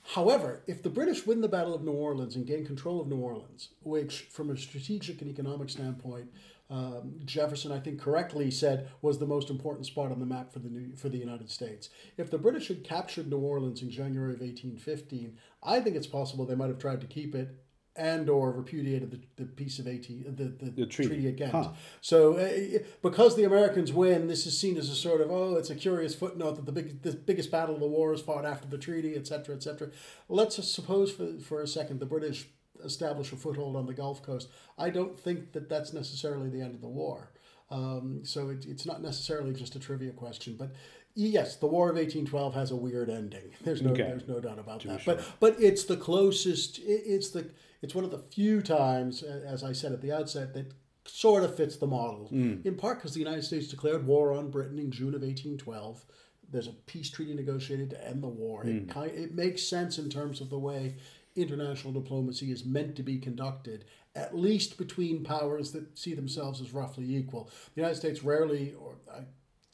However, 0.05 0.63
if 0.67 0.83
the 0.83 0.91
British 0.91 1.27
win 1.27 1.43
the 1.43 1.49
Battle 1.49 1.75
of 1.75 1.83
New 1.85 1.93
Orleans 1.93 2.35
and 2.35 2.45
gain 2.45 2.67
control 2.67 3.01
of 3.01 3.07
New 3.07 3.19
Orleans, 3.19 3.69
which, 3.85 4.23
from 4.23 4.51
a 4.51 4.57
strategic 4.57 5.23
and 5.23 5.31
economic 5.31 5.71
standpoint, 5.71 6.27
um, 6.71 7.21
Jefferson, 7.25 7.71
I 7.71 7.79
think, 7.79 8.01
correctly 8.01 8.51
said 8.51 8.89
was 9.01 9.19
the 9.19 9.27
most 9.27 9.49
important 9.51 9.87
spot 9.87 10.11
on 10.11 10.19
the 10.19 10.27
map 10.27 10.53
for 10.53 10.59
the 10.59 10.71
new, 10.71 10.97
for 10.97 11.09
the 11.09 11.19
United 11.19 11.51
States. 11.51 11.89
If 12.17 12.31
the 12.31 12.39
British 12.39 12.69
had 12.69 12.83
captured 12.83 13.29
New 13.31 13.39
Orleans 13.39 13.83
in 13.83 13.91
January 13.91 14.33
of 14.33 14.41
1815, 14.41 15.37
I 15.63 15.81
think 15.81 15.95
it's 15.95 16.07
possible 16.07 16.47
they 16.47 16.55
might 16.55 16.69
have 16.69 16.79
tried 16.79 17.01
to 17.03 17.07
keep 17.07 17.35
it 17.35 17.55
and 17.95 18.31
or 18.31 18.53
repudiated 18.53 19.11
the, 19.11 19.21
the 19.43 19.45
peace 19.51 19.79
of 19.79 19.87
18 19.87 20.35
the, 20.37 20.45
the, 20.45 20.71
The 20.71 20.87
treaty. 20.87 21.09
treaty 21.11 21.29
at 21.29 21.37
Ghent. 21.37 21.53
Huh. 21.53 21.69
So 22.01 22.37
uh, 22.37 22.79
because 23.03 23.37
the 23.37 23.45
Americans 23.45 23.93
win, 23.93 24.29
this 24.29 24.47
is 24.47 24.59
seen 24.59 24.77
as 24.79 24.89
a 24.89 24.95
sort 24.95 25.21
of 25.21 25.31
oh, 25.31 25.57
it's 25.57 25.69
a 25.71 25.75
curious 25.75 26.15
footnote 26.15 26.57
that 26.57 26.67
the 26.67 26.73
big 26.73 27.03
the 27.03 27.13
biggest 27.13 27.51
battle 27.51 27.75
of 27.75 27.81
the 27.81 27.87
war 27.87 28.15
is 28.15 28.21
fought 28.23 28.47
after 28.47 28.67
the 28.67 28.79
treaty, 28.79 29.15
etc., 29.17 29.55
etc. 29.57 29.91
Let's 30.29 30.57
suppose 30.67 31.13
for 31.13 31.39
for 31.41 31.61
a 31.61 31.67
second 31.67 32.01
the 32.01 32.07
British 32.07 32.49
establish 32.85 33.31
a 33.33 33.37
foothold 33.37 33.77
on 33.77 33.87
the 33.87 33.95
Gulf 33.95 34.23
Coast. 34.23 34.49
I 34.79 34.91
don't 34.91 35.17
think 35.19 35.53
that 35.53 35.69
that's 35.69 35.93
necessarily 35.93 36.49
the 36.49 36.61
end 36.63 36.75
of 36.75 36.81
the 36.81 36.89
war. 36.89 37.31
Um, 37.71 38.21
so 38.25 38.49
it, 38.51 38.67
it's 38.67 38.85
not 38.87 39.03
necessarily 39.03 39.53
just 39.55 39.77
a 39.77 39.79
trivia 39.79 40.13
question, 40.13 40.57
but 40.59 40.73
yes, 41.15 41.57
the 41.57 41.67
War 41.67 41.91
of 41.91 41.97
eighteen 41.97 42.27
twelve 42.27 42.55
has 42.55 42.71
a 42.71 42.77
weird 42.77 43.09
ending. 43.09 43.51
There's 43.63 43.83
no 43.83 43.91
Okay. 43.93 44.03
there's 44.05 44.27
no 44.29 44.41
doubt 44.41 44.59
about 44.59 44.83
that. 44.85 45.01
sure. 45.03 45.15
But 45.15 45.25
but 45.41 45.57
it's 45.63 45.85
the 45.85 45.97
closest. 45.97 46.79
it- 46.79 47.05
It's 47.07 47.31
the 47.31 47.51
it's 47.83 47.95
one 47.95 48.05
of 48.05 48.11
the 48.11 48.25
few 48.33 48.63
times, 48.63 49.23
as 49.23 49.63
I 49.63 49.73
said 49.73 49.93
at 49.93 50.01
the 50.01 50.13
outset, 50.13 50.55
that 50.55 50.73
sort 51.05 51.43
of 51.43 51.57
fits 51.57 51.77
the 51.77 51.87
model. 51.87 52.31
Mm. 52.33 52.65
In 52.65 52.77
part 52.77 52.99
because 52.99 53.13
the 53.13 53.19
United 53.19 53.43
States 53.43 53.69
declared 53.69 54.07
war 54.07 54.33
on 54.33 54.51
Britain 54.51 54.79
in 54.79 54.91
June 54.91 55.15
of 55.15 55.25
eighteen 55.25 55.59
twelve. 55.59 56.05
There's 56.51 56.69
a 56.69 56.73
peace 56.73 57.11
treaty 57.11 57.35
negotiated 57.35 57.91
to 57.91 58.07
end 58.07 58.23
the 58.23 58.29
war. 58.29 58.65
It 58.65 58.87
mm. 58.87 58.95
ki 58.95 59.17
it 59.17 59.35
makes 59.35 59.63
sense 59.63 59.99
in 59.99 60.09
terms 60.11 60.41
of 60.41 60.51
the 60.51 60.59
way 60.59 60.97
international 61.35 61.95
diplomacy 61.95 62.53
is 62.53 62.65
meant 62.67 62.95
to 62.95 63.03
be 63.03 63.19
conducted, 63.19 63.87
at 64.15 64.37
least 64.37 64.77
between 64.77 65.25
powers 65.25 65.73
that 65.73 65.99
see 65.99 66.15
themselves 66.15 66.61
as 66.61 66.75
roughly 66.75 67.17
equal. 67.17 67.51
The 67.75 67.81
United 67.81 67.97
States 67.97 68.23
rarely, 68.23 68.75
or 68.79 68.97
I 69.11 69.23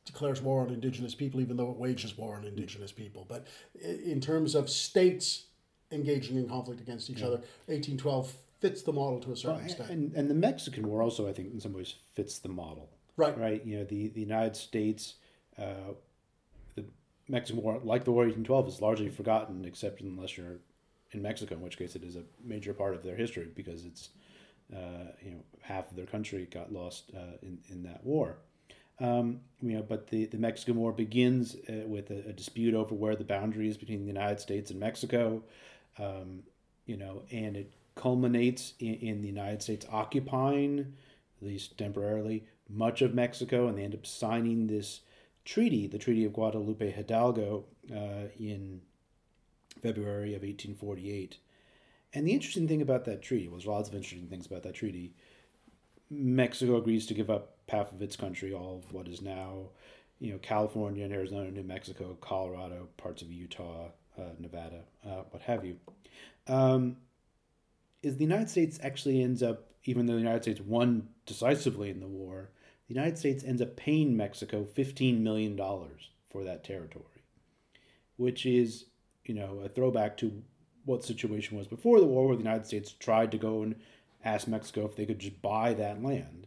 declares 0.04 0.40
war 0.40 0.62
on 0.62 0.70
indigenous 0.70 1.14
people, 1.14 1.40
even 1.40 1.56
though 1.56 1.70
it 1.70 1.76
wages 1.76 2.16
war 2.16 2.36
on 2.36 2.44
indigenous 2.44 2.92
people. 2.92 3.26
But 3.28 3.48
in 3.82 4.20
terms 4.20 4.54
of 4.54 4.70
states 4.70 5.47
engaging 5.90 6.36
in 6.36 6.48
conflict 6.48 6.80
against 6.80 7.10
each 7.10 7.22
other, 7.22 7.36
1812 7.66 8.32
fits 8.60 8.82
the 8.82 8.92
model 8.92 9.20
to 9.20 9.32
a 9.32 9.36
certain 9.36 9.64
extent. 9.64 9.90
And, 9.90 10.14
and 10.14 10.30
the 10.30 10.34
Mexican 10.34 10.88
War 10.88 11.02
also, 11.02 11.28
I 11.28 11.32
think, 11.32 11.52
in 11.52 11.60
some 11.60 11.72
ways 11.72 11.94
fits 12.14 12.38
the 12.38 12.48
model. 12.48 12.88
Right. 13.16 13.38
Right. 13.38 13.64
You 13.64 13.78
know, 13.78 13.84
the, 13.84 14.08
the 14.08 14.20
United 14.20 14.56
States, 14.56 15.14
uh, 15.58 15.94
the 16.74 16.84
Mexican 17.28 17.62
War, 17.62 17.80
like 17.82 18.04
the 18.04 18.12
War 18.12 18.24
of 18.24 18.28
1812, 18.28 18.68
is 18.68 18.82
largely 18.82 19.08
forgotten, 19.08 19.64
except 19.64 20.00
unless 20.00 20.36
you're 20.36 20.58
in 21.12 21.22
Mexico, 21.22 21.54
in 21.54 21.60
which 21.62 21.78
case 21.78 21.96
it 21.96 22.02
is 22.02 22.16
a 22.16 22.22
major 22.44 22.74
part 22.74 22.94
of 22.94 23.02
their 23.02 23.16
history 23.16 23.48
because 23.54 23.84
it's, 23.84 24.10
uh, 24.74 25.12
you 25.22 25.32
know, 25.32 25.40
half 25.62 25.90
of 25.90 25.96
their 25.96 26.06
country 26.06 26.46
got 26.50 26.72
lost 26.72 27.10
uh, 27.16 27.36
in, 27.42 27.58
in 27.70 27.82
that 27.84 28.04
war. 28.04 28.36
Um, 29.00 29.40
you 29.62 29.76
know, 29.76 29.82
but 29.82 30.08
the, 30.08 30.26
the 30.26 30.38
Mexican 30.38 30.76
War 30.76 30.92
begins 30.92 31.54
uh, 31.68 31.86
with 31.86 32.10
a, 32.10 32.28
a 32.28 32.32
dispute 32.32 32.74
over 32.74 32.94
where 32.94 33.14
the 33.14 33.24
boundary 33.24 33.68
is 33.68 33.76
between 33.76 34.00
the 34.00 34.06
United 34.06 34.40
States 34.40 34.70
and 34.70 34.80
Mexico, 34.80 35.42
um, 35.98 36.42
you 36.86 36.96
know, 36.96 37.22
and 37.30 37.56
it 37.56 37.72
culminates 37.94 38.74
in, 38.78 38.94
in 38.94 39.22
the 39.22 39.28
United 39.28 39.62
States 39.62 39.86
occupying, 39.90 40.94
at 41.40 41.46
least 41.46 41.76
temporarily, 41.76 42.44
much 42.68 43.02
of 43.02 43.14
Mexico, 43.14 43.66
and 43.66 43.78
they 43.78 43.82
end 43.84 43.94
up 43.94 44.06
signing 44.06 44.66
this 44.66 45.00
treaty, 45.44 45.86
the 45.86 45.98
Treaty 45.98 46.24
of 46.24 46.32
Guadalupe 46.32 46.90
Hidalgo, 46.90 47.64
uh, 47.90 48.28
in 48.38 48.80
February 49.82 50.34
of 50.34 50.42
1848. 50.42 51.38
And 52.14 52.26
the 52.26 52.32
interesting 52.32 52.68
thing 52.68 52.82
about 52.82 53.04
that 53.04 53.22
treaty, 53.22 53.48
well, 53.48 53.58
there's 53.58 53.66
lots 53.66 53.88
of 53.88 53.94
interesting 53.94 54.28
things 54.28 54.46
about 54.46 54.62
that 54.62 54.74
treaty. 54.74 55.12
Mexico 56.10 56.76
agrees 56.76 57.06
to 57.06 57.14
give 57.14 57.30
up 57.30 57.56
half 57.68 57.92
of 57.92 58.00
its 58.00 58.16
country, 58.16 58.52
all 58.52 58.82
of 58.84 58.92
what 58.92 59.08
is 59.08 59.20
now, 59.20 59.68
you 60.18 60.32
know, 60.32 60.38
California 60.38 61.04
and 61.04 61.12
Arizona, 61.12 61.50
New 61.50 61.62
Mexico, 61.62 62.16
Colorado, 62.20 62.88
parts 62.96 63.22
of 63.22 63.30
Utah, 63.30 63.88
Nevada, 64.38 64.82
uh, 65.04 65.22
what 65.30 65.42
have 65.42 65.64
you. 65.64 65.76
Um, 66.46 66.96
is 68.02 68.16
the 68.16 68.24
United 68.24 68.48
States 68.48 68.78
actually 68.82 69.22
ends 69.22 69.42
up, 69.42 69.70
even 69.84 70.06
though 70.06 70.14
the 70.14 70.20
United 70.20 70.42
States 70.42 70.60
won 70.60 71.08
decisively 71.26 71.90
in 71.90 72.00
the 72.00 72.06
war, 72.06 72.50
the 72.86 72.94
United 72.94 73.18
States 73.18 73.44
ends 73.44 73.60
up 73.60 73.76
paying 73.76 74.16
Mexico 74.16 74.64
$15 74.64 75.20
million 75.20 75.56
for 76.26 76.44
that 76.44 76.64
territory, 76.64 77.22
which 78.16 78.46
is, 78.46 78.86
you 79.24 79.34
know, 79.34 79.60
a 79.64 79.68
throwback 79.68 80.16
to 80.18 80.42
what 80.84 81.04
situation 81.04 81.58
was 81.58 81.66
before 81.66 82.00
the 82.00 82.06
war, 82.06 82.26
where 82.26 82.36
the 82.36 82.42
United 82.42 82.66
States 82.66 82.92
tried 82.92 83.30
to 83.32 83.38
go 83.38 83.62
and 83.62 83.74
ask 84.24 84.48
Mexico 84.48 84.86
if 84.86 84.96
they 84.96 85.04
could 85.04 85.18
just 85.18 85.40
buy 85.42 85.74
that 85.74 86.02
land. 86.02 86.46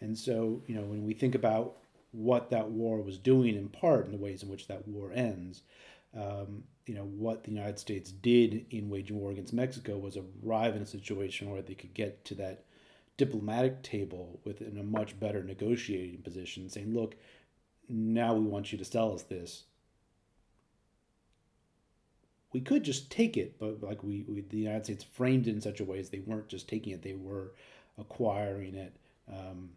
And 0.00 0.16
so, 0.16 0.62
you 0.66 0.74
know, 0.74 0.82
when 0.82 1.04
we 1.04 1.14
think 1.14 1.34
about 1.34 1.76
what 2.12 2.50
that 2.50 2.70
war 2.70 3.02
was 3.02 3.18
doing 3.18 3.54
in 3.54 3.68
part 3.68 4.04
and 4.04 4.14
the 4.14 4.22
ways 4.22 4.42
in 4.42 4.48
which 4.48 4.68
that 4.68 4.88
war 4.88 5.12
ends, 5.12 5.62
um, 6.16 6.64
you 6.86 6.94
know, 6.94 7.04
what 7.04 7.44
the 7.44 7.50
United 7.50 7.78
States 7.78 8.10
did 8.10 8.66
in 8.70 8.90
waging 8.90 9.18
war 9.18 9.30
against 9.30 9.52
Mexico 9.52 9.96
was 9.96 10.18
arrive 10.44 10.74
in 10.76 10.82
a 10.82 10.86
situation 10.86 11.50
where 11.50 11.62
they 11.62 11.74
could 11.74 11.94
get 11.94 12.24
to 12.26 12.34
that 12.34 12.64
diplomatic 13.16 13.82
table 13.82 14.40
within 14.44 14.78
a 14.78 14.82
much 14.82 15.18
better 15.18 15.42
negotiating 15.42 16.22
position, 16.22 16.68
saying, 16.68 16.92
look, 16.94 17.14
now 17.88 18.34
we 18.34 18.44
want 18.44 18.72
you 18.72 18.78
to 18.78 18.84
sell 18.84 19.14
us 19.14 19.22
this. 19.22 19.64
We 22.52 22.60
could 22.60 22.82
just 22.82 23.10
take 23.10 23.36
it, 23.36 23.58
but 23.58 23.82
like 23.82 24.02
we, 24.02 24.24
we 24.28 24.42
the 24.42 24.58
United 24.58 24.84
States 24.84 25.04
framed 25.04 25.46
it 25.46 25.54
in 25.54 25.60
such 25.60 25.80
a 25.80 25.84
way 25.84 25.98
as 25.98 26.10
they 26.10 26.18
weren't 26.18 26.48
just 26.48 26.68
taking 26.68 26.92
it; 26.92 27.02
they 27.02 27.14
were 27.14 27.52
acquiring 27.96 28.74
it 28.74 28.94
um, 29.32 29.70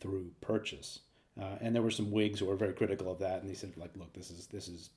through 0.00 0.30
purchase. 0.40 1.00
Uh, 1.40 1.56
and 1.60 1.74
there 1.74 1.82
were 1.82 1.90
some 1.90 2.10
Whigs 2.10 2.40
who 2.40 2.46
were 2.46 2.56
very 2.56 2.72
critical 2.72 3.12
of 3.12 3.20
that, 3.20 3.42
and 3.42 3.48
they 3.48 3.54
said, 3.54 3.76
like, 3.76 3.92
look, 3.96 4.12
this 4.12 4.28
is 4.30 4.48
this 4.48 4.66
is 4.66 4.90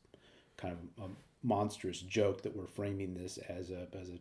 kind 0.61 0.77
of 0.97 1.05
a 1.05 1.09
monstrous 1.43 1.99
joke 2.01 2.41
that 2.43 2.55
we're 2.55 2.67
framing 2.67 3.13
this 3.15 3.37
as 3.49 3.71
a 3.71 3.87
as 3.99 4.09
a 4.09 4.19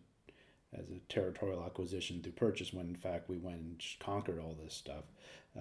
as 0.72 0.88
a 0.90 1.00
territorial 1.09 1.64
acquisition 1.64 2.22
through 2.22 2.33
purchase 2.33 2.72
when 2.72 2.87
in 2.87 2.94
fact 2.96 3.29
we 3.29 3.37
went 3.37 3.57
and 3.61 3.83
conquered 3.98 4.38
all 4.38 4.57
this 4.62 4.72
stuff. 4.74 5.05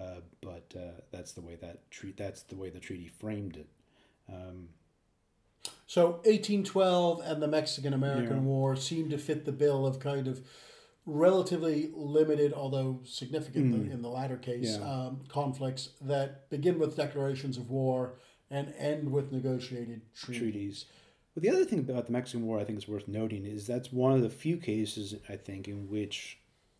Uh, 0.00 0.20
but 0.40 0.72
uh, 0.76 1.00
that's 1.10 1.32
the 1.32 1.40
way 1.40 1.56
that 1.60 1.90
treat 1.90 2.16
that's 2.16 2.42
the 2.44 2.56
way 2.56 2.70
the 2.70 2.78
treaty 2.80 3.08
framed 3.08 3.56
it. 3.56 3.68
Um, 4.32 4.68
So 5.86 6.20
1812 6.24 7.20
and 7.24 7.42
the 7.42 7.48
Mexican 7.48 7.92
American 7.92 8.36
Yeah. 8.36 8.42
War 8.42 8.76
seem 8.76 9.10
to 9.10 9.18
fit 9.18 9.44
the 9.44 9.52
bill 9.52 9.84
of 9.86 9.98
kind 9.98 10.28
of 10.28 10.46
relatively 11.06 11.90
limited, 11.92 12.52
although 12.52 13.00
significant 13.04 13.74
in 13.74 13.86
the- 13.86 13.92
in 13.92 14.02
the 14.02 14.08
latter 14.08 14.36
case, 14.36 14.76
Yeah. 14.78 15.06
um, 15.06 15.20
conflicts 15.28 15.90
that 16.02 16.48
begin 16.50 16.78
with 16.78 16.94
declarations 16.96 17.56
of 17.56 17.68
war 17.70 18.18
and 18.50 18.74
end 18.78 19.12
with 19.12 19.32
negotiated 19.32 20.02
treaties. 20.14 20.40
treaties. 20.40 20.84
But 21.34 21.42
the 21.42 21.50
other 21.50 21.64
thing 21.64 21.78
about 21.78 22.06
the 22.06 22.12
Mexican 22.12 22.46
War 22.46 22.58
I 22.58 22.64
think 22.64 22.78
is 22.78 22.88
worth 22.88 23.06
noting 23.06 23.46
is 23.46 23.66
that's 23.66 23.92
one 23.92 24.12
of 24.12 24.22
the 24.22 24.30
few 24.30 24.56
cases 24.56 25.14
I 25.28 25.36
think 25.36 25.68
in 25.68 25.88
which 25.88 26.38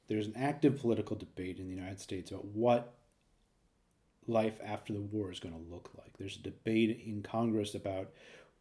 there's 0.08 0.26
an 0.26 0.36
active 0.36 0.80
political 0.80 1.16
debate 1.16 1.58
in 1.58 1.68
the 1.68 1.74
United 1.74 2.00
States 2.00 2.30
about 2.30 2.46
what 2.46 2.94
life 4.26 4.58
after 4.64 4.92
the 4.92 5.00
war 5.00 5.30
is 5.30 5.40
going 5.40 5.54
to 5.54 5.72
look 5.72 5.90
like. 5.96 6.16
There's 6.18 6.36
a 6.36 6.42
debate 6.42 7.02
in 7.06 7.22
Congress 7.22 7.74
about 7.74 8.10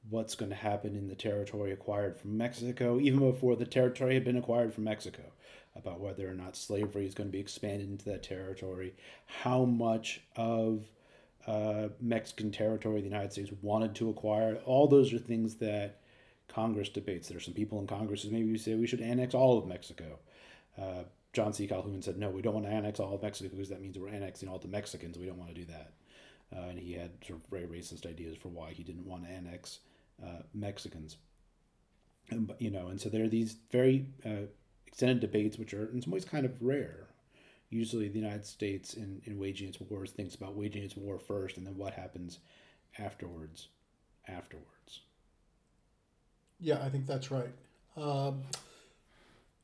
what's 0.09 0.35
going 0.35 0.49
to 0.49 0.55
happen 0.55 0.95
in 0.95 1.07
the 1.07 1.15
territory 1.15 1.71
acquired 1.71 2.17
from 2.17 2.37
Mexico, 2.37 2.99
even 2.99 3.19
before 3.19 3.55
the 3.55 3.65
territory 3.65 4.13
had 4.13 4.23
been 4.23 4.37
acquired 4.37 4.73
from 4.73 4.85
Mexico, 4.85 5.23
about 5.75 5.99
whether 5.99 6.29
or 6.29 6.33
not 6.33 6.55
slavery 6.55 7.05
is 7.05 7.13
going 7.13 7.27
to 7.27 7.33
be 7.33 7.39
expanded 7.39 7.89
into 7.89 8.05
that 8.05 8.23
territory, 8.23 8.93
how 9.25 9.65
much 9.65 10.21
of 10.35 10.85
uh, 11.49 11.89
Mexican 11.99 12.51
territory 12.51 13.01
the 13.01 13.07
United 13.07 13.31
States 13.31 13.49
wanted 13.63 13.95
to 13.95 14.09
acquire. 14.09 14.57
All 14.65 14.87
those 14.87 15.11
are 15.13 15.17
things 15.17 15.55
that 15.55 16.01
Congress 16.47 16.89
debates. 16.89 17.27
There 17.27 17.37
are 17.37 17.41
some 17.41 17.55
people 17.55 17.79
in 17.79 17.87
Congress 17.87 18.21
who 18.21 18.29
maybe 18.29 18.55
say 18.57 18.75
we 18.75 18.85
should 18.85 19.01
annex 19.01 19.33
all 19.33 19.57
of 19.57 19.65
Mexico. 19.65 20.19
Uh, 20.79 21.03
John 21.33 21.53
C. 21.53 21.67
Calhoun 21.67 22.01
said, 22.01 22.17
no, 22.17 22.29
we 22.29 22.43
don't 22.43 22.53
want 22.53 22.67
to 22.67 22.71
annex 22.71 22.99
all 22.99 23.15
of 23.15 23.23
Mexico 23.23 23.49
because 23.49 23.69
that 23.69 23.81
means 23.81 23.97
we're 23.97 24.09
annexing 24.09 24.47
all 24.47 24.59
the 24.59 24.67
Mexicans. 24.67 25.17
We 25.17 25.25
don't 25.25 25.37
want 25.37 25.53
to 25.53 25.59
do 25.59 25.65
that. 25.65 25.93
Uh, 26.55 26.69
and 26.69 26.79
he 26.79 26.93
had 26.93 27.11
sort 27.25 27.39
of 27.39 27.45
very 27.49 27.65
racist 27.65 28.05
ideas 28.05 28.37
for 28.37 28.49
why 28.49 28.71
he 28.71 28.83
didn't 28.83 29.05
want 29.05 29.23
to 29.25 29.31
annex 29.31 29.79
uh, 30.23 30.43
Mexicans. 30.53 31.17
And, 32.29 32.51
you 32.59 32.69
know, 32.69 32.87
and 32.87 33.01
so 33.01 33.09
there 33.09 33.23
are 33.23 33.29
these 33.29 33.57
very 33.71 34.05
uh, 34.23 34.47
extended 34.85 35.19
debates, 35.19 35.57
which 35.57 35.73
are 35.73 35.89
in 35.91 36.01
some 36.01 36.13
ways 36.13 36.25
kind 36.25 36.45
of 36.45 36.53
rare. 36.61 37.08
Usually, 37.69 38.07
the 38.07 38.19
United 38.19 38.45
States 38.45 38.95
in, 38.95 39.21
in 39.25 39.37
waging 39.37 39.69
its 39.69 39.79
wars 39.79 40.11
thinks 40.11 40.35
about 40.35 40.55
waging 40.55 40.83
its 40.83 40.97
war 40.97 41.19
first, 41.19 41.57
and 41.57 41.67
then 41.67 41.77
what 41.77 41.93
happens 41.93 42.39
afterwards. 42.97 43.67
Afterwards. 44.27 45.01
Yeah, 46.59 46.83
I 46.83 46.89
think 46.89 47.05
that's 47.05 47.31
right. 47.31 47.53
Um, 47.95 48.41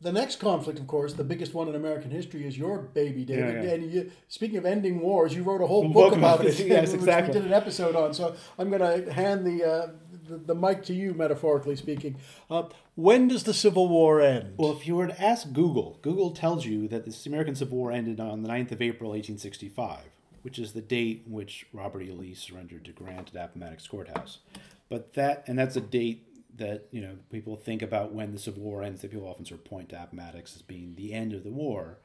the 0.02 0.12
next 0.12 0.40
conflict, 0.40 0.78
of 0.78 0.88
course, 0.88 1.14
the 1.14 1.24
biggest 1.24 1.54
one 1.54 1.68
in 1.68 1.76
American 1.76 2.12
history, 2.12 2.46
is 2.46 2.58
your 2.58 2.80
baby, 2.80 3.26
David. 3.26 3.56
Yeah, 3.56 3.64
yeah. 3.64 3.74
And 3.74 3.92
you, 3.92 4.12
speaking 4.28 4.58
of 4.58 4.66
ending 4.66 5.00
wars, 5.00 5.34
you 5.34 5.42
wrote 5.44 5.62
a 5.62 5.68
whole 5.68 5.84
book, 5.84 5.94
book 5.94 6.18
about 6.18 6.42
about 6.42 6.48
it, 6.48 6.60
yes, 6.68 6.88
which 6.92 7.00
exactly. 7.00 7.34
we 7.34 7.40
did 7.40 7.48
an 7.48 7.54
episode 7.54 7.96
on. 7.96 8.14
So 8.14 8.36
I'm 8.60 8.70
going 8.70 8.82
to 9.06 9.12
hand 9.12 9.46
the, 9.46 9.64
uh, 9.64 9.88
the 10.28 10.56
mic 10.56 10.84
to 10.84 10.94
you, 10.94 11.14
metaphorically 11.14 11.76
speaking. 11.76 12.18
Uh, 12.50 12.64
when 12.96 13.28
does 13.28 13.44
the 13.44 13.54
Civil 13.54 13.88
War 13.88 14.22
end? 14.22 14.56
Well, 14.58 14.72
if 14.72 14.88
you 14.88 14.96
were 14.96 15.08
to 15.08 15.22
ask 15.22 15.52
Google, 15.52 16.00
Google 16.02 16.32
tells 16.32 16.66
you 16.66 16.88
that 16.88 17.06
the 17.06 17.30
American 17.30 17.56
Civil 17.56 17.78
War 17.78 17.92
ended 17.92 18.20
on 18.20 18.44
the 18.44 18.50
9th 18.50 18.72
of 18.72 18.82
April, 18.82 19.12
1865, 19.12 20.00
which 20.42 20.60
is 20.60 20.74
the 20.74 20.82
date 20.82 21.24
in 21.26 21.34
which 21.34 21.68
Robert 21.74 22.02
E. 22.02 22.12
Lee 22.12 22.34
surrendered 22.34 22.86
to 22.86 22.92
Grant 22.92 23.32
at 23.36 23.46
Appomattox 23.46 23.88
Courthouse. 23.88 24.40
But 24.90 25.14
that, 25.14 25.44
and 25.48 25.58
that's 25.58 25.76
a 25.76 25.82
date 25.82 26.24
that, 26.58 26.88
you 26.92 27.02
know, 27.02 27.18
people 27.32 27.56
think 27.58 27.82
about 27.82 28.14
when 28.14 28.32
the 28.32 28.40
Civil 28.40 28.64
War 28.64 28.84
ends, 28.84 29.02
that 29.02 29.12
people 29.12 29.28
often 29.28 29.46
sort 29.46 29.60
of 29.60 29.66
point 29.66 29.90
to 29.90 30.02
Appomattox 30.02 30.56
as 30.56 30.62
being 30.62 30.96
the 30.96 31.14
end 31.14 31.34
of 31.34 31.44
the 31.44 31.50
war. 31.50 31.98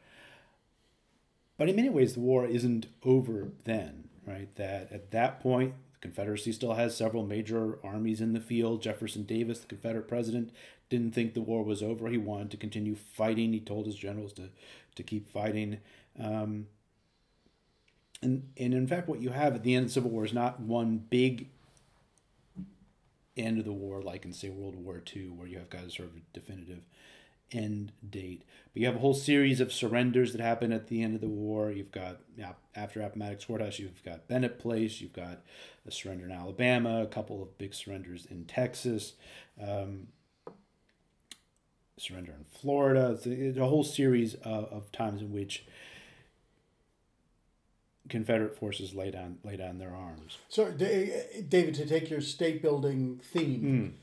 But 1.56 1.68
in 1.68 1.76
many 1.76 1.90
ways, 1.90 2.14
the 2.14 2.20
war 2.20 2.46
isn't 2.46 2.87
over 3.04 3.50
then, 3.64 4.09
right? 4.26 4.48
That 4.56 4.90
at 4.90 5.11
that 5.11 5.40
point, 5.40 5.74
Confederacy 6.01 6.53
still 6.53 6.75
has 6.75 6.97
several 6.97 7.27
major 7.27 7.79
armies 7.85 8.21
in 8.21 8.33
the 8.33 8.41
field. 8.41 8.83
Jefferson 8.83 9.25
Davis, 9.25 9.61
the 9.61 9.67
Confederate 9.67 10.09
president, 10.09 10.51
didn't 10.89 11.15
think 11.15 11.35
the 11.35 11.43
war 11.43 11.63
was 11.63 11.83
over. 11.83 12.09
He 12.09 12.17
wanted 12.17 12.51
to 12.53 12.57
continue 12.57 12.95
fighting. 12.95 13.53
He 13.53 13.61
told 13.61 13.87
his 13.87 13.97
generals 13.97 14.33
to, 14.35 14.49
to 14.95 15.03
keep 15.03 15.31
fighting. 15.31 15.79
Um, 16.19 16.67
and, 18.23 18.51
and 18.57 18.75
in 18.75 18.87
fact, 18.87 19.09
what 19.09 19.21
you 19.21 19.31
have 19.31 19.55
at 19.55 19.63
the 19.63 19.75
end 19.75 19.85
of 19.85 19.89
the 19.91 19.95
Civil 19.95 20.11
War 20.11 20.25
is 20.25 20.33
not 20.33 20.61
one 20.61 20.99
big 20.99 21.49
end 23.37 23.59
of 23.59 23.65
the 23.65 23.73
war, 23.73 24.03
like 24.03 24.25
in, 24.25 24.33
say, 24.33 24.51
World 24.51 24.77
War 24.77 25.03
II, 25.15 25.29
where 25.29 25.49
you 25.49 25.59
have 25.59 25.71
got 25.71 25.85
a 25.85 25.91
sort 25.91 26.09
of 26.09 26.33
definitive 26.33 26.81
end 27.53 27.93
date. 28.09 28.45
But 28.73 28.81
you 28.81 28.87
have 28.87 28.97
a 28.97 29.01
whole 29.01 29.15
series 29.15 29.61
of 29.61 29.73
surrenders 29.73 30.33
that 30.33 30.41
happen 30.41 30.73
at 30.73 30.89
the 30.89 31.03
end 31.03 31.15
of 31.15 31.21
the 31.21 31.29
war. 31.29 31.71
You've 31.71 31.93
got 31.93 32.19
yeah, 32.37 32.53
after 32.75 33.01
Appomattox 33.01 33.45
Courthouse, 33.45 33.79
you've 33.79 34.03
got 34.05 34.29
Bennett 34.29 34.59
Place, 34.59 35.01
you've 35.01 35.13
got 35.13 35.41
a 35.87 35.91
surrender 35.91 36.25
in 36.25 36.33
Alabama, 36.33 37.03
a 37.03 37.07
couple 37.07 37.43
of 37.43 37.59
big 37.59 37.75
surrenders 37.75 38.27
in 38.27 38.45
Texas, 38.45 39.15
um, 39.61 40.09
surrender 41.99 42.33
in 42.33 42.45
Florida. 42.45 43.13
It's 43.13 43.27
a, 43.27 43.31
it's 43.31 43.59
a 43.59 43.67
whole 43.67 43.85
series 43.85 44.35
of, 44.35 44.65
of 44.67 44.93
times 44.93 45.21
in 45.21 45.33
which 45.33 45.65
Confederate 48.09 48.57
forces 48.57 48.95
lay 48.95 49.11
down 49.11 49.39
lay 49.45 49.57
down 49.57 49.79
their 49.79 49.95
arms. 49.95 50.39
So, 50.49 50.71
David, 50.71 51.75
to 51.75 51.87
take 51.87 52.11
your 52.11 52.21
state 52.21 52.61
building 52.61 53.21
theme, 53.23 53.95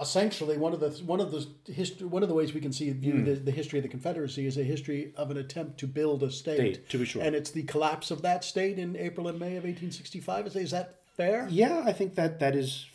essentially 0.00 0.56
one 0.56 0.72
of 0.72 0.80
the 0.80 0.90
one 1.04 1.20
of 1.20 1.30
the 1.30 1.46
history 1.72 2.06
one 2.06 2.22
of 2.22 2.28
the 2.28 2.34
ways 2.34 2.54
we 2.54 2.60
can 2.60 2.72
see 2.72 2.90
view 2.90 3.22
the, 3.22 3.34
the 3.34 3.50
history 3.50 3.78
of 3.78 3.82
the 3.82 3.88
Confederacy 3.88 4.46
is 4.46 4.56
a 4.56 4.62
history 4.62 5.12
of 5.16 5.30
an 5.30 5.36
attempt 5.36 5.78
to 5.80 5.86
build 5.86 6.22
a 6.22 6.30
state. 6.30 6.56
State, 6.56 6.88
to 6.90 6.98
be 6.98 7.04
sure. 7.04 7.22
and 7.22 7.34
it's 7.34 7.50
the 7.50 7.62
collapse 7.64 8.10
of 8.10 8.22
that 8.22 8.44
state 8.44 8.78
in 8.78 8.96
April 8.96 9.28
and 9.28 9.38
May 9.38 9.56
of 9.56 9.64
1865. 9.64 10.46
Is, 10.48 10.56
is 10.56 10.70
that 10.70 10.96
fair? 11.16 11.46
Yeah, 11.50 11.82
I 11.84 11.92
think 11.92 12.14
that 12.14 12.38
that 12.40 12.54
is 12.54 12.86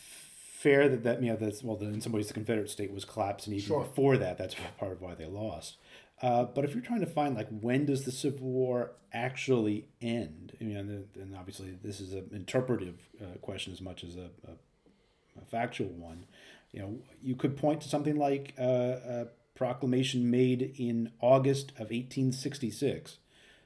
fair. 0.60 0.88
That 0.88 1.04
that 1.04 1.22
yeah, 1.24 1.36
that's 1.36 1.64
well. 1.64 1.78
In 1.82 2.02
some 2.02 2.14
ways, 2.14 2.28
the 2.28 2.34
Confederate 2.34 2.70
state 2.70 2.92
was 2.92 3.06
collapsing 3.06 3.54
even 3.54 3.68
Sure. 3.68 3.82
before 3.82 4.18
that. 4.18 4.38
That's 4.38 4.56
part 4.80 4.92
of 4.94 5.02
why 5.02 5.16
they 5.16 5.26
lost. 5.26 5.78
Uh, 6.22 6.46
but 6.46 6.64
if 6.64 6.74
you're 6.74 6.84
trying 6.84 7.02
to 7.02 7.06
find 7.06 7.36
like 7.36 7.50
when 7.50 7.86
does 7.86 8.06
the 8.06 8.12
Civil 8.12 8.48
War 8.48 8.92
actually 9.12 9.88
end? 10.02 10.56
I 10.62 10.64
mean, 10.64 10.78
and, 10.78 11.08
and 11.16 11.36
obviously 11.36 11.78
this 11.84 12.00
is 12.00 12.14
an 12.14 12.30
interpretive 12.32 12.96
uh, 13.22 13.38
question 13.42 13.74
as 13.74 13.82
much 13.82 14.06
as 14.06 14.16
a, 14.16 14.30
a, 14.48 15.42
a 15.42 15.46
factual 15.52 15.90
one. 15.90 16.26
You 16.74 16.82
know, 16.82 16.98
you 17.22 17.36
could 17.36 17.56
point 17.56 17.82
to 17.82 17.90
something 17.90 18.18
like 18.18 18.54
uh, 18.60 18.64
a 18.64 19.28
proclamation 19.56 20.30
made 20.30 20.74
in 20.78 21.12
August 21.22 21.70
of 21.72 21.92
1866. 21.92 23.20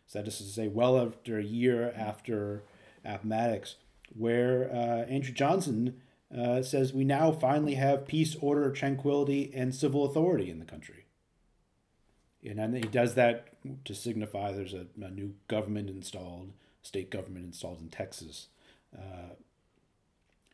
So 0.05 0.19
that 0.19 0.27
is 0.27 0.37
to 0.37 0.43
say, 0.43 0.67
well 0.67 0.99
after 0.99 1.39
a 1.39 1.43
year 1.43 1.93
after 1.97 2.63
Appomattox, 3.03 3.75
where 4.15 4.69
uh, 4.71 5.09
Andrew 5.09 5.33
Johnson 5.33 6.01
uh, 6.35 6.61
says 6.61 6.93
we 6.93 7.05
now 7.05 7.31
finally 7.31 7.75
have 7.75 8.07
peace, 8.07 8.35
order, 8.41 8.71
tranquility, 8.71 9.51
and 9.55 9.73
civil 9.73 10.05
authority 10.05 10.51
in 10.51 10.59
the 10.59 10.65
country. 10.65 11.05
And 12.45 12.75
he 12.75 12.81
does 12.81 13.15
that 13.15 13.47
to 13.85 13.93
signify 13.93 14.51
there's 14.51 14.73
a, 14.73 14.87
a 15.01 15.09
new 15.09 15.33
government 15.47 15.89
installed, 15.89 16.53
state 16.81 17.09
government 17.09 17.45
installed 17.45 17.81
in 17.81 17.89
Texas. 17.89 18.47
Uh, 18.97 19.35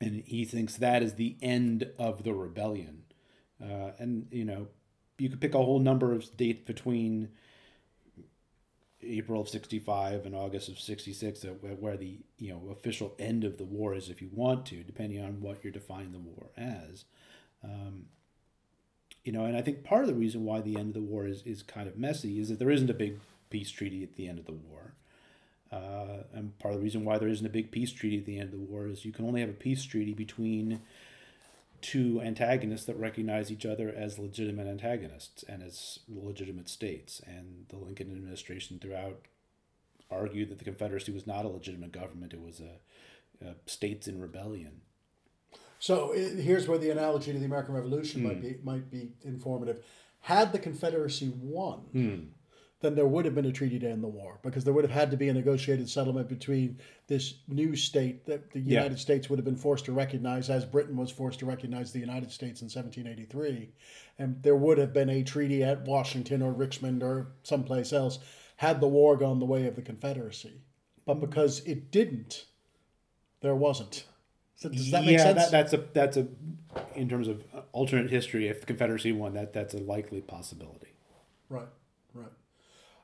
and 0.01 0.23
he 0.25 0.45
thinks 0.45 0.77
that 0.77 1.03
is 1.03 1.15
the 1.15 1.37
end 1.41 1.89
of 1.97 2.23
the 2.23 2.33
rebellion. 2.33 3.03
Uh, 3.61 3.91
and, 3.99 4.27
you 4.31 4.45
know, 4.45 4.67
you 5.17 5.29
could 5.29 5.39
pick 5.39 5.53
a 5.53 5.63
whole 5.63 5.79
number 5.79 6.11
of 6.11 6.35
dates 6.35 6.65
between 6.65 7.29
April 9.05 9.41
of 9.41 9.49
65 9.49 10.25
and 10.25 10.35
August 10.35 10.69
of 10.69 10.79
66 10.79 11.43
uh, 11.43 11.47
where 11.59 11.73
where 11.73 11.97
the 11.97 12.19
you 12.37 12.51
know 12.51 12.71
official 12.71 13.13
end 13.19 13.43
of 13.43 13.57
the 13.57 13.65
war 13.65 13.93
is 13.93 14.09
if 14.09 14.21
you 14.21 14.29
want 14.31 14.65
to 14.67 14.83
depending 14.83 15.23
on 15.23 15.41
what 15.41 15.63
you're 15.63 15.73
defining 15.73 16.11
the 16.11 16.19
war 16.19 16.47
as 16.57 17.05
um, 17.63 18.05
you 19.23 19.31
know 19.31 19.45
and 19.45 19.57
I 19.57 19.61
think 19.61 19.83
part 19.83 20.01
of 20.01 20.07
the 20.07 20.13
reason 20.13 20.45
why 20.45 20.61
the 20.61 20.77
end 20.77 20.89
of 20.89 20.93
the 20.93 21.01
war 21.01 21.25
is, 21.25 21.41
is 21.43 21.63
kind 21.63 21.87
of 21.87 21.97
messy 21.97 22.39
is 22.39 22.49
that 22.49 22.59
there 22.59 22.71
isn't 22.71 22.89
a 22.89 22.93
big 22.93 23.19
peace 23.49 23.71
treaty 23.71 24.03
at 24.03 24.15
the 24.15 24.27
end 24.27 24.39
of 24.39 24.45
the 24.45 24.53
war 24.53 24.93
uh, 25.73 26.23
and 26.33 26.57
part 26.59 26.73
of 26.73 26.79
the 26.79 26.83
reason 26.83 27.03
why 27.03 27.17
there 27.17 27.27
isn't 27.27 27.45
a 27.45 27.49
big 27.49 27.71
peace 27.71 27.91
treaty 27.91 28.19
at 28.19 28.25
the 28.25 28.37
end 28.37 28.53
of 28.53 28.59
the 28.59 28.65
war 28.65 28.87
is 28.87 29.05
you 29.05 29.11
can 29.11 29.25
only 29.25 29.41
have 29.41 29.49
a 29.49 29.53
peace 29.53 29.83
treaty 29.83 30.13
between 30.13 30.81
two 31.81 32.21
antagonists 32.21 32.85
that 32.85 32.97
recognize 32.97 33.51
each 33.51 33.65
other 33.65 33.93
as 33.95 34.19
legitimate 34.19 34.67
antagonists 34.67 35.43
and 35.43 35.63
as 35.63 35.99
legitimate 36.07 36.69
states. 36.69 37.21
And 37.25 37.65
the 37.69 37.77
Lincoln 37.77 38.11
administration 38.11 38.79
throughout 38.79 39.21
argued 40.11 40.49
that 40.49 40.59
the 40.59 40.65
Confederacy 40.65 41.11
was 41.11 41.25
not 41.25 41.43
a 41.43 41.49
legitimate 41.49 41.91
government, 41.91 42.33
it 42.33 42.41
was 42.41 42.61
a, 42.61 43.45
a 43.45 43.55
states 43.65 44.07
in 44.07 44.21
rebellion. 44.21 44.81
So 45.79 46.13
here's 46.13 46.67
where 46.67 46.77
the 46.77 46.91
analogy 46.91 47.33
to 47.33 47.39
the 47.39 47.45
American 47.45 47.73
Revolution 47.73 48.23
might 48.23 48.41
be 48.41 48.57
might 48.63 48.89
be 48.89 49.11
informative. 49.23 49.83
Had 50.21 50.53
the 50.53 50.59
Confederacy 50.59 51.33
won, 51.41 52.31
then 52.83 52.95
there 52.95 53.07
would 53.07 53.23
have 53.23 53.33
been 53.33 53.45
a 53.45 53.51
treaty 53.51 53.79
to 53.79 53.89
end 53.89 54.03
the 54.03 54.09
war 54.09 54.39
because 54.43 54.65
there 54.65 54.73
would 54.73 54.83
have 54.83 54.91
had 54.91 55.09
to 55.09 55.15
be 55.15 55.29
a 55.29 55.33
negotiated 55.33 55.89
settlement 55.89 56.27
between 56.27 56.77
this 57.07 57.35
new 57.47 57.77
state 57.77 58.25
that 58.25 58.51
the 58.51 58.59
Yeah. 58.59 58.81
United 58.81 58.99
States 58.99 59.29
would 59.29 59.39
have 59.39 59.45
been 59.45 59.55
forced 59.55 59.85
to 59.85 59.93
recognize, 59.93 60.49
as 60.49 60.65
Britain 60.65 60.97
was 60.97 61.09
forced 61.09 61.39
to 61.39 61.45
recognize 61.45 61.93
the 61.93 61.99
United 61.99 62.29
States 62.29 62.61
in 62.61 62.67
1783, 62.67 63.69
and 64.19 64.43
there 64.43 64.57
would 64.57 64.77
have 64.77 64.91
been 64.91 65.09
a 65.09 65.23
treaty 65.23 65.63
at 65.63 65.85
Washington 65.85 66.41
or 66.41 66.51
Richmond 66.51 67.01
or 67.01 67.27
someplace 67.43 67.93
else 67.93 68.19
had 68.57 68.81
the 68.81 68.87
war 68.87 69.15
gone 69.15 69.39
the 69.39 69.45
way 69.45 69.65
of 69.65 69.77
the 69.77 69.81
Confederacy. 69.81 70.61
But 71.05 71.13
mm-hmm. 71.17 71.25
because 71.27 71.61
it 71.61 71.89
didn't, 71.89 72.45
there 73.39 73.55
wasn't. 73.55 74.03
So 74.55 74.67
does 74.67 74.91
that 74.91 75.05
make 75.05 75.17
yeah, 75.17 75.23
sense? 75.23 75.49
That, 75.49 75.51
that's 75.51 75.73
a 75.73 75.77
that's 75.93 76.17
a 76.17 76.27
in 76.95 77.07
terms 77.07 77.29
of 77.29 77.43
alternate 77.71 78.11
history. 78.11 78.49
If 78.49 78.59
the 78.59 78.65
Confederacy 78.65 79.13
won, 79.13 79.33
that 79.35 79.53
that's 79.53 79.73
a 79.73 79.79
likely 79.79 80.21
possibility. 80.21 80.95
Right, 81.49 81.67
right. 82.13 82.31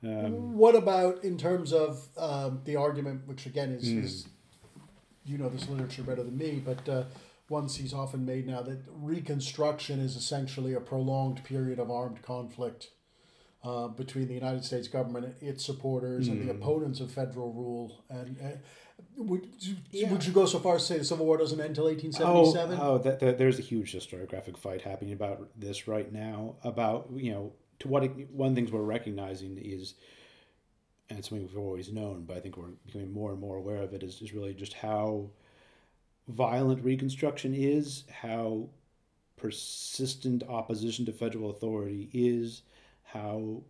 Um, 0.04 0.58
what 0.58 0.76
about 0.76 1.24
in 1.24 1.38
terms 1.38 1.74
of 1.74 2.08
um, 2.18 2.62
the 2.66 2.76
argument, 2.78 3.28
which 3.28 3.46
again 3.46 3.72
is, 3.72 3.90
Hmm. 3.92 4.00
is 4.00 4.28
you 5.26 5.38
know 5.38 5.50
this 5.50 5.68
literature 5.70 6.04
better 6.04 6.24
than 6.24 6.38
me, 6.38 6.62
but 6.64 6.88
uh, 6.88 7.04
one 7.50 7.68
sees 7.68 7.94
often 7.94 8.26
made 8.26 8.48
now 8.48 8.62
that 8.62 8.80
Reconstruction 8.88 10.00
is 10.00 10.16
essentially 10.16 10.74
a 10.74 10.80
prolonged 10.80 11.44
period 11.44 11.80
of 11.80 11.92
armed 11.92 12.22
conflict 12.22 12.90
uh, 13.64 13.90
between 13.90 14.28
the 14.30 14.34
United 14.34 14.64
States 14.64 14.88
government, 14.88 15.36
its 15.42 15.66
supporters, 15.66 16.30
and 16.30 16.40
Hmm. 16.40 16.48
the 16.48 16.52
opponents 16.54 17.02
of 17.02 17.12
federal 17.12 17.52
rule. 17.52 18.06
And 18.10 18.38
uh, 18.42 18.58
would 19.18 19.50
you, 19.60 19.76
Yeah. 19.92 20.12
would 20.14 20.26
you 20.26 20.32
go 20.32 20.46
so 20.46 20.60
far 20.60 20.76
as 20.76 20.84
to 20.84 20.88
say 20.94 20.98
the 21.00 21.04
Civil 21.06 21.26
War 21.26 21.38
doesn't 21.38 21.60
end 21.60 21.70
until 21.72 21.90
eighteen 21.90 22.12
Oh, 22.12 22.18
seventy 22.18 22.52
seven? 22.52 22.80
oh 22.82 22.98
that, 23.00 23.20
that, 23.20 23.38
there's 23.38 23.60
a 23.60 23.64
huge 23.64 23.94
historiographic 23.94 24.58
fight 24.58 24.82
happening 24.84 25.12
about 25.14 25.50
this 25.60 25.88
right 25.90 26.10
now. 26.12 26.56
About 26.64 27.10
you 27.14 27.32
know 27.34 27.52
to 27.80 27.88
what 27.88 28.04
it, 28.04 28.30
one 28.32 28.50
of 28.50 28.56
the 28.56 28.62
things 28.62 28.72
we're 28.72 28.82
recognizing 28.82 29.58
is 29.58 29.96
and 31.10 31.26
something 31.26 31.48
we've 31.48 31.58
always 31.58 31.92
known, 31.92 32.24
but 32.26 32.38
I 32.38 32.40
think 32.40 32.56
we're 32.56 32.68
becoming 32.86 33.12
more 33.12 33.32
and 33.32 33.40
more 33.40 33.58
aware 33.58 33.82
of 33.82 33.94
it, 33.94 34.04
is, 34.04 34.22
is 34.22 34.34
really 34.34 34.54
just 34.54 34.74
how 34.74 35.32
violent 36.28 36.84
Reconstruction 36.84 37.56
is, 37.56 38.04
how 38.12 38.70
persistent 39.36 40.44
opposition 40.48 41.06
to 41.06 41.12
federal 41.12 41.50
authority 41.50 42.10
is, 42.14 42.62
how 43.04 43.64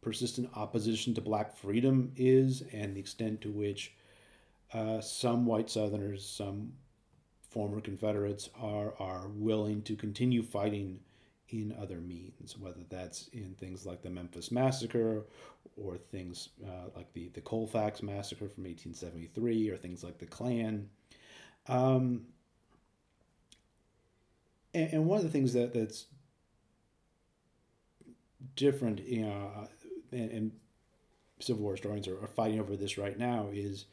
persistent 0.00 0.48
opposition 0.56 1.14
to 1.14 1.20
black 1.20 1.56
freedom 1.56 2.10
is, 2.16 2.62
and 2.72 2.96
the 2.96 3.00
extent 3.00 3.40
to 3.42 3.50
which 3.50 3.94
uh, 4.72 5.00
some 5.00 5.46
white 5.46 5.70
Southerners, 5.70 6.26
some 6.26 6.72
former 7.50 7.80
Confederates 7.80 8.50
are 8.60 8.94
are 8.98 9.28
willing 9.28 9.80
to 9.82 9.94
continue 9.94 10.42
fighting 10.42 10.98
in 11.50 11.74
other 11.80 12.00
means, 12.00 12.56
whether 12.58 12.82
that's 12.88 13.28
in 13.28 13.54
things 13.58 13.86
like 13.86 14.02
the 14.02 14.10
Memphis 14.10 14.50
Massacre 14.50 15.24
or 15.76 15.96
things 15.96 16.48
uh, 16.64 16.88
like 16.94 17.12
the, 17.12 17.28
the 17.28 17.40
Colfax 17.40 18.02
Massacre 18.02 18.48
from 18.48 18.64
1873 18.64 19.70
or 19.70 19.76
things 19.76 20.02
like 20.02 20.18
the 20.18 20.26
Klan. 20.26 20.88
Um, 21.68 22.22
and, 24.74 24.92
and, 24.92 25.06
one 25.06 25.18
of 25.18 25.24
the 25.24 25.30
things 25.30 25.52
that, 25.52 25.74
that's 25.74 26.06
different, 28.54 29.00
you 29.06 29.26
know, 29.26 29.68
and, 30.12 30.30
and 30.30 30.52
Civil 31.40 31.62
War 31.62 31.72
historians 31.72 32.08
are, 32.08 32.22
are 32.22 32.28
fighting 32.28 32.60
over 32.60 32.76
this 32.76 32.98
right 32.98 33.18
now 33.18 33.48
is 33.52 33.86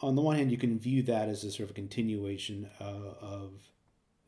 on 0.00 0.16
the 0.16 0.22
one 0.22 0.36
hand, 0.36 0.50
you 0.50 0.58
can 0.58 0.78
view 0.78 1.02
that 1.02 1.28
as 1.28 1.44
a 1.44 1.50
sort 1.50 1.68
of 1.68 1.74
continuation 1.74 2.68
uh, 2.80 3.14
of 3.20 3.52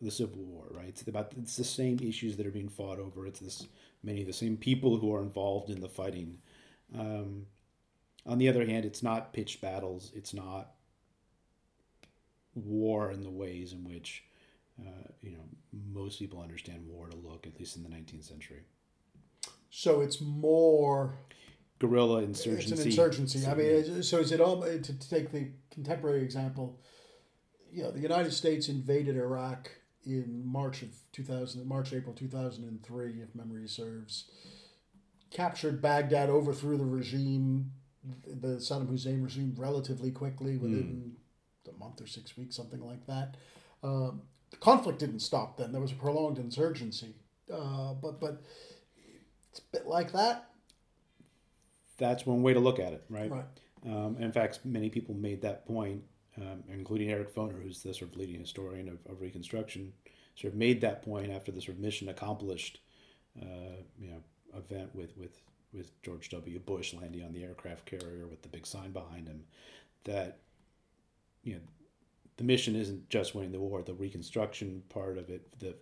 the 0.00 0.11
Civil 0.11 0.42
War, 0.42 0.66
right? 0.70 0.88
It's 0.88 1.02
about 1.02 1.33
it's 1.37 1.57
the 1.57 1.64
same 1.64 1.98
issues 2.00 2.37
that 2.37 2.46
are 2.46 2.50
being 2.50 2.68
fought 2.68 2.98
over. 2.98 3.26
It's 3.26 3.40
this 3.40 3.66
many 4.02 4.20
of 4.20 4.26
the 4.26 4.33
same 4.33 4.57
people 4.57 4.98
who 4.98 5.14
are 5.14 5.22
involved 5.22 5.70
in 5.70 5.80
the 5.80 5.88
fighting. 5.88 6.38
Um, 6.96 7.46
on 8.26 8.38
the 8.38 8.48
other 8.48 8.64
hand, 8.64 8.85
it's 8.85 9.02
not 9.02 9.33
pitched 9.33 9.61
battles. 9.61 10.12
It's 10.14 10.35
not 10.35 10.72
war 12.54 13.11
in 13.11 13.22
the 13.22 13.30
ways 13.30 13.72
in 13.72 13.85
which 13.85 14.24
uh, 14.80 15.09
you 15.22 15.33
know 15.33 15.44
most 15.92 16.18
people 16.18 16.40
understand 16.40 16.87
war 16.87 17.09
to 17.09 17.16
look, 17.16 17.46
at 17.46 17.59
least 17.59 17.76
in 17.76 17.83
the 17.83 17.88
19th 17.88 18.24
century. 18.24 18.62
So 19.70 20.02
it's 20.02 20.20
more 20.20 21.14
guerrilla 21.78 22.22
insurgency. 22.22 22.72
It's 22.72 22.80
an 22.80 22.87
insurgency. 22.88 23.46
I 23.46 23.54
mean, 23.54 24.02
so 24.02 24.18
is 24.18 24.33
it 24.33 24.40
all 24.40 24.62
to 24.62 25.09
take 25.09 25.33
the 25.33 25.48
contemporary 25.70 26.22
example? 26.22 26.80
You 27.72 27.85
know, 27.85 27.90
the 27.90 28.00
United 28.00 28.33
States 28.33 28.68
invaded 28.68 29.16
Iraq 29.16 29.70
in 30.06 30.42
March 30.44 30.82
of 30.82 30.88
2000, 31.12 31.66
March, 31.66 31.92
April 31.92 32.14
2003, 32.14 33.22
if 33.22 33.34
memory 33.34 33.68
serves. 33.68 34.30
Captured 35.30 35.82
Baghdad, 35.82 36.30
overthrew 36.30 36.76
the 36.76 36.84
regime, 36.84 37.72
the 38.26 38.56
Saddam 38.56 38.88
Hussein 38.88 39.22
regime, 39.22 39.54
relatively 39.56 40.10
quickly 40.10 40.56
within 40.56 41.16
mm. 41.66 41.74
a 41.74 41.78
month 41.78 42.00
or 42.00 42.06
six 42.06 42.36
weeks, 42.36 42.54
something 42.54 42.84
like 42.84 43.06
that. 43.06 43.36
Um, 43.82 44.22
the 44.50 44.56
conflict 44.58 45.00
didn't 45.00 45.20
stop 45.20 45.56
then. 45.56 45.72
There 45.72 45.80
was 45.80 45.92
a 45.92 45.96
prolonged 45.96 46.38
insurgency. 46.38 47.14
Uh, 47.52 47.94
but, 47.94 48.20
but 48.20 48.42
it's 49.50 49.58
a 49.58 49.76
bit 49.76 49.86
like 49.86 50.12
that. 50.12 50.50
That's 51.98 52.26
one 52.26 52.42
way 52.42 52.54
to 52.54 52.60
look 52.60 52.78
at 52.78 52.92
it, 52.92 53.04
right? 53.08 53.30
Right. 53.30 53.44
Um, 53.86 54.16
in 54.18 54.32
fact, 54.32 54.60
many 54.64 54.88
people 54.88 55.14
made 55.14 55.42
that 55.42 55.66
point 55.66 56.02
um, 56.40 56.64
including 56.68 57.11
Eric 57.11 57.35
Foner, 57.35 57.62
who's 57.62 57.83
the 57.83 57.94
sort 57.94 58.11
of 58.11 58.16
leading 58.16 58.40
historian 58.40 58.88
of, 58.88 58.99
of 59.11 59.20
Reconstruction, 59.20 59.92
sort 60.37 60.53
of 60.53 60.59
made 60.59 60.81
that 60.81 61.03
point 61.03 61.31
after 61.31 61.53
the 61.53 61.61
sort 61.61 61.77
of 61.77 61.83
mission 61.83 62.09
accomplished, 62.09 62.81
uh, 63.40 63.77
you 63.99 64.09
know, 64.09 64.23
event 64.57 64.94
with 64.94 65.16
with 65.16 65.40
with 65.73 66.01
George 66.03 66.29
W. 66.31 66.59
Bush 66.61 66.94
landing 66.94 67.25
on 67.25 67.33
the 67.33 67.42
aircraft 67.42 67.87
carrier 67.87 68.27
with 68.27 68.42
the 68.42 68.49
big 68.49 68.66
sign 68.66 68.92
behind 68.92 69.27
him, 69.29 69.44
that 70.05 70.38
you 71.42 71.55
know, 71.55 71.61
the 72.37 72.44
mission 72.44 72.75
isn't 72.75 73.09
just 73.11 73.35
winning 73.35 73.53
the 73.53 73.61
war. 73.61 73.83
The 73.83 73.94
Reconstruction 73.94 74.83
part 74.88 75.18
of 75.18 75.31
it, 75.31 75.47
the 75.59 75.77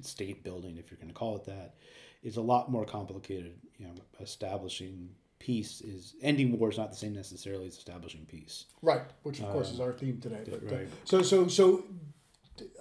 state 0.00 0.42
building, 0.42 0.76
if 0.76 0.90
you're 0.90 0.98
going 0.98 1.08
to 1.08 1.14
call 1.14 1.36
it 1.36 1.44
that, 1.44 1.74
is 2.22 2.36
a 2.36 2.42
lot 2.42 2.70
more 2.70 2.84
complicated. 2.84 3.54
You 3.78 3.86
know, 3.86 3.94
establishing 4.20 5.10
peace 5.44 5.82
is 5.82 6.14
ending 6.22 6.58
war 6.58 6.70
is 6.70 6.78
not 6.78 6.90
the 6.90 6.96
same 6.96 7.12
necessarily 7.12 7.66
as 7.66 7.76
establishing 7.76 8.24
peace. 8.24 8.64
Right, 8.80 9.02
which 9.24 9.40
of 9.40 9.50
course 9.50 9.70
is 9.70 9.78
our 9.78 9.92
theme 9.92 10.18
today. 10.18 10.42
But, 10.44 10.62
uh, 10.62 10.76
right. 10.76 10.86
Uh, 10.86 11.04
so 11.04 11.22
so 11.22 11.48
so. 11.48 11.84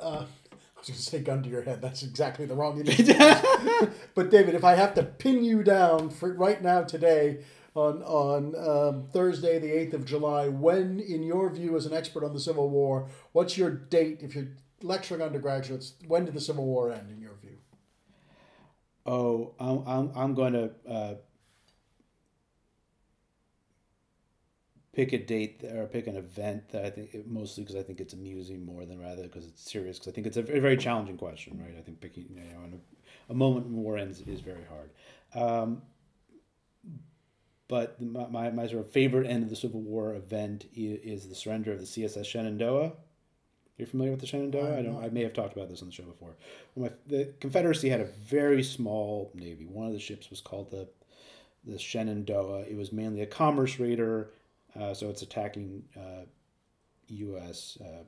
Uh, 0.02 0.26
I 0.26 0.80
was 0.80 0.88
going 0.88 0.98
to 0.98 1.02
say 1.02 1.20
gun 1.20 1.44
to 1.44 1.50
your 1.50 1.62
head. 1.64 1.82
That's 1.82 2.04
exactly 2.04 2.46
the 2.46 2.56
wrong 2.56 2.80
image. 2.86 3.08
but 4.16 4.30
David, 4.30 4.56
if 4.56 4.64
I 4.64 4.76
have 4.76 4.94
to 4.96 5.04
pin 5.04 5.44
you 5.44 5.64
down 5.64 6.10
for 6.10 6.34
right 6.34 6.62
now 6.62 6.84
today 6.84 7.40
on 7.74 8.02
on 8.04 8.56
um, 8.56 9.08
Thursday, 9.12 9.60
the 9.60 9.72
eighth 9.72 9.94
of 9.94 10.06
July, 10.06 10.48
when, 10.48 11.00
in 11.00 11.24
your 11.24 11.50
view, 11.50 11.76
as 11.76 11.86
an 11.86 11.94
expert 11.94 12.24
on 12.24 12.34
the 12.34 12.40
Civil 12.40 12.70
War, 12.70 13.10
what's 13.34 13.58
your 13.58 13.72
date? 13.72 14.20
If 14.22 14.36
you're 14.36 14.50
lecturing 14.82 15.22
undergraduates, 15.22 15.94
when 16.08 16.26
did 16.26 16.34
the 16.34 16.42
Civil 16.42 16.66
War 16.66 16.92
end, 16.92 17.10
in 17.12 17.20
your 17.20 17.36
view? 17.42 17.58
Oh, 19.06 19.54
I'm 19.60 19.84
I'm, 19.86 20.12
I'm 20.16 20.34
going 20.34 20.54
to 20.54 20.72
uh, 20.90 21.16
pick 24.94 25.12
a 25.12 25.18
date 25.18 25.64
or 25.64 25.88
pick 25.88 26.08
an 26.08 26.16
event 26.16 26.70
that 26.70 26.86
I 26.86 26.90
think 26.92 27.14
it, 27.14 27.28
mostly 27.28 27.64
because 27.64 27.76
I 27.76 27.84
think 27.84 28.00
it's 28.00 28.14
amusing 28.14 28.66
more 28.66 28.86
than 28.86 29.02
rather 29.02 29.24
because 29.24 29.46
it's 29.46 29.70
serious. 29.70 29.98
Because 29.98 30.12
I 30.12 30.16
think 30.16 30.28
it's 30.28 30.38
a 30.38 30.42
very 30.42 30.78
challenging 30.78 31.18
question, 31.18 31.60
right? 31.62 31.76
I 31.78 31.82
think 31.82 32.00
picking 32.00 32.28
you 32.30 32.36
know 32.36 32.78
a, 33.28 33.32
a, 33.32 33.36
moment 33.36 33.66
when 33.66 33.78
war 33.78 33.98
ends 33.98 34.22
is 34.22 34.40
very 34.40 34.64
hard. 34.70 34.92
Um, 35.36 35.82
but 37.68 38.00
my, 38.00 38.28
my, 38.28 38.52
my, 38.52 38.68
sort 38.68 38.82
of 38.82 38.92
favorite 38.92 39.26
end 39.26 39.44
of 39.44 39.50
the 39.50 39.56
Civil 39.56 39.82
War 39.82 40.14
event 40.14 40.66
is, 40.76 41.24
is 41.24 41.30
the 41.30 41.36
surrender 41.36 41.72
of 41.72 41.80
the 41.80 41.86
CSS 41.86 42.26
Shenandoah. 42.26 42.92
You're 43.78 43.88
familiar 43.88 44.12
with 44.12 44.22
the 44.22 44.28
Shenandoah? 44.28 44.78
I 44.78 44.84
don't. 44.84 45.04
I 45.04 45.10
may 45.10 45.24
have 45.24 45.34
talked 45.34 45.56
about 45.56 45.70
this 45.70 45.82
on 45.82 45.88
the 45.88 45.94
show 45.94 46.04
before. 46.04 46.36
My, 46.76 46.92
the 47.08 47.34
Confederacy 47.40 47.90
had 47.90 48.02
a 48.02 48.06
very 48.06 48.62
small 48.62 49.32
navy. 49.34 49.66
One 49.66 49.88
of 49.88 49.94
the 49.94 50.00
ships 50.00 50.30
was 50.30 50.42
called 50.42 50.70
the 50.70 50.88
the 51.66 51.80
Shenandoah. 51.80 52.66
It 52.70 52.78
was 52.78 52.92
mainly 52.92 53.22
a 53.22 53.26
commerce 53.26 53.80
raider 53.80 54.30
uh, 54.80 54.94
so 54.94 55.10
it's 55.10 55.22
attacking 55.22 55.84
uh, 55.96 56.26
U.S. 57.08 57.78
Uh, 57.82 58.04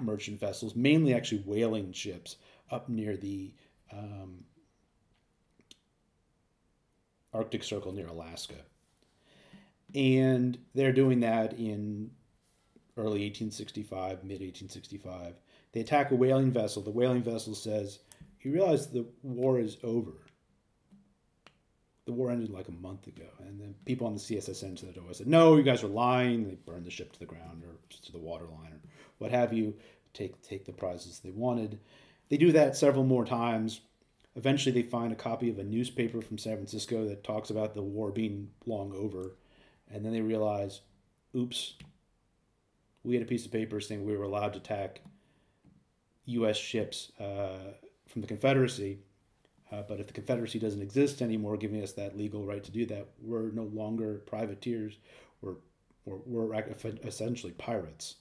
merchant 0.00 0.40
vessels, 0.40 0.74
mainly 0.74 1.14
actually 1.14 1.42
whaling 1.44 1.92
ships 1.92 2.36
up 2.70 2.88
near 2.88 3.16
the 3.16 3.52
um, 3.92 4.44
Arctic 7.32 7.62
Circle 7.62 7.92
near 7.92 8.08
Alaska. 8.08 8.54
And 9.94 10.58
they're 10.74 10.92
doing 10.92 11.20
that 11.20 11.52
in 11.52 12.10
early 12.96 13.24
1865, 13.24 14.24
mid 14.24 14.40
1865. 14.40 15.34
They 15.72 15.80
attack 15.80 16.10
a 16.10 16.14
whaling 16.14 16.50
vessel. 16.50 16.82
The 16.82 16.90
whaling 16.90 17.22
vessel 17.22 17.54
says, 17.54 18.00
You 18.40 18.52
realize 18.52 18.88
the 18.88 19.06
war 19.22 19.58
is 19.58 19.76
over 19.82 20.12
the 22.04 22.12
war 22.12 22.30
ended 22.30 22.50
like 22.50 22.68
a 22.68 22.72
month 22.72 23.06
ago. 23.06 23.28
And 23.40 23.60
then 23.60 23.74
people 23.84 24.06
on 24.06 24.14
the 24.14 24.20
CSS 24.20 24.60
Shenandoah 24.78 25.14
said, 25.14 25.26
no, 25.26 25.56
you 25.56 25.62
guys 25.62 25.84
are 25.84 25.88
lying. 25.88 26.48
They 26.48 26.54
burned 26.54 26.84
the 26.84 26.90
ship 26.90 27.12
to 27.12 27.18
the 27.18 27.26
ground 27.26 27.62
or 27.64 27.76
to 28.02 28.12
the 28.12 28.18
waterline 28.18 28.72
or 28.72 28.80
what 29.18 29.30
have 29.30 29.52
you. 29.52 29.74
Take 30.14 30.42
take 30.42 30.66
the 30.66 30.72
prizes 30.72 31.20
they 31.20 31.30
wanted. 31.30 31.78
They 32.28 32.36
do 32.36 32.52
that 32.52 32.76
several 32.76 33.04
more 33.04 33.24
times. 33.24 33.80
Eventually, 34.36 34.72
they 34.72 34.86
find 34.86 35.10
a 35.12 35.16
copy 35.16 35.48
of 35.48 35.58
a 35.58 35.64
newspaper 35.64 36.20
from 36.20 36.38
San 36.38 36.56
Francisco 36.56 37.06
that 37.06 37.24
talks 37.24 37.50
about 37.50 37.74
the 37.74 37.82
war 37.82 38.10
being 38.10 38.50
long 38.66 38.92
over, 38.94 39.36
and 39.90 40.04
then 40.04 40.12
they 40.12 40.20
realize, 40.20 40.80
oops, 41.34 41.74
we 43.04 43.14
had 43.14 43.22
a 43.22 43.26
piece 43.26 43.46
of 43.46 43.52
paper 43.52 43.80
saying 43.80 44.04
we 44.04 44.16
were 44.16 44.24
allowed 44.24 44.52
to 44.52 44.58
attack 44.58 45.00
U.S. 46.26 46.56
ships 46.56 47.12
uh, 47.18 47.72
from 48.08 48.20
the 48.20 48.28
Confederacy 48.28 48.98
uh, 49.72 49.82
but 49.88 50.00
if 50.00 50.06
the 50.06 50.12
Confederacy 50.12 50.58
doesn't 50.58 50.82
exist 50.82 51.22
anymore, 51.22 51.56
giving 51.56 51.82
us 51.82 51.92
that 51.92 52.16
legal 52.16 52.44
right 52.44 52.62
to 52.62 52.70
do 52.70 52.84
that, 52.86 53.06
we're 53.22 53.50
no 53.50 53.64
longer 53.64 54.22
privateers. 54.26 54.98
We're, 55.40 55.54
we're, 56.04 56.18
we're 56.26 56.64
essentially 57.04 57.52
pirates. 57.52 58.16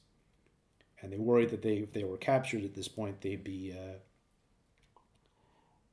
And 1.02 1.12
they 1.12 1.18
worried 1.18 1.50
that 1.50 1.62
they, 1.62 1.78
if 1.78 1.92
they 1.94 2.04
were 2.04 2.18
captured 2.18 2.64
at 2.64 2.74
this 2.74 2.88
point, 2.88 3.22
they'd 3.22 3.44
be 3.44 3.76
uh, 3.78 3.98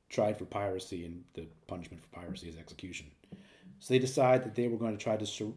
tried 0.07 0.37
for 0.37 0.45
piracy, 0.45 1.05
and 1.05 1.23
the 1.33 1.47
punishment 1.67 2.01
for 2.01 2.09
piracy 2.09 2.47
is 2.47 2.57
execution. 2.57 3.07
So 3.79 3.93
they 3.93 3.99
decide 3.99 4.43
that 4.43 4.55
they 4.55 4.67
were 4.67 4.77
going 4.77 4.97
to 4.97 5.03
try 5.03 5.17
to 5.17 5.25
sur- 5.25 5.53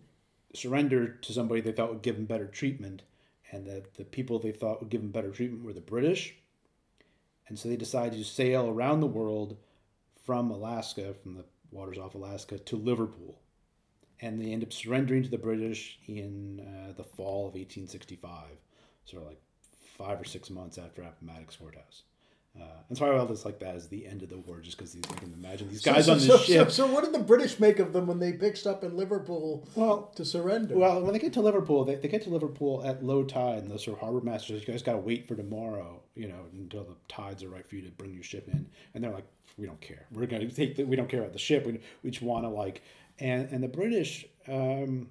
surrender 0.55 1.09
to 1.09 1.33
somebody 1.33 1.61
they 1.61 1.73
thought 1.73 1.91
would 1.91 2.03
give 2.03 2.17
them 2.17 2.27
better 2.27 2.47
treatment, 2.47 3.03
and 3.53 3.67
that 3.67 3.95
the 3.95 4.05
people 4.05 4.39
they 4.39 4.53
thought 4.53 4.81
would 4.81 4.91
give 4.91 5.03
them 5.03 5.11
better 5.11 5.31
treatment 5.31 5.65
were 5.65 5.73
the 5.73 5.81
British. 5.81 6.35
And 7.47 7.59
so 7.59 7.69
they 7.69 7.77
decided 7.77 8.19
to 8.19 8.25
sail 8.25 8.69
around 8.69 9.01
the 9.01 9.07
world 9.07 9.59
from 10.25 10.51
Alaska, 10.51 11.15
from 11.23 11.35
the 11.35 11.45
waters 11.71 11.99
off 11.99 12.15
Alaska, 12.15 12.59
to 12.59 12.77
Liverpool. 12.77 13.41
And 14.21 14.41
they 14.41 14.53
end 14.53 14.63
up 14.63 14.73
surrendering 14.73 15.23
to 15.25 15.29
the 15.29 15.39
British 15.39 15.99
in 16.07 16.61
uh, 16.61 16.93
the 16.93 17.05
fall 17.05 17.49
of 17.49 17.55
1865, 17.55 18.45
sort 19.05 19.23
of 19.23 19.29
like 19.29 19.41
five 19.99 20.21
or 20.21 20.25
six 20.25 20.49
months 20.49 20.79
after 20.79 21.03
Appomattox 21.03 21.57
Courthouse. 21.57 22.03
Uh, 22.61 22.65
and 22.91 22.99
so 22.99 23.07
I 23.07 23.33
it's 23.33 23.47
like 23.47 23.59
that 23.61 23.75
as 23.75 23.89
the 23.89 24.07
end 24.07 24.23
of 24.23 24.29
the 24.29 24.37
war, 24.37 24.61
just 24.61 24.77
because 24.77 24.95
I 24.95 25.15
can 25.15 25.33
imagine 25.33 25.71
these 25.71 25.81
guys 25.81 26.05
so, 26.05 26.13
on 26.13 26.19
this 26.19 26.27
so, 26.27 26.37
ship. 26.37 26.71
So, 26.71 26.87
so 26.87 26.93
what 26.93 27.03
did 27.03 27.15
the 27.15 27.19
British 27.19 27.59
make 27.59 27.79
of 27.79 27.95
them 27.95 28.07
when 28.07 28.19
they 28.19 28.35
pitched 28.35 28.67
up 28.67 28.85
in 28.85 28.95
Liverpool 28.95 29.67
Well, 29.75 30.13
to 30.17 30.25
surrender? 30.25 30.77
Well, 30.77 31.01
when 31.01 31.15
they 31.15 31.19
get 31.19 31.33
to 31.35 31.41
Liverpool, 31.41 31.85
they, 31.85 31.95
they 31.95 32.09
get 32.09 32.23
to 32.25 32.31
Liverpool 32.31 32.85
at 32.85 33.03
low 33.03 33.25
tide, 33.25 33.63
and 33.63 33.71
the 33.71 33.79
sort 33.79 33.97
of 33.97 34.03
harbor 34.03 34.21
master 34.21 34.53
says, 34.53 34.67
"You 34.67 34.75
guys 34.75 34.83
got 34.83 34.93
to 34.93 34.99
wait 34.99 35.27
for 35.27 35.35
tomorrow, 35.35 36.03
you 36.15 36.29
know, 36.29 36.45
until 36.53 36.85
the 36.85 36.97
tides 37.09 37.43
are 37.43 37.49
right 37.49 37.67
for 37.67 37.77
you 37.77 37.83
to 37.83 37.91
bring 37.91 38.13
your 38.13 38.23
ship 38.23 38.49
in." 38.49 38.69
And 38.93 39.03
they're 39.03 39.13
like, 39.13 39.27
"We 39.57 39.65
don't 39.65 39.81
care. 39.81 40.05
We're 40.13 40.27
going 40.27 40.47
to 40.47 40.55
take. 40.55 40.77
The, 40.77 40.85
we 40.85 40.97
don't 40.97 41.09
care 41.09 41.21
about 41.21 41.33
the 41.33 41.39
ship. 41.39 41.65
We, 41.65 41.81
we 42.03 42.11
just 42.11 42.23
want 42.23 42.45
to 42.45 42.51
like." 42.51 42.83
And 43.19 43.49
and 43.51 43.63
the 43.63 43.69
British 43.69 44.27
um, 44.47 45.09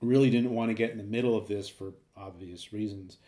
really 0.00 0.30
didn't 0.30 0.54
want 0.54 0.70
to 0.70 0.74
get 0.74 0.90
in 0.90 0.98
the 0.98 1.04
middle 1.04 1.36
of 1.36 1.48
this 1.48 1.68
for 1.68 1.92
obvious 2.16 2.72
reasons, 2.72 3.18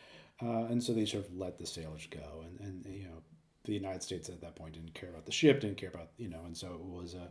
uh, 0.42 0.66
and 0.70 0.82
so 0.82 0.92
they 0.92 1.04
sort 1.06 1.26
of 1.26 1.36
let 1.36 1.58
the 1.58 1.66
sailors 1.66 2.06
go, 2.10 2.44
and 2.44 2.60
and 2.60 2.86
you 2.94 3.04
know. 3.04 3.22
The 3.64 3.74
United 3.74 4.02
States 4.02 4.30
at 4.30 4.40
that 4.40 4.54
point 4.56 4.74
didn't 4.74 4.94
care 4.94 5.10
about 5.10 5.26
the 5.26 5.32
ship, 5.32 5.60
didn't 5.60 5.76
care 5.76 5.90
about 5.90 6.08
you 6.16 6.28
know, 6.30 6.40
and 6.46 6.56
so 6.56 6.68
it 6.72 6.80
was 6.80 7.14
a, 7.14 7.30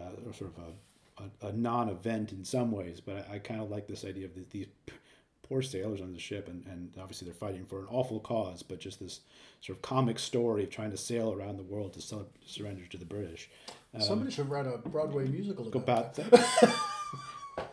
a 0.00 0.32
sort 0.32 0.52
of 0.56 0.58
a 0.62 0.72
a, 1.18 1.48
a 1.48 1.52
non-event 1.52 2.32
in 2.32 2.44
some 2.44 2.70
ways, 2.70 3.00
but 3.00 3.26
I, 3.30 3.36
I 3.36 3.38
kind 3.38 3.60
of 3.60 3.70
like 3.70 3.86
this 3.86 4.04
idea 4.04 4.26
of 4.26 4.34
the, 4.34 4.44
these 4.50 4.66
p- 4.86 4.94
poor 5.42 5.62
sailors 5.62 6.00
on 6.00 6.12
the 6.12 6.18
ship, 6.18 6.48
and, 6.48 6.64
and 6.66 6.92
obviously 7.00 7.26
they're 7.26 7.34
fighting 7.34 7.64
for 7.66 7.80
an 7.80 7.86
awful 7.90 8.20
cause, 8.20 8.62
but 8.62 8.80
just 8.80 9.00
this 9.00 9.20
sort 9.60 9.78
of 9.78 9.82
comic 9.82 10.18
story 10.18 10.64
of 10.64 10.70
trying 10.70 10.90
to 10.90 10.96
sail 10.96 11.32
around 11.32 11.56
the 11.56 11.62
world 11.62 11.92
to 11.94 12.00
sur- 12.00 12.26
surrender 12.46 12.86
to 12.86 12.96
the 12.96 13.04
British. 13.04 13.50
Somebody 14.00 14.32
should 14.32 14.48
write 14.50 14.66
a 14.66 14.78
Broadway 14.78 15.26
musical 15.28 15.68
about, 15.68 16.18
About 16.18 16.44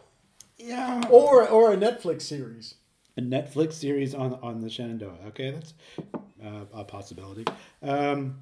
yeah, 0.58 1.00
that. 1.02 1.12
Or, 1.12 1.48
or 1.48 1.74
a 1.74 1.78
Netflix 1.78 2.22
series. 2.24 2.76
A 3.22 3.26
Netflix 3.26 3.74
series 3.74 4.14
on 4.14 4.34
on 4.42 4.62
the 4.62 4.70
Shenandoah. 4.70 5.18
Okay, 5.28 5.52
that's 5.52 5.74
uh, 6.44 6.66
a 6.74 6.84
possibility. 6.84 7.46
Um, 7.82 8.40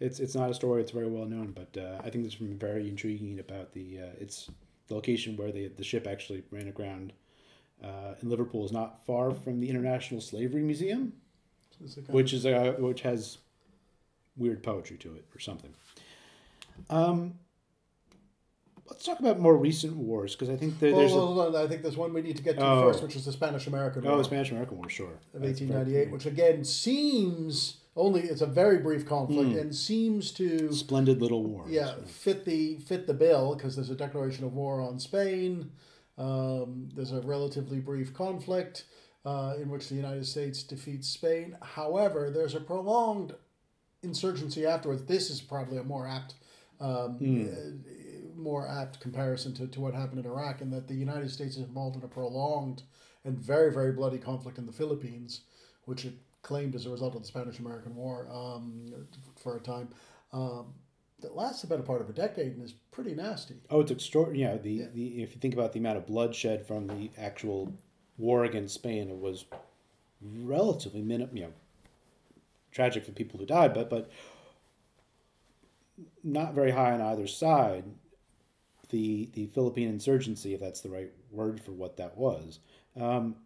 it's 0.00 0.20
it's 0.20 0.34
not 0.34 0.50
a 0.50 0.54
story. 0.54 0.82
It's 0.82 0.90
very 0.90 1.08
well 1.08 1.26
known, 1.26 1.52
but 1.52 1.80
uh, 1.80 1.98
I 2.00 2.10
think 2.10 2.24
there's 2.24 2.36
something 2.36 2.58
very 2.58 2.88
intriguing 2.88 3.38
about 3.40 3.72
the 3.72 4.00
uh, 4.00 4.06
it's 4.20 4.50
the 4.88 4.94
location 4.94 5.36
where 5.36 5.52
the 5.52 5.68
the 5.68 5.84
ship 5.84 6.06
actually 6.06 6.42
ran 6.50 6.68
aground. 6.68 7.12
Uh, 7.82 8.14
in 8.22 8.30
Liverpool 8.30 8.64
is 8.64 8.72
not 8.72 9.04
far 9.04 9.32
from 9.32 9.60
the 9.60 9.68
International 9.68 10.20
Slavery 10.20 10.62
Museum, 10.62 11.12
It's 11.82 11.94
a 11.94 11.96
kind 11.96 12.08
of- 12.08 12.14
which 12.14 12.32
is 12.32 12.44
which 12.78 13.02
has 13.02 13.38
weird 14.36 14.62
poetry 14.62 14.96
to 14.98 15.14
it 15.14 15.24
or 15.34 15.38
something. 15.40 15.74
Um, 16.90 17.34
let's 18.88 19.04
talk 19.04 19.18
about 19.20 19.38
more 19.40 19.56
recent 19.56 19.96
wars 19.96 20.34
because 20.34 20.50
I 20.50 20.56
think 20.56 20.78
that 20.80 20.92
Well, 20.92 21.34
there's 21.34 21.54
a, 21.54 21.58
I 21.64 21.66
think 21.68 21.82
there's 21.82 21.96
one 21.96 22.12
we 22.12 22.22
need 22.22 22.36
to 22.36 22.42
get 22.42 22.56
to 22.58 22.64
Oh. 22.64 22.82
first, 22.82 23.02
which 23.02 23.16
is 23.16 23.24
the 23.24 23.32
Spanish 23.32 23.66
American 23.66 24.02
oh 24.04 24.08
War 24.08 24.14
Oh, 24.14 24.18
the 24.18 24.24
Spanish 24.24 24.50
American 24.50 24.76
War, 24.78 24.88
sure, 24.88 25.12
of 25.34 25.40
That's 25.42 25.60
1898, 25.60 26.10
which 26.12 26.26
again 26.26 26.64
seems 26.64 27.78
only 27.96 28.22
it's 28.22 28.40
a 28.40 28.46
very 28.46 28.78
brief 28.78 29.06
conflict 29.06 29.50
Hmm. 29.52 29.58
and 29.58 29.74
seems 29.74 30.32
to 30.32 30.72
splendid 30.72 31.22
little 31.22 31.44
war. 31.44 31.64
yeah 31.68 31.94
fit 32.06 32.44
the 32.44 32.78
fit 32.78 33.06
the 33.06 33.14
bill 33.14 33.54
because 33.54 33.76
there's 33.76 33.90
a 33.90 33.94
declaration 33.94 34.44
of 34.44 34.52
war 34.54 34.80
on 34.80 34.98
Spain. 34.98 35.70
Um, 36.18 36.88
there's 36.94 37.12
a 37.12 37.20
relatively 37.22 37.78
brief 37.80 38.12
conflict 38.14 38.84
uh, 39.24 39.54
in 39.60 39.68
which 39.70 39.88
the 39.88 39.94
United 39.94 40.26
States 40.26 40.62
defeats 40.62 41.08
Spain. 41.08 41.56
However, 41.62 42.30
there's 42.30 42.54
a 42.54 42.60
prolonged 42.60 43.34
insurgency 44.02 44.66
afterwards. 44.66 45.04
This 45.04 45.30
is 45.30 45.40
probably 45.40 45.78
a 45.78 45.82
more 45.82 46.06
apt, 46.06 46.34
um, 46.80 47.16
uh, 47.16 47.90
more 48.44 48.68
apt 48.68 49.00
comparison 49.00 49.54
to, 49.54 49.66
to 49.66 49.80
what 49.80 49.94
happened 49.94 50.20
in 50.24 50.30
Iraq, 50.30 50.60
in 50.60 50.70
that 50.70 50.86
the 50.86 50.94
United 50.94 51.30
States 51.30 51.56
is 51.56 51.62
involved 51.62 51.96
in 51.96 52.04
a 52.04 52.08
prolonged 52.08 52.82
and 53.24 53.36
very 53.38 53.72
very 53.72 53.92
bloody 53.92 54.18
conflict 54.18 54.58
in 54.58 54.66
the 54.66 54.72
Philippines, 54.72 55.40
which 55.86 56.04
it 56.04 56.14
claimed 56.42 56.74
as 56.74 56.86
a 56.86 56.90
result 56.90 57.16
of 57.16 57.22
the 57.22 57.26
Spanish 57.26 57.58
American 57.58 57.96
War 57.96 58.28
um, 58.30 58.92
for 59.36 59.56
a 59.56 59.60
time. 59.60 59.88
Um, 60.32 60.74
that 61.20 61.34
lasts 61.34 61.64
about 61.64 61.80
a 61.80 61.82
part 61.82 62.02
of 62.02 62.10
a 62.10 62.12
decade 62.12 62.52
and 62.52 62.62
is 62.62 62.74
pretty 62.92 63.14
nasty. 63.14 63.54
Oh, 63.70 63.80
it's 63.80 63.90
extraordinary. 63.90 64.42
Yeah, 64.42 64.58
the, 64.58 64.88
the 64.94 65.22
if 65.22 65.34
you 65.34 65.40
think 65.40 65.54
about 65.54 65.72
the 65.72 65.78
amount 65.78 65.96
of 65.96 66.06
bloodshed 66.06 66.66
from 66.66 66.86
the 66.86 67.10
actual 67.16 67.72
war 68.18 68.44
against 68.44 68.74
Spain, 68.74 69.08
it 69.08 69.16
was 69.16 69.46
relatively 70.20 71.00
minim. 71.00 71.30
You 71.32 71.42
know, 71.44 71.52
tragic 72.72 73.06
for 73.06 73.12
people 73.12 73.40
who 73.40 73.46
died, 73.46 73.72
but 73.72 73.88
but 73.88 74.10
not 76.22 76.54
very 76.54 76.72
high 76.72 76.92
on 76.92 77.00
either 77.00 77.26
side. 77.26 77.84
The 78.90 79.30
the 79.34 79.46
Philippine 79.46 79.88
insurgency, 79.88 80.54
if 80.54 80.60
that's 80.60 80.80
the 80.80 80.90
right 80.90 81.10
word 81.30 81.60
for 81.60 81.72
what 81.72 81.96
that 81.96 82.16
was, 82.16 82.60
um, 83.00 83.36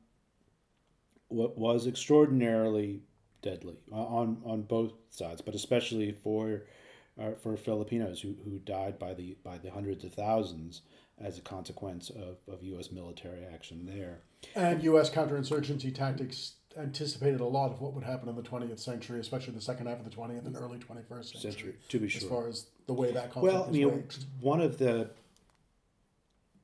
what 1.28 1.56
was 1.58 1.86
extraordinarily 1.86 3.00
deadly 3.42 3.76
on 3.92 4.38
on 4.44 4.62
both 4.62 4.92
sides, 5.10 5.40
but 5.40 5.54
especially 5.54 6.12
for 6.12 6.62
uh, 7.20 7.32
for 7.42 7.56
Filipinos 7.56 8.20
who, 8.20 8.34
who 8.44 8.58
died 8.58 8.98
by 8.98 9.14
the 9.14 9.36
by 9.44 9.58
the 9.58 9.70
hundreds 9.70 10.04
of 10.04 10.12
thousands 10.14 10.82
as 11.20 11.36
a 11.36 11.40
consequence 11.40 12.10
of, 12.10 12.36
of 12.52 12.62
U.S. 12.62 12.92
military 12.92 13.44
action 13.52 13.84
there. 13.86 14.20
And 14.54 14.82
U.S. 14.84 15.10
counterinsurgency 15.10 15.92
tactics 15.92 16.54
anticipated 16.78 17.40
a 17.40 17.44
lot 17.44 17.72
of 17.72 17.80
what 17.80 17.92
would 17.92 18.04
happen 18.04 18.28
in 18.28 18.36
the 18.36 18.42
20th 18.42 18.78
century, 18.78 19.18
especially 19.18 19.52
the 19.52 19.60
second 19.60 19.88
half 19.88 19.98
of 19.98 20.04
the 20.08 20.14
20th 20.16 20.46
and 20.46 20.54
early 20.56 20.78
21st 20.78 21.24
century, 21.24 21.40
Century, 21.40 21.74
to 21.88 21.98
be 21.98 22.08
sure. 22.08 22.22
as 22.22 22.28
far 22.28 22.48
as 22.48 22.66
the 22.86 22.92
way 22.92 23.10
that 23.10 23.32
conflict 23.32 23.52
Well, 23.52 23.64
I 23.64 23.66
was 23.66 23.76
mean, 23.76 23.90
waged. 23.90 24.26
one 24.40 24.60
of 24.60 24.78
the 24.78 25.10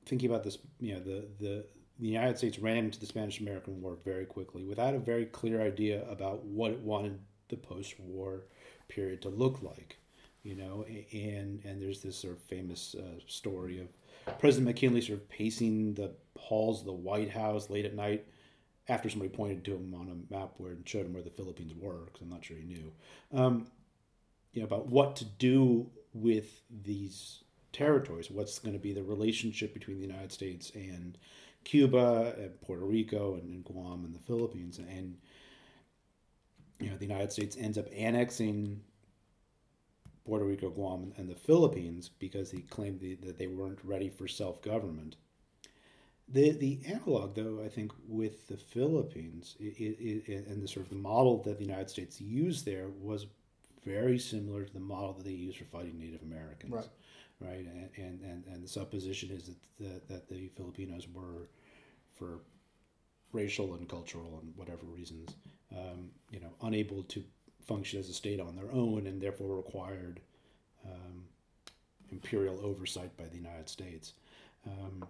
thinking 0.07 0.31
about 0.31 0.45
this, 0.45 0.59
you 0.81 0.95
know, 0.95 1.01
the 1.01 1.27
the 1.39 1.65
the 1.99 2.09
United 2.09 2.39
States 2.39 2.59
ran 2.59 2.77
into 2.77 2.99
the 2.99 3.07
Spanish 3.07 3.41
American 3.41 3.81
War 3.81 3.97
very 4.05 4.27
quickly 4.27 4.65
without 4.65 4.95
a 4.95 4.99
very 4.99 5.27
clear 5.27 5.63
idea 5.63 6.09
about 6.11 6.45
what 6.45 6.73
it 6.73 6.81
wanted 6.81 7.21
the 7.49 7.57
post-war 7.57 8.47
period 8.89 9.23
to 9.23 9.29
look 9.29 9.63
like, 9.63 9.99
you 10.43 10.57
know, 10.57 10.85
and 11.13 11.65
and 11.65 11.81
there's 11.81 12.03
this 12.03 12.17
sort 12.17 12.35
of 12.35 12.41
famous 12.43 12.95
uh, 12.95 13.21
story 13.27 13.81
of 13.81 14.39
President 14.39 14.67
McKinley 14.67 15.01
sort 15.01 15.19
of 15.19 15.29
pacing 15.29 15.95
the 15.95 16.13
halls 16.39 16.81
of 16.81 16.87
the 16.87 16.93
White 16.93 17.31
House 17.31 17.71
late 17.71 17.85
at 17.85 17.95
night 17.95 18.27
after 18.89 19.09
somebody 19.09 19.31
pointed 19.31 19.65
to 19.65 19.75
him 19.75 19.95
on 19.95 20.09
a 20.09 20.35
map 20.35 20.53
where 20.59 20.73
and 20.73 20.89
showed 20.89 21.07
him 21.07 21.15
where 21.15 21.23
the 21.23 21.31
Philippines 21.31 21.73
were, 21.79 22.05
because 22.07 22.23
I'm 22.23 22.29
not 22.29 22.45
sure 22.45 22.57
he 22.57 22.65
knew. 22.65 22.93
Um, 23.33 23.67
you 24.53 24.61
know 24.61 24.67
about 24.67 24.87
what 24.87 25.17
to 25.17 25.25
do 25.25 25.91
with 26.13 26.63
these 26.71 27.44
territories 27.75 28.31
what's 28.31 28.59
going 28.59 28.73
to 28.73 28.79
be 28.79 28.93
the 28.93 29.03
relationship 29.03 29.75
between 29.75 29.99
the 29.99 30.07
united 30.07 30.33
states 30.33 30.71
and 30.75 31.19
cuba 31.65 32.35
and 32.39 32.61
puerto 32.63 32.85
rico 32.85 33.35
and, 33.35 33.49
and 33.49 33.65
guam 33.65 34.05
and 34.05 34.15
the 34.15 34.21
philippines 34.21 34.79
and 34.79 35.17
you 36.81 36.89
know 36.89 36.97
the 36.97 37.07
united 37.07 37.33
states 37.33 37.57
ends 37.59 37.77
up 37.77 37.87
annexing 37.95 38.81
puerto 40.25 40.45
rico 40.45 40.71
guam 40.71 41.03
and, 41.03 41.13
and 41.17 41.29
the 41.29 41.35
philippines 41.35 42.09
because 42.19 42.51
he 42.51 42.63
claimed 42.63 43.01
the, 43.01 43.15
that 43.17 43.39
they 43.39 43.47
weren't 43.49 43.81
ready 43.85 44.09
for 44.09 44.29
self-government 44.29 45.17
the 46.29 46.53
the 46.53 46.81
analog 46.87 47.35
though 47.35 47.61
i 47.65 47.69
think 47.69 47.93
with 48.07 48.47
the 48.47 48.57
philippines 48.57 49.57
i 49.61 49.65
i 49.65 50.23
i 50.29 50.33
and 50.49 50.63
the 50.63 50.69
sort 50.69 50.87
of 50.87 50.91
the 50.91 50.97
model 50.97 51.43
that 51.43 51.59
the 51.59 51.65
united 51.65 51.91
states 51.91 52.21
used 52.21 52.65
there 52.65 52.89
was 53.01 53.27
very 53.85 54.19
similar 54.19 54.65
to 54.65 54.73
the 54.73 54.81
model 54.81 55.13
that 55.13 55.25
they 55.25 55.33
used 55.33 55.59
for 55.59 55.65
fighting 55.65 55.99
Native 55.99 56.23
Americans. 56.23 56.73
Right. 56.73 56.89
Right. 57.45 57.67
And, 57.97 58.21
and, 58.23 58.45
and, 58.51 58.65
the 58.65 58.69
supposition 58.69 59.31
is 59.31 59.47
that 59.47 59.57
the, 59.79 60.15
that 60.15 60.29
the 60.29 60.49
Filipinos 60.57 61.07
were, 61.13 61.49
for 62.15 62.39
racial 63.33 63.75
and 63.75 63.89
cultural 63.89 64.39
and 64.41 64.57
whatever 64.57 64.87
reasons, 64.87 65.35
um, 65.73 66.11
you 66.31 66.41
know, 66.41 66.53
unable 66.63 67.03
to 67.03 67.23
function 67.67 67.99
as 67.99 68.09
a 68.09 68.15
state 68.15 68.41
on 68.41 68.57
their 68.57 68.71
own 68.73 69.07
and 69.07 69.21
therefore 69.21 69.57
required 69.57 70.21
um, 70.87 71.25
imperial 72.11 72.65
oversight 72.65 73.15
by 73.17 73.25
the 73.25 73.37
United 73.37 73.69
States. 73.69 74.15
Um, 74.67 75.05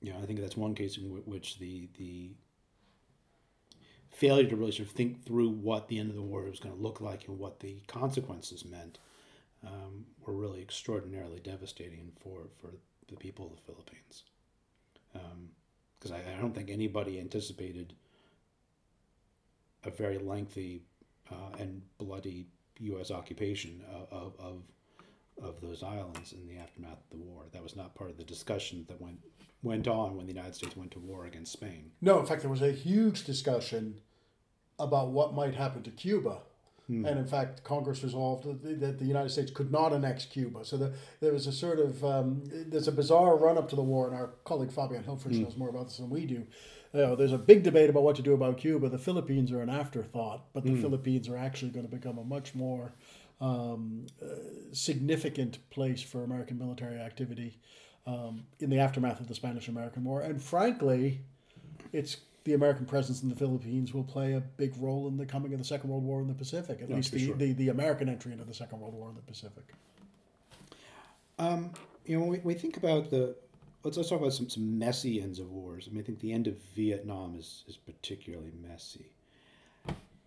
you 0.00 0.12
know, 0.12 0.18
I 0.22 0.26
think 0.26 0.40
that's 0.40 0.56
one 0.56 0.74
case 0.74 0.96
in 0.96 1.04
whi- 1.04 1.22
which 1.26 1.58
the 1.58 1.88
the 1.98 2.30
failure 4.10 4.48
to 4.48 4.56
really 4.56 4.72
sort 4.72 4.88
of 4.88 4.94
think 4.94 5.24
through 5.24 5.50
what 5.50 5.88
the 5.88 5.98
end 5.98 6.10
of 6.10 6.16
the 6.16 6.22
war 6.22 6.42
was 6.42 6.60
going 6.60 6.74
to 6.74 6.82
look 6.82 7.00
like 7.00 7.28
and 7.28 7.38
what 7.38 7.60
the 7.60 7.76
consequences 7.86 8.64
meant 8.64 8.98
um, 9.66 10.06
were 10.24 10.34
really 10.34 10.60
extraordinarily 10.60 11.40
devastating 11.40 12.12
for, 12.20 12.48
for 12.60 12.70
the 13.08 13.16
people 13.16 13.46
of 13.46 13.52
the 13.52 13.62
Philippines. 13.62 14.24
Because 15.98 16.12
I, 16.12 16.22
I 16.36 16.40
don't 16.40 16.54
think 16.54 16.70
anybody 16.70 17.18
anticipated 17.20 17.94
a 19.84 19.90
very 19.90 20.18
lengthy 20.18 20.82
uh, 21.30 21.56
and 21.58 21.82
bloody 21.98 22.46
U.S. 22.80 23.10
occupation 23.10 23.82
of, 24.10 24.34
of, 24.38 24.62
of 25.42 25.60
those 25.60 25.82
islands 25.82 26.32
in 26.32 26.46
the 26.46 26.56
aftermath 26.56 26.98
of 26.98 27.10
the 27.10 27.16
war. 27.16 27.44
That 27.52 27.62
was 27.62 27.76
not 27.76 27.94
part 27.94 28.10
of 28.10 28.16
the 28.16 28.24
discussion 28.24 28.84
that 28.88 29.00
went 29.00 29.18
went 29.62 29.86
on 29.86 30.16
when 30.16 30.26
the 30.26 30.32
United 30.32 30.54
States 30.54 30.76
went 30.76 30.90
to 30.90 30.98
war 30.98 31.26
against 31.26 31.52
Spain. 31.52 31.90
No, 32.00 32.18
in 32.18 32.24
fact, 32.24 32.40
there 32.40 32.50
was 32.50 32.62
a 32.62 32.72
huge 32.72 33.24
discussion 33.24 34.00
about 34.78 35.08
what 35.08 35.34
might 35.34 35.54
happen 35.54 35.82
to 35.82 35.90
Cuba. 35.90 36.38
Hmm. 36.90 37.06
And 37.06 37.18
in 37.20 37.26
fact, 37.26 37.62
Congress 37.62 38.02
resolved 38.02 38.44
that- 38.44 38.80
that 38.80 38.98
the 38.98 39.04
United 39.04 39.30
States 39.30 39.50
could 39.52 39.70
not 39.70 39.92
annex 39.92 40.24
Cuba. 40.24 40.64
So 40.64 40.76
the, 40.76 40.92
there 41.20 41.32
was 41.32 41.46
a 41.46 41.52
sort 41.52 41.78
of 41.78 42.04
um, 42.04 42.42
there's 42.70 42.88
a 42.88 42.92
bizarre 42.92 43.36
run 43.36 43.56
up 43.58 43.68
to 43.70 43.76
the 43.76 43.82
war, 43.92 44.08
and 44.08 44.16
our 44.16 44.30
colleague 44.44 44.72
Fabian 44.72 45.04
Hilfrich 45.04 45.36
knows 45.44 45.56
more 45.56 45.68
about 45.68 45.86
this 45.88 45.98
than 45.98 46.10
we 46.10 46.26
do. 46.26 46.40
you 46.92 47.00
know, 47.00 47.14
there's 47.14 47.32
a 47.32 47.38
big 47.38 47.62
debate 47.62 47.88
about 47.90 48.02
what 48.02 48.16
to 48.16 48.22
do 48.22 48.34
about 48.34 48.56
Cuba. 48.58 48.88
The 48.88 48.98
Philippines 48.98 49.52
are 49.52 49.62
an 49.62 49.70
afterthought, 49.70 50.40
but 50.52 50.64
the 50.64 50.72
Philippines 50.82 51.28
are 51.28 51.36
actually 51.36 51.70
going 51.70 51.86
to 51.88 51.96
become 51.98 52.18
a 52.18 52.24
much 52.24 52.54
more 52.56 52.92
um, 53.40 54.06
uh, 54.20 54.26
significant 54.72 55.58
place 55.70 56.02
for 56.02 56.24
American 56.24 56.58
military 56.58 56.98
activity 56.98 57.58
um, 58.06 58.44
in 58.58 58.68
the 58.70 58.78
aftermath 58.78 59.20
of 59.20 59.28
the 59.28 59.34
Spanish 59.34 59.68
American 59.68 60.02
War. 60.04 60.22
And 60.22 60.42
frankly, 60.42 61.20
it's 61.92 62.16
the 62.50 62.56
American 62.56 62.84
presence 62.84 63.22
in 63.22 63.28
the 63.28 63.36
Philippines 63.36 63.94
will 63.94 64.02
play 64.02 64.32
a 64.32 64.40
big 64.40 64.74
role 64.76 65.06
in 65.06 65.16
the 65.16 65.24
coming 65.24 65.52
of 65.52 65.58
the 65.60 65.64
Second 65.64 65.88
World 65.88 66.02
War 66.02 66.20
in 66.20 66.26
the 66.26 66.34
Pacific, 66.34 66.82
at 66.82 66.90
least 66.90 67.12
the, 67.12 67.26
sure. 67.26 67.36
the, 67.36 67.52
the 67.52 67.68
American 67.68 68.08
entry 68.08 68.32
into 68.32 68.42
the 68.44 68.52
Second 68.52 68.80
World 68.80 68.94
War 68.94 69.08
in 69.08 69.14
the 69.14 69.22
Pacific. 69.22 69.72
Um, 71.38 71.70
you 72.04 72.16
know, 72.16 72.24
when 72.24 72.30
we, 72.30 72.38
we 72.40 72.54
think 72.54 72.76
about 72.76 73.08
the 73.08 73.36
let's 73.84 73.96
let's 73.96 74.08
talk 74.08 74.20
about 74.20 74.32
some, 74.32 74.50
some 74.50 74.78
messy 74.78 75.22
ends 75.22 75.38
of 75.38 75.52
wars. 75.52 75.86
I 75.88 75.92
mean, 75.92 76.02
I 76.02 76.04
think 76.04 76.18
the 76.18 76.32
end 76.32 76.48
of 76.48 76.58
Vietnam 76.74 77.36
is 77.38 77.62
is 77.68 77.76
particularly 77.76 78.52
messy. 78.68 79.12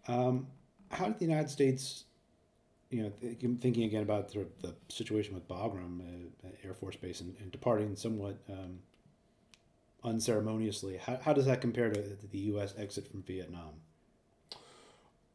Um, 0.07 0.47
how 0.89 1.07
did 1.07 1.19
the 1.19 1.25
United 1.25 1.49
States, 1.49 2.05
you 2.89 3.03
know, 3.03 3.11
th- 3.19 3.37
thinking 3.59 3.83
again 3.83 4.03
about 4.03 4.33
of 4.33 4.47
the 4.61 4.73
situation 4.87 5.33
with 5.33 5.45
Bagram 5.49 5.99
uh, 6.45 6.47
Air 6.63 6.73
Force 6.73 6.95
Base 6.95 7.19
and, 7.19 7.35
and 7.41 7.51
departing 7.51 7.97
somewhat 7.97 8.37
um, 8.49 8.79
unceremoniously, 10.03 10.97
how, 10.97 11.17
how 11.23 11.33
does 11.33 11.45
that 11.45 11.61
compare 11.61 11.89
to 11.91 12.01
the 12.31 12.37
U.S. 12.39 12.73
exit 12.77 13.07
from 13.07 13.23
Vietnam? 13.23 13.73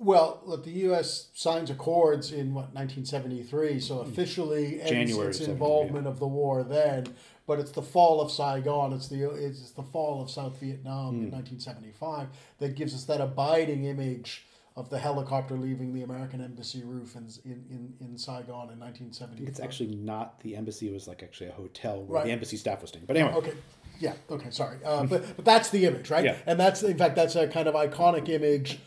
Well, 0.00 0.40
look, 0.46 0.64
the 0.64 0.70
U.S. 0.70 1.28
signs 1.34 1.70
accords 1.70 2.30
in 2.30 2.54
what 2.54 2.72
1973, 2.74 3.80
so 3.80 3.98
officially 4.00 4.80
ends 4.80 4.82
Hmm. 4.82 4.88
January 4.88 5.28
its 5.30 5.38
73, 5.38 5.52
involvement 5.52 6.06
of 6.06 6.20
the 6.20 6.26
war 6.28 6.62
then. 6.62 7.06
But 7.48 7.58
it's 7.58 7.72
the 7.72 7.82
fall 7.82 8.20
of 8.20 8.30
Saigon, 8.30 8.92
it's 8.92 9.08
the 9.08 9.28
it's 9.30 9.70
the 9.72 9.82
fall 9.82 10.22
of 10.22 10.30
South 10.30 10.60
Vietnam 10.60 11.14
Hmm. 11.16 11.24
in 11.24 11.30
1975 11.32 12.28
that 12.58 12.76
gives 12.76 12.94
us 12.94 13.04
that 13.04 13.20
abiding 13.20 13.84
image 13.86 14.44
of 14.76 14.90
the 14.90 14.98
helicopter 15.00 15.56
leaving 15.56 15.92
the 15.92 16.02
American 16.02 16.40
embassy 16.40 16.84
roof 16.84 17.16
in 17.16 17.26
in, 17.44 17.64
in, 17.68 17.94
in 18.06 18.18
Saigon 18.18 18.70
in 18.70 18.78
1975. 18.78 19.48
It's 19.48 19.58
actually 19.58 19.96
not 19.96 20.38
the 20.40 20.54
embassy; 20.54 20.88
it 20.88 20.92
was 20.92 21.08
like 21.08 21.24
actually 21.24 21.48
a 21.48 21.54
hotel 21.54 22.02
where 22.04 22.18
Right. 22.20 22.26
the 22.26 22.32
embassy 22.32 22.56
staff 22.58 22.82
was 22.82 22.90
staying. 22.90 23.06
But 23.06 23.16
anyway, 23.16 23.34
Okay. 23.34 23.54
Yeah. 23.98 24.14
Okay. 24.30 24.50
Sorry. 24.50 24.78
Uh, 24.84 25.04
but 25.04 25.36
but 25.36 25.44
that's 25.44 25.70
the 25.70 25.84
image, 25.86 26.10
right? 26.10 26.24
Yeah. 26.24 26.36
And 26.46 26.58
that's 26.58 26.82
in 26.82 26.96
fact 26.96 27.16
that's 27.16 27.34
a 27.36 27.48
kind 27.48 27.68
of 27.68 27.74
iconic 27.74 28.28
image 28.28 28.78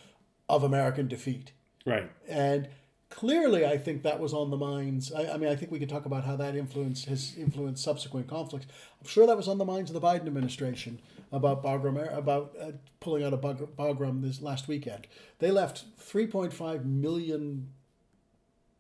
of 0.49 0.63
American 0.63 1.07
defeat. 1.07 1.51
right. 1.85 2.09
And 2.27 2.67
clearly, 3.09 3.65
I 3.65 3.77
think 3.77 4.03
that 4.03 4.19
was 4.19 4.33
on 4.33 4.49
the 4.51 4.57
minds. 4.57 5.11
I, 5.11 5.33
I 5.33 5.37
mean, 5.37 5.49
I 5.49 5.55
think 5.55 5.71
we 5.71 5.79
could 5.79 5.89
talk 5.89 6.05
about 6.05 6.23
how 6.23 6.35
that 6.37 6.55
influence 6.55 7.05
has 7.05 7.35
influenced 7.37 7.83
subsequent 7.83 8.27
conflicts. 8.27 8.67
I'm 9.01 9.07
sure 9.07 9.27
that 9.27 9.35
was 9.37 9.47
on 9.49 9.57
the 9.57 9.65
minds 9.65 9.89
of 9.91 9.93
the 9.99 10.05
Biden 10.05 10.27
administration 10.27 10.99
about 11.31 11.61
Bagram, 11.63 12.15
about 12.17 12.53
uh, 12.59 12.71
pulling 12.99 13.23
out 13.23 13.33
of 13.33 13.41
Bag- 13.41 13.75
Bagram 13.77 14.21
this 14.21 14.41
last 14.41 14.67
weekend. 14.67 15.07
They 15.39 15.51
left 15.51 15.83
3.5 15.99 16.85
million 16.85 17.69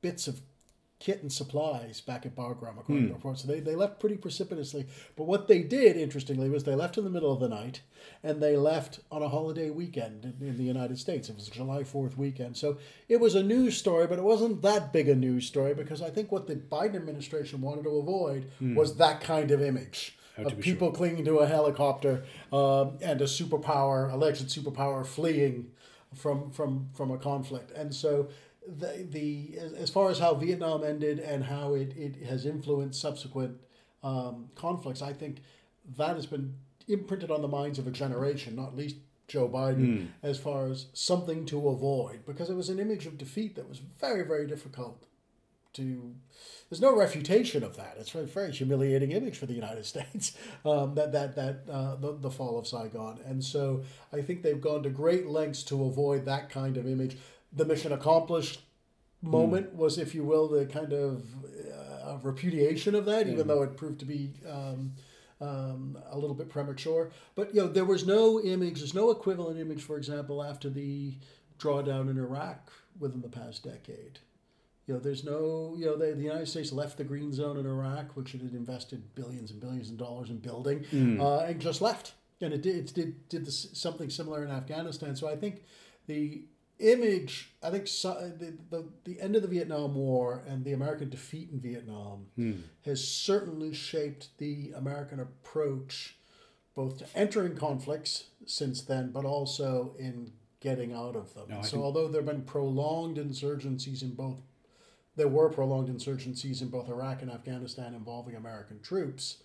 bits 0.01 0.27
of 0.27 0.41
kit 1.01 1.21
and 1.23 1.33
supplies 1.33 1.99
back 1.99 2.25
at 2.27 2.35
Bagram, 2.35 2.79
according 2.79 3.07
to 3.07 3.13
reports. 3.13 3.41
So 3.41 3.47
they, 3.47 3.59
they 3.59 3.75
left 3.75 3.99
pretty 3.99 4.17
precipitously. 4.17 4.85
But 5.17 5.25
what 5.25 5.47
they 5.47 5.63
did, 5.63 5.97
interestingly, 5.97 6.47
was 6.47 6.63
they 6.63 6.75
left 6.75 6.97
in 6.97 7.03
the 7.03 7.09
middle 7.09 7.33
of 7.33 7.39
the 7.39 7.49
night 7.49 7.81
and 8.23 8.41
they 8.41 8.55
left 8.55 8.99
on 9.11 9.23
a 9.23 9.27
holiday 9.27 9.71
weekend 9.71 10.23
in, 10.23 10.47
in 10.47 10.57
the 10.57 10.63
United 10.63 10.99
States. 10.99 11.27
It 11.27 11.35
was 11.35 11.47
July 11.47 11.81
4th 11.81 12.17
weekend. 12.17 12.55
So 12.55 12.77
it 13.09 13.19
was 13.19 13.33
a 13.33 13.41
news 13.41 13.77
story, 13.77 14.05
but 14.05 14.19
it 14.19 14.23
wasn't 14.23 14.61
that 14.61 14.93
big 14.93 15.09
a 15.09 15.15
news 15.15 15.47
story 15.47 15.73
because 15.73 16.03
I 16.03 16.11
think 16.11 16.31
what 16.31 16.45
the 16.45 16.55
Biden 16.55 16.95
administration 16.95 17.61
wanted 17.61 17.83
to 17.85 17.97
avoid 17.97 18.51
was 18.75 18.97
that 18.97 19.21
kind 19.21 19.49
of 19.49 19.61
image. 19.61 20.17
Of 20.37 20.59
people 20.59 20.91
clinging 20.91 21.25
to 21.25 21.39
a 21.39 21.47
helicopter 21.47 22.23
um, 22.53 22.97
and 23.01 23.21
a 23.21 23.25
superpower, 23.25 24.11
alleged 24.11 24.47
superpower, 24.47 25.05
fleeing 25.05 25.71
from 26.15 26.51
from 26.51 26.89
from 26.93 27.11
a 27.11 27.17
conflict. 27.17 27.71
And 27.71 27.93
so 27.93 28.29
the 28.67 29.07
the 29.09 29.57
as- 29.59 29.73
as 29.73 29.89
far 29.89 30.09
as 30.09 30.19
how 30.19 30.33
Vietnam 30.35 30.83
ended 30.83 31.19
and 31.19 31.43
how 31.43 31.73
it, 31.73 31.95
it 31.97 32.23
has 32.23 32.45
influenced 32.45 33.01
subsequent 33.01 33.57
um, 34.03 34.49
conflicts, 34.55 35.01
I 35.01 35.13
think 35.13 35.41
that 35.97 36.15
has 36.15 36.25
been 36.25 36.55
imprinted 36.87 37.31
on 37.31 37.41
the 37.41 37.47
minds 37.47 37.79
of 37.79 37.87
a 37.87 37.91
generation, 37.91 38.55
not 38.55 38.75
least 38.75 38.97
Joe 39.27 39.47
Biden, 39.47 40.07
as 40.23 40.37
far 40.37 40.67
as 40.67 40.87
something 40.93 41.45
to 41.45 41.69
avoid, 41.69 42.25
because 42.25 42.49
it 42.49 42.55
was 42.55 42.69
an 42.69 42.79
image 42.79 43.05
of 43.05 43.17
defeat 43.17 43.55
that 43.55 43.69
was 43.69 43.79
very 43.79 44.23
very 44.25 44.45
difficult 44.47 45.05
to 45.73 46.13
there's 46.69 46.81
no 46.81 46.93
refutation 46.95 47.63
of 47.63 47.77
that. 47.77 47.95
It's 47.97 48.13
a 48.13 48.23
very 48.23 48.51
humiliating 48.51 49.11
image 49.13 49.37
for 49.37 49.45
the 49.45 49.53
United 49.53 49.85
States 49.93 50.37
um, 50.65 50.95
that 50.95 51.11
that 51.13 51.35
that 51.35 51.63
uh, 51.71 51.95
the, 51.95 52.13
the 52.13 52.31
fall 52.31 52.59
of 52.59 52.67
Saigon, 52.67 53.19
and 53.25 53.43
so 53.43 53.83
I 54.11 54.21
think 54.21 54.41
they've 54.43 54.59
gone 54.59 54.83
to 54.83 54.89
great 54.89 55.27
lengths 55.27 55.63
to 55.63 55.85
avoid 55.85 56.25
that 56.25 56.49
kind 56.49 56.75
of 56.77 56.85
image. 56.87 57.17
The 57.53 57.65
mission 57.65 57.91
accomplished 57.91 58.61
moment 59.21 59.75
was, 59.75 59.97
if 59.97 60.15
you 60.15 60.23
will, 60.23 60.47
the 60.47 60.65
kind 60.65 60.93
of 60.93 61.23
uh, 62.05 62.17
repudiation 62.21 62.95
of 62.95 63.05
that, 63.05 63.27
even 63.27 63.47
though 63.47 63.61
it 63.63 63.77
proved 63.77 63.99
to 63.99 64.05
be. 64.05 64.33
Um, 64.49 64.93
um, 65.39 65.97
a 66.11 66.19
little 66.19 66.35
bit 66.35 66.49
premature, 66.49 67.09
but 67.33 67.55
you 67.55 67.61
know 67.61 67.67
there 67.67 67.83
was 67.83 68.05
no 68.05 68.39
image. 68.39 68.77
There's 68.77 68.93
no 68.93 69.09
equivalent 69.09 69.59
image, 69.59 69.81
for 69.81 69.97
example, 69.97 70.43
after 70.43 70.69
the 70.69 71.15
drawdown 71.57 72.11
in 72.11 72.19
Iraq 72.19 72.71
within 72.99 73.21
the 73.21 73.27
past 73.29 73.63
decade. 73.63 74.19
You 74.87 74.95
know, 74.95 74.99
there's 74.99 75.23
no, 75.23 75.75
you 75.77 75.85
know, 75.85 75.95
they, 75.95 76.11
the 76.11 76.23
United 76.23 76.47
States 76.47 76.71
left 76.71 76.97
the 76.97 77.03
green 77.03 77.31
zone 77.33 77.57
in 77.57 77.65
Iraq, 77.65 78.15
which 78.15 78.33
it 78.33 78.41
had 78.41 78.53
invested 78.53 79.15
billions 79.15 79.51
and 79.51 79.59
billions 79.59 79.89
of 79.89 79.97
dollars 79.97 80.29
in 80.29 80.37
building, 80.39 80.85
uh, 81.19 81.39
and 81.39 81.61
just 81.61 81.81
left. 81.81 82.13
And 82.41 82.53
it 82.53 82.61
did, 82.61 82.75
it 82.75 82.93
did, 82.93 83.29
did 83.29 83.45
this, 83.45 83.67
something 83.73 84.09
similar 84.09 84.43
in 84.43 84.49
Afghanistan. 84.51 85.15
So 85.15 85.29
I 85.29 85.35
think 85.35 85.63
the 86.07 86.43
image, 86.81 87.51
I 87.63 87.69
think 87.69 87.87
so, 87.87 88.31
the, 88.37 88.53
the, 88.69 88.85
the 89.05 89.21
end 89.21 89.35
of 89.35 89.41
the 89.41 89.47
Vietnam 89.47 89.95
War 89.95 90.43
and 90.47 90.63
the 90.65 90.73
American 90.73 91.09
defeat 91.09 91.49
in 91.51 91.59
Vietnam 91.59 92.25
has 92.85 93.07
certainly 93.07 93.73
shaped 93.73 94.29
the 94.37 94.73
American 94.75 95.19
approach 95.19 96.17
both 96.75 96.97
to 96.99 97.05
entering 97.15 97.55
conflicts 97.55 98.25
since 98.45 98.81
then, 98.81 99.11
but 99.11 99.25
also 99.25 99.95
in 99.99 100.31
getting 100.59 100.93
out 100.93 101.15
of 101.15 101.33
them. 101.33 101.45
No, 101.49 101.61
so, 101.61 101.71
think- 101.71 101.83
although 101.83 102.07
there 102.07 102.21
have 102.21 102.29
been 102.29 102.43
prolonged 102.43 103.17
insurgencies 103.17 104.01
in 104.01 104.13
both, 104.15 104.41
there 105.15 105.27
were 105.27 105.49
prolonged 105.49 105.89
insurgencies 105.89 106.61
in 106.61 106.69
both 106.69 106.87
Iraq 106.89 107.21
and 107.21 107.29
Afghanistan 107.31 107.93
involving 107.93 108.35
American 108.35 108.79
troops. 108.81 109.37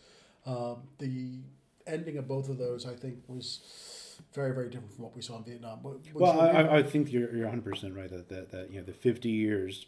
Um, 0.47 0.82
the 0.99 1.41
ending 1.87 2.16
of 2.18 2.28
both 2.28 2.49
of 2.49 2.59
those, 2.59 2.87
I 2.87 2.95
think, 2.95 3.18
was 3.26 3.61
very, 4.32 4.54
very 4.54 4.68
different 4.70 4.92
from 4.94 5.04
what 5.04 5.14
we 5.14 5.22
saw 5.22 5.36
in 5.38 5.44
Vietnam. 5.44 5.82
Would 5.82 6.12
Well, 6.14 6.40
I. 6.40 6.78
I- 6.78 6.82
think 6.82 7.12
you're 7.12 7.30
you're 7.34 7.46
100 7.46 7.64
percent 7.64 7.94
right 7.94 8.10
that, 8.10 8.28
that 8.28 8.50
that 8.50 8.70
you 8.70 8.78
know 8.80 8.84
the 8.86 8.92
50 8.92 9.28
years, 9.28 9.86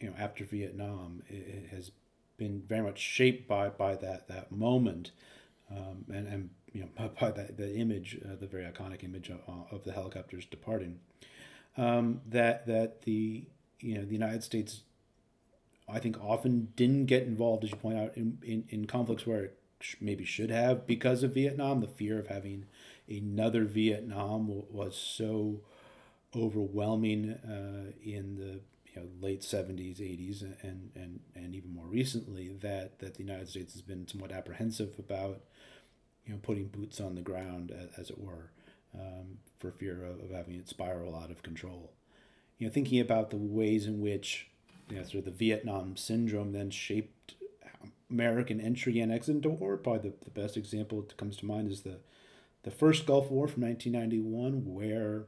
you 0.00 0.08
know, 0.08 0.14
after 0.18 0.44
Vietnam, 0.44 1.22
it, 1.28 1.34
it 1.34 1.66
has 1.70 1.90
been 2.36 2.62
very 2.66 2.82
much 2.82 2.98
shaped 2.98 3.46
by 3.48 3.68
by 3.68 3.96
that 3.96 4.28
that 4.28 4.50
moment, 4.52 5.10
um, 5.70 6.04
and 6.12 6.26
and 6.26 6.50
you 6.72 6.80
know 6.82 6.88
by, 6.98 7.08
by 7.08 7.30
that 7.30 7.56
the 7.56 7.74
image, 7.76 8.18
uh, 8.24 8.36
the 8.38 8.46
very 8.46 8.64
iconic 8.64 9.04
image 9.04 9.30
of, 9.30 9.40
of 9.70 9.84
the 9.84 9.92
helicopters 9.92 10.44
departing. 10.46 10.98
Um, 11.76 12.20
that 12.28 12.66
that 12.66 13.02
the 13.02 13.44
you 13.80 13.96
know 13.98 14.04
the 14.04 14.12
United 14.12 14.44
States, 14.44 14.82
I 15.88 15.98
think 15.98 16.22
often 16.22 16.72
didn't 16.76 17.06
get 17.06 17.24
involved, 17.24 17.64
as 17.64 17.70
you 17.70 17.76
point 17.76 17.98
out, 17.98 18.16
in 18.16 18.38
in, 18.42 18.64
in 18.68 18.86
conflicts 18.86 19.26
where 19.26 19.44
it 19.44 19.58
sh- 19.80 19.96
maybe 20.00 20.24
should 20.24 20.50
have 20.50 20.86
because 20.86 21.22
of 21.22 21.34
Vietnam. 21.34 21.80
The 21.80 21.88
fear 21.88 22.18
of 22.18 22.28
having 22.28 22.66
another 23.08 23.64
Vietnam 23.64 24.48
was 24.70 24.96
so 24.96 25.60
overwhelming 26.36 27.30
uh, 27.30 27.92
in 28.02 28.36
the 28.36 28.60
you 28.92 29.02
know, 29.02 29.08
late 29.20 29.40
70s, 29.40 29.98
80s, 29.98 30.42
and, 30.62 30.90
and, 30.94 31.20
and 31.34 31.54
even 31.54 31.74
more 31.74 31.86
recently 31.86 32.48
that, 32.60 32.98
that 33.00 33.14
the 33.14 33.22
United 33.22 33.48
States 33.48 33.72
has 33.72 33.82
been 33.82 34.06
somewhat 34.06 34.32
apprehensive 34.32 34.98
about 34.98 35.40
you 36.26 36.32
know, 36.32 36.38
putting 36.42 36.68
boots 36.68 37.00
on 37.00 37.14
the 37.14 37.20
ground, 37.20 37.72
as 37.98 38.10
it 38.10 38.18
were, 38.18 38.50
um, 38.94 39.38
for 39.58 39.70
fear 39.72 40.04
of, 40.04 40.20
of 40.20 40.30
having 40.30 40.54
it 40.54 40.68
spiral 40.68 41.14
out 41.16 41.30
of 41.30 41.42
control. 41.42 41.92
You 42.58 42.66
know, 42.66 42.72
thinking 42.72 43.00
about 43.00 43.30
the 43.30 43.36
ways 43.36 43.86
in 43.86 44.00
which 44.00 44.48
you 44.88 44.96
know, 44.96 45.02
sort 45.02 45.16
of 45.16 45.24
the 45.24 45.30
Vietnam 45.30 45.96
syndrome 45.96 46.52
then 46.52 46.70
shaped 46.70 47.34
American 48.10 48.60
entry 48.60 49.00
and 49.00 49.12
exit 49.12 49.36
into 49.36 49.48
war. 49.50 49.76
Probably 49.76 50.10
the, 50.10 50.24
the 50.24 50.30
best 50.30 50.56
example 50.56 51.02
that 51.02 51.16
comes 51.16 51.36
to 51.38 51.46
mind 51.46 51.70
is 51.70 51.82
the 51.82 51.98
the 52.64 52.70
first 52.70 53.06
Gulf 53.06 53.30
War 53.30 53.46
from 53.46 53.62
1991, 53.62 54.74
where, 54.74 55.26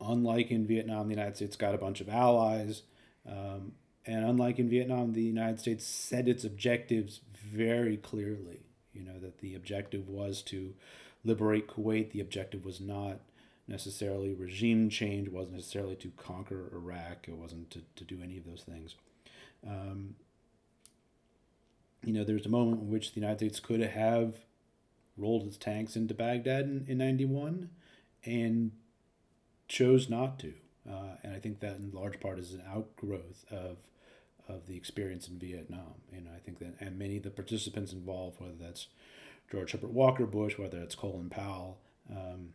unlike 0.00 0.50
in 0.50 0.66
Vietnam, 0.66 1.06
the 1.08 1.14
United 1.14 1.36
States 1.36 1.56
got 1.56 1.74
a 1.74 1.78
bunch 1.78 2.00
of 2.00 2.08
allies. 2.08 2.82
Um, 3.26 3.72
and 4.04 4.24
unlike 4.24 4.58
in 4.58 4.68
Vietnam, 4.68 5.12
the 5.12 5.22
United 5.22 5.60
States 5.60 5.86
set 5.86 6.28
its 6.28 6.44
objectives 6.44 7.20
very 7.32 7.96
clearly. 7.96 8.60
You 8.92 9.04
know, 9.04 9.18
that 9.20 9.38
the 9.38 9.54
objective 9.54 10.08
was 10.08 10.42
to 10.42 10.74
liberate 11.24 11.68
Kuwait, 11.68 12.10
the 12.10 12.20
objective 12.20 12.64
was 12.64 12.80
not 12.80 13.20
necessarily 13.68 14.32
regime 14.32 14.88
change, 14.88 15.28
wasn't 15.28 15.56
necessarily 15.56 15.94
to 15.96 16.10
conquer 16.16 16.70
Iraq, 16.72 17.28
it 17.28 17.36
wasn't 17.36 17.70
to, 17.70 17.82
to 17.96 18.04
do 18.04 18.20
any 18.22 18.38
of 18.38 18.46
those 18.46 18.62
things. 18.62 18.96
Um, 19.66 20.16
you 22.04 22.12
know, 22.12 22.24
there's 22.24 22.46
a 22.46 22.50
moment 22.50 22.82
in 22.82 22.90
which 22.90 23.12
the 23.12 23.20
United 23.20 23.38
States 23.38 23.60
could 23.60 23.80
have 23.80 24.36
rolled 25.16 25.46
its 25.46 25.56
tanks 25.56 25.96
into 25.96 26.14
Baghdad 26.14 26.64
in, 26.64 26.84
in 26.88 26.98
91 26.98 27.70
and 28.24 28.72
chose 29.66 30.08
not 30.08 30.38
to. 30.38 30.54
Uh, 30.88 31.16
and 31.22 31.34
I 31.34 31.38
think 31.38 31.60
that 31.60 31.76
in 31.76 31.90
large 31.92 32.20
part 32.20 32.38
is 32.38 32.52
an 32.52 32.62
outgrowth 32.66 33.44
of 33.50 33.78
of 34.48 34.66
the 34.66 34.76
experience 34.76 35.28
in 35.28 35.38
Vietnam. 35.38 35.94
And 36.12 36.28
I 36.34 36.38
think 36.38 36.58
that, 36.60 36.74
and 36.80 36.98
many 36.98 37.18
of 37.18 37.22
the 37.22 37.30
participants 37.30 37.92
involved, 37.92 38.40
whether 38.40 38.54
that's 38.58 38.88
George 39.50 39.72
Herbert 39.72 39.90
Walker 39.90 40.26
Bush, 40.26 40.58
whether 40.58 40.78
it's 40.78 40.94
Colin 40.94 41.28
Powell, 41.28 41.78
um, 42.10 42.54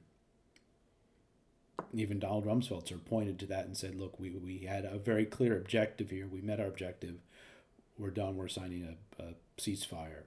even 1.93 2.19
Donald 2.19 2.45
Rumsfeld 2.45 2.87
sort 2.87 2.91
of 2.91 3.05
pointed 3.05 3.39
to 3.39 3.45
that 3.47 3.65
and 3.65 3.77
said, 3.77 3.95
look, 3.95 4.19
we, 4.19 4.31
we 4.31 4.59
had 4.59 4.85
a 4.85 4.97
very 4.97 5.25
clear 5.25 5.55
objective 5.55 6.09
here. 6.09 6.27
We 6.27 6.41
met 6.41 6.59
our 6.59 6.67
objective. 6.67 7.15
We're 7.97 8.11
done. 8.11 8.35
We're 8.35 8.47
signing 8.47 8.97
a, 9.19 9.23
a 9.23 9.33
ceasefire. 9.57 10.23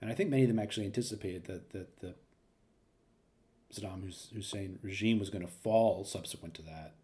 And 0.00 0.10
I 0.10 0.14
think 0.14 0.30
many 0.30 0.42
of 0.42 0.48
them 0.48 0.58
actually 0.58 0.86
anticipated 0.86 1.46
that, 1.46 1.70
that 1.70 2.00
the 2.00 2.14
Saddam 3.72 4.02
Hussein 4.34 4.78
regime 4.82 5.18
was 5.18 5.30
going 5.30 5.44
to 5.44 5.50
fall 5.50 6.04
subsequent 6.04 6.54
to 6.54 6.62
that 6.62 6.94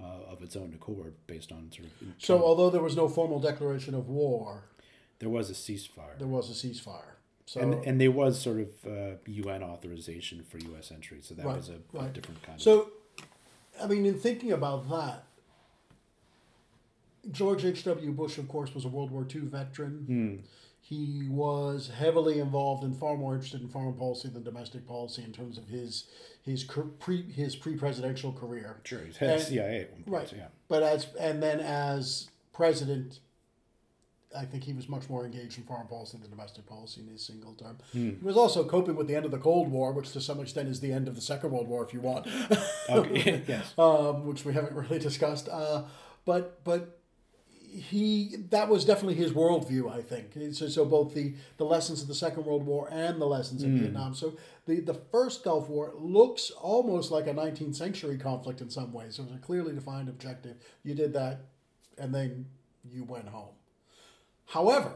uh, 0.00 0.32
of 0.32 0.42
its 0.42 0.56
own 0.56 0.72
accord 0.74 1.14
based 1.26 1.52
on 1.52 1.70
sort 1.72 1.86
of. 1.86 1.92
So, 2.18 2.42
although 2.42 2.70
there 2.70 2.82
was 2.82 2.96
no 2.96 3.08
formal 3.08 3.40
declaration 3.40 3.94
of 3.94 4.08
war, 4.08 4.64
there 5.18 5.28
was 5.28 5.50
a 5.50 5.54
ceasefire. 5.54 6.18
There 6.18 6.28
was 6.28 6.50
a 6.50 6.66
ceasefire. 6.66 7.14
So, 7.46 7.60
and, 7.60 7.74
and 7.86 8.00
there 8.00 8.10
was 8.10 8.40
sort 8.40 8.60
of 8.60 8.68
uh, 8.86 9.16
UN 9.26 9.62
authorization 9.62 10.44
for 10.44 10.58
U.S. 10.58 10.92
entry, 10.92 11.20
so 11.22 11.34
that 11.34 11.46
right, 11.46 11.56
was 11.56 11.70
a, 11.70 11.78
right. 11.92 12.10
a, 12.10 12.12
different 12.12 12.42
kind. 12.42 12.56
Of 12.56 12.62
So, 12.62 12.90
I 13.82 13.86
mean, 13.86 14.04
in 14.04 14.18
thinking 14.18 14.52
about 14.52 14.88
that, 14.90 15.24
George 17.30 17.64
H. 17.64 17.84
W. 17.84 18.12
Bush, 18.12 18.38
of 18.38 18.48
course, 18.48 18.74
was 18.74 18.84
a 18.84 18.88
World 18.88 19.10
War 19.10 19.26
II 19.32 19.42
veteran. 19.42 20.06
Mm. 20.08 20.48
He 20.80 21.28
was 21.28 21.90
heavily 21.94 22.38
involved 22.38 22.82
and 22.82 22.96
far 22.96 23.16
more 23.16 23.34
interested 23.34 23.60
in 23.60 23.68
foreign 23.68 23.94
policy 23.94 24.28
than 24.28 24.42
domestic 24.42 24.86
policy 24.86 25.22
in 25.22 25.32
terms 25.32 25.58
of 25.58 25.68
his 25.68 26.04
his 26.42 26.64
pre 26.64 27.30
his 27.30 27.56
pre 27.56 27.76
presidential 27.76 28.32
career. 28.32 28.80
Sure, 28.84 29.00
he's 29.00 29.18
head 29.18 29.30
and, 29.30 29.40
of 29.40 29.46
CIA 29.46 29.80
at 29.82 29.92
one 29.92 30.02
point. 30.04 30.16
Right. 30.16 30.32
Yeah. 30.38 30.46
But 30.68 30.82
as 30.82 31.08
and 31.20 31.42
then 31.42 31.60
as 31.60 32.28
president, 32.54 33.20
I 34.36 34.44
think 34.44 34.64
he 34.64 34.72
was 34.72 34.88
much 34.88 35.10
more 35.10 35.24
engaged 35.24 35.58
in 35.58 35.64
foreign 35.64 35.88
policy 35.88 36.16
than 36.18 36.30
domestic 36.30 36.66
policy 36.66 37.02
in 37.02 37.08
his 37.08 37.24
single 37.24 37.54
term. 37.54 37.78
Hmm. 37.92 38.10
He 38.10 38.24
was 38.24 38.36
also 38.36 38.64
coping 38.64 38.96
with 38.96 39.08
the 39.08 39.14
end 39.14 39.24
of 39.24 39.30
the 39.30 39.38
Cold 39.38 39.70
War, 39.70 39.92
which 39.92 40.12
to 40.12 40.20
some 40.20 40.40
extent 40.40 40.68
is 40.68 40.80
the 40.80 40.92
end 40.92 41.06
of 41.06 41.14
the 41.14 41.20
Second 41.20 41.50
World 41.50 41.68
War, 41.68 41.84
if 41.84 41.92
you 41.92 42.00
want. 42.00 42.26
okay. 42.88 43.42
yes. 43.48 43.74
Um, 43.78 44.26
which 44.26 44.44
we 44.44 44.54
haven't 44.54 44.74
really 44.74 44.98
discussed. 44.98 45.48
Uh, 45.48 45.84
but 46.24 46.62
but 46.64 46.97
he 47.70 48.36
that 48.50 48.68
was 48.68 48.84
definitely 48.84 49.14
his 49.14 49.32
worldview. 49.32 49.92
I 49.92 50.02
think 50.02 50.32
so. 50.54 50.68
So 50.68 50.84
both 50.84 51.14
the 51.14 51.34
the 51.56 51.64
lessons 51.64 52.02
of 52.02 52.08
the 52.08 52.14
Second 52.14 52.44
World 52.44 52.64
War 52.64 52.88
and 52.90 53.20
the 53.20 53.26
lessons 53.26 53.62
of 53.62 53.70
mm. 53.70 53.80
Vietnam. 53.80 54.14
So 54.14 54.36
the 54.66 54.80
the 54.80 54.94
first 54.94 55.44
Gulf 55.44 55.68
War 55.68 55.92
looks 55.96 56.50
almost 56.50 57.10
like 57.10 57.26
a 57.26 57.34
19th 57.34 57.76
century 57.76 58.18
conflict 58.18 58.60
in 58.60 58.70
some 58.70 58.92
ways. 58.92 59.18
It 59.18 59.22
was 59.22 59.32
a 59.32 59.38
clearly 59.38 59.74
defined 59.74 60.08
objective. 60.08 60.56
You 60.82 60.94
did 60.94 61.12
that, 61.12 61.40
and 61.98 62.14
then 62.14 62.46
you 62.90 63.04
went 63.04 63.28
home. 63.28 63.54
However, 64.46 64.94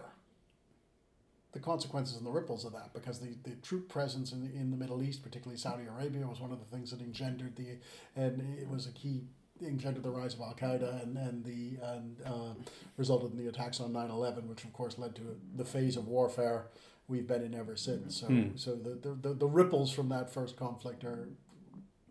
the 1.52 1.60
consequences 1.60 2.16
and 2.16 2.24
the 2.24 2.30
ripples 2.30 2.64
of 2.64 2.72
that, 2.72 2.94
because 2.94 3.20
the, 3.20 3.36
the 3.44 3.54
troop 3.56 3.88
presence 3.88 4.32
in, 4.32 4.50
in 4.54 4.70
the 4.70 4.76
Middle 4.76 5.02
East, 5.02 5.22
particularly 5.22 5.58
Saudi 5.58 5.84
Arabia, 5.84 6.26
was 6.26 6.40
one 6.40 6.50
of 6.50 6.58
the 6.58 6.64
things 6.64 6.90
that 6.90 7.02
engendered 7.02 7.56
the, 7.56 7.76
and 8.16 8.58
it 8.58 8.68
was 8.68 8.86
a 8.86 8.92
key 8.92 9.24
engendered 9.60 10.02
the 10.02 10.10
rise 10.10 10.34
of 10.34 10.40
Al 10.40 10.54
Qaeda 10.54 11.02
and 11.02 11.16
and 11.16 11.44
the 11.44 11.78
and 11.82 12.16
uh, 12.24 12.54
resulted 12.96 13.32
in 13.32 13.38
the 13.38 13.48
attacks 13.48 13.80
on 13.80 13.92
9-11, 13.92 14.46
which 14.46 14.64
of 14.64 14.72
course 14.72 14.98
led 14.98 15.14
to 15.16 15.22
the 15.56 15.64
phase 15.64 15.96
of 15.96 16.08
warfare 16.08 16.66
we've 17.08 17.26
been 17.26 17.42
in 17.42 17.54
ever 17.54 17.76
since. 17.76 18.20
So 18.20 18.26
hmm. 18.26 18.56
so 18.56 18.74
the, 18.74 19.14
the 19.14 19.34
the 19.34 19.46
ripples 19.46 19.92
from 19.92 20.08
that 20.10 20.32
first 20.32 20.56
conflict 20.56 21.04
are 21.04 21.28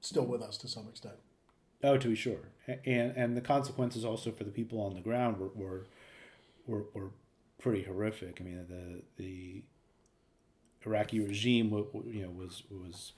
still 0.02 0.26
with 0.26 0.42
us 0.42 0.58
to 0.58 0.68
some 0.68 0.88
extent. 0.88 1.16
Oh, 1.84 1.98
to 1.98 2.10
be 2.10 2.16
sure, 2.16 2.50
and 2.68 3.16
and 3.18 3.36
the 3.36 3.42
consequences 3.42 4.06
also 4.06 4.32
for 4.32 4.44
the 4.44 4.52
people 4.52 4.80
on 4.82 4.94
the 4.94 5.02
ground 5.02 5.38
were 5.38 5.50
were 5.56 5.88
were, 6.68 6.86
were 6.94 7.12
pretty 7.58 7.84
horrific. 7.84 8.38
I 8.40 8.44
mean, 8.44 8.66
the 8.70 9.02
the 9.18 9.64
Iraqi 10.86 11.20
regime, 11.20 11.72
you 12.06 12.24
know, 12.24 12.30
was 12.30 12.64
was 12.70 13.14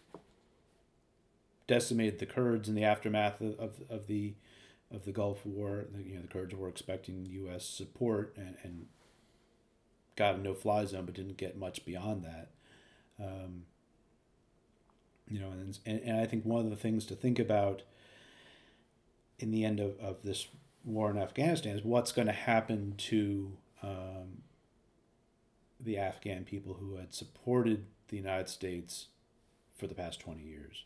decimated 1.68 2.20
the 2.20 2.26
Kurds 2.26 2.68
in 2.70 2.76
the 2.76 2.84
aftermath 2.84 3.41
of, 3.41 3.59
of, 3.59 3.72
of 3.89 4.07
the 4.07 4.34
of 4.91 5.05
the 5.05 5.11
Gulf 5.11 5.45
War. 5.45 5.86
You 5.97 6.16
know, 6.16 6.22
the 6.22 6.28
Kurds 6.28 6.53
were 6.53 6.70
expecting 6.70 7.26
U.S. 7.26 7.66
support 7.66 8.34
and, 8.38 8.55
and 8.64 8.86
got 10.16 10.36
a 10.36 10.38
no-fly 10.38 10.86
zone, 10.86 11.05
but 11.05 11.16
didn't 11.16 11.38
get 11.38 11.57
much 11.57 11.84
beyond 11.86 12.24
that. 12.24 12.49
Um, 13.20 13.64
you 15.28 15.39
know, 15.39 15.49
and, 15.49 15.78
and, 15.86 15.99
and 16.01 16.20
I 16.20 16.26
think 16.26 16.45
one 16.45 16.64
of 16.64 16.70
the 16.70 16.76
things 16.76 17.05
to 17.07 17.16
think 17.16 17.39
about 17.39 17.82
in 19.39 19.51
the 19.51 19.66
end 19.66 19.80
of, 19.80 19.99
of 19.99 20.18
this 20.24 20.47
war 20.86 21.09
in 21.09 21.18
Afghanistan 21.18 21.76
is 21.76 21.84
what's 21.84 22.11
going 22.11 22.28
to 22.28 22.34
happen 22.34 22.93
to 22.97 23.53
um, 23.82 24.43
the 25.80 25.97
Afghan 25.97 26.43
people 26.43 26.76
who 26.76 26.97
had 26.97 27.14
supported 27.14 27.86
the 28.09 28.18
United 28.18 28.49
States 28.49 29.07
for 29.76 29.88
the 29.88 29.95
past 29.95 30.20
20 30.20 30.43
years. 30.43 30.86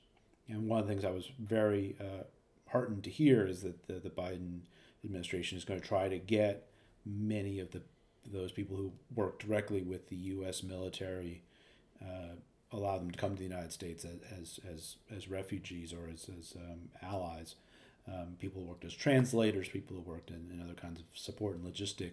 And 0.49 0.67
one 0.67 0.79
of 0.79 0.87
the 0.87 0.93
things 0.93 1.05
I 1.05 1.11
was 1.11 1.29
very 1.39 1.95
uh, 1.99 2.23
heartened 2.69 3.03
to 3.05 3.09
hear 3.09 3.45
is 3.45 3.61
that 3.63 3.87
the, 3.87 3.93
the 3.93 4.09
Biden 4.09 4.61
administration 5.03 5.57
is 5.57 5.65
going 5.65 5.79
to 5.79 5.87
try 5.87 6.09
to 6.09 6.17
get 6.17 6.67
many 7.05 7.59
of 7.59 7.71
the 7.71 7.81
those 8.31 8.51
people 8.51 8.75
who 8.75 8.91
work 9.15 9.39
directly 9.39 9.81
with 9.81 10.09
the 10.09 10.15
U.S. 10.15 10.61
military, 10.61 11.43
uh, 12.01 12.35
allow 12.73 12.97
them 12.97 13.09
to 13.11 13.17
come 13.17 13.31
to 13.31 13.37
the 13.37 13.47
United 13.47 13.71
States 13.71 14.05
as 14.37 14.59
as, 14.69 14.97
as, 15.15 15.29
refugees 15.29 15.93
or 15.93 16.09
as, 16.11 16.29
as 16.37 16.55
um, 16.57 16.89
allies. 17.01 17.55
Um, 18.07 18.35
people 18.39 18.61
who 18.61 18.67
worked 18.67 18.85
as 18.85 18.93
translators, 18.93 19.67
people 19.67 19.95
who 19.95 20.01
worked 20.01 20.29
in, 20.29 20.49
in 20.53 20.61
other 20.61 20.73
kinds 20.73 20.99
of 20.99 21.05
support 21.13 21.57
and 21.57 21.65
logistic 21.65 22.11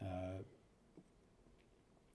uh, 0.00 0.42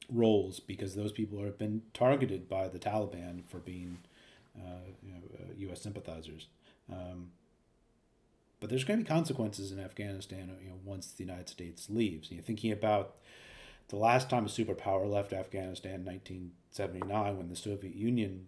roles, 0.10 0.62
because 0.62 0.96
those 0.96 1.12
people 1.12 1.44
have 1.44 1.58
been 1.58 1.82
targeted 1.94 2.48
by 2.48 2.70
the 2.70 2.80
Taliban 2.80 3.44
for 3.46 3.60
being 3.60 3.98
know, 4.56 5.20
U.S. 5.58 5.80
Uh, 5.80 5.82
sympathizers. 5.84 6.48
Um, 6.92 7.32
but 8.60 8.70
there's 8.70 8.84
going 8.84 9.00
to 9.00 9.04
be 9.04 9.10
consequences 9.10 9.72
in 9.72 9.80
Afghanistan 9.80 10.56
you 10.62 10.70
know, 10.70 10.80
once 10.84 11.12
the 11.12 11.24
United 11.24 11.50
States 11.50 11.90
leaves. 11.90 12.30
You 12.30 12.38
know, 12.38 12.44
thinking 12.44 12.72
about 12.72 13.16
the 13.90 13.96
last 13.96 14.30
time 14.30 14.46
a 14.46 14.50
superpower 14.50 15.10
left 15.10 15.34
Afghanistan 15.34 15.96
in 15.96 16.06
1979 16.06 17.38
when 17.38 17.50
the 17.50 17.56
Soviet 17.56 17.96
Union 17.96 18.48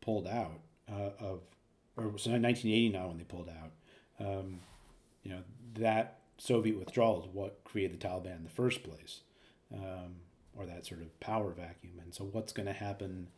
pulled 0.00 0.26
out 0.26 0.60
uh, 0.90 1.10
of, 1.18 1.40
or 1.96 2.08
was 2.08 2.26
1989 2.26 3.08
when 3.08 3.18
they 3.18 3.24
pulled 3.24 3.48
out. 3.48 3.70
Um, 4.20 4.60
you 5.22 5.30
know, 5.30 5.42
that 5.74 6.18
Soviet 6.36 6.78
withdrawal 6.78 7.22
is 7.22 7.28
what 7.32 7.62
created 7.64 8.00
the 8.00 8.06
Taliban 8.06 8.36
in 8.36 8.44
the 8.44 8.50
first 8.50 8.82
place, 8.82 9.20
um, 9.72 10.16
or 10.56 10.66
that 10.66 10.84
sort 10.86 11.00
of 11.00 11.18
power 11.20 11.50
vacuum. 11.52 12.00
And 12.02 12.12
so, 12.12 12.24
what's 12.24 12.52
going 12.52 12.66
to 12.66 12.72
happen 12.72 13.28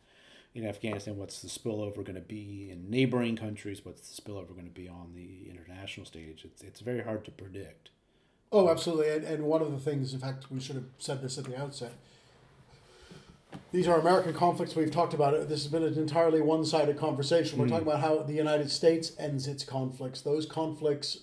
in 0.55 0.65
Afghanistan, 0.65 1.17
what's 1.17 1.41
the 1.41 1.49
spillover 1.49 1.97
going 1.97 2.15
to 2.15 2.21
be 2.21 2.69
in 2.71 2.89
neighboring 2.89 3.35
countries, 3.35 3.83
what's 3.83 4.15
the 4.15 4.21
spillover 4.21 4.53
going 4.53 4.65
to 4.65 4.71
be 4.71 4.87
on 4.87 5.11
the 5.13 5.49
international 5.49 6.05
stage. 6.05 6.43
It's, 6.45 6.63
it's 6.63 6.79
very 6.79 7.03
hard 7.03 7.25
to 7.25 7.31
predict. 7.31 7.89
Oh, 8.53 8.69
absolutely. 8.69 9.09
And, 9.09 9.25
and 9.25 9.43
one 9.43 9.61
of 9.61 9.71
the 9.71 9.77
things, 9.77 10.13
in 10.13 10.19
fact, 10.21 10.49
we 10.49 10.61
should 10.61 10.77
have 10.77 10.85
said 10.97 11.21
this 11.21 11.37
at 11.37 11.43
the 11.43 11.59
outset. 11.59 11.91
These 13.73 13.87
are 13.87 13.99
American 13.99 14.33
conflicts. 14.33 14.75
We've 14.75 14.89
talked 14.91 15.13
about 15.13 15.33
it. 15.33 15.49
This 15.49 15.63
has 15.63 15.71
been 15.71 15.83
an 15.83 15.97
entirely 15.97 16.39
one 16.39 16.63
sided 16.63 16.97
conversation. 16.97 17.59
We're 17.59 17.65
mm. 17.65 17.71
talking 17.71 17.87
about 17.87 17.99
how 17.99 18.19
the 18.19 18.33
United 18.33 18.71
States 18.71 19.11
ends 19.19 19.47
its 19.47 19.65
conflicts. 19.65 20.21
Those 20.21 20.45
conflicts 20.45 21.19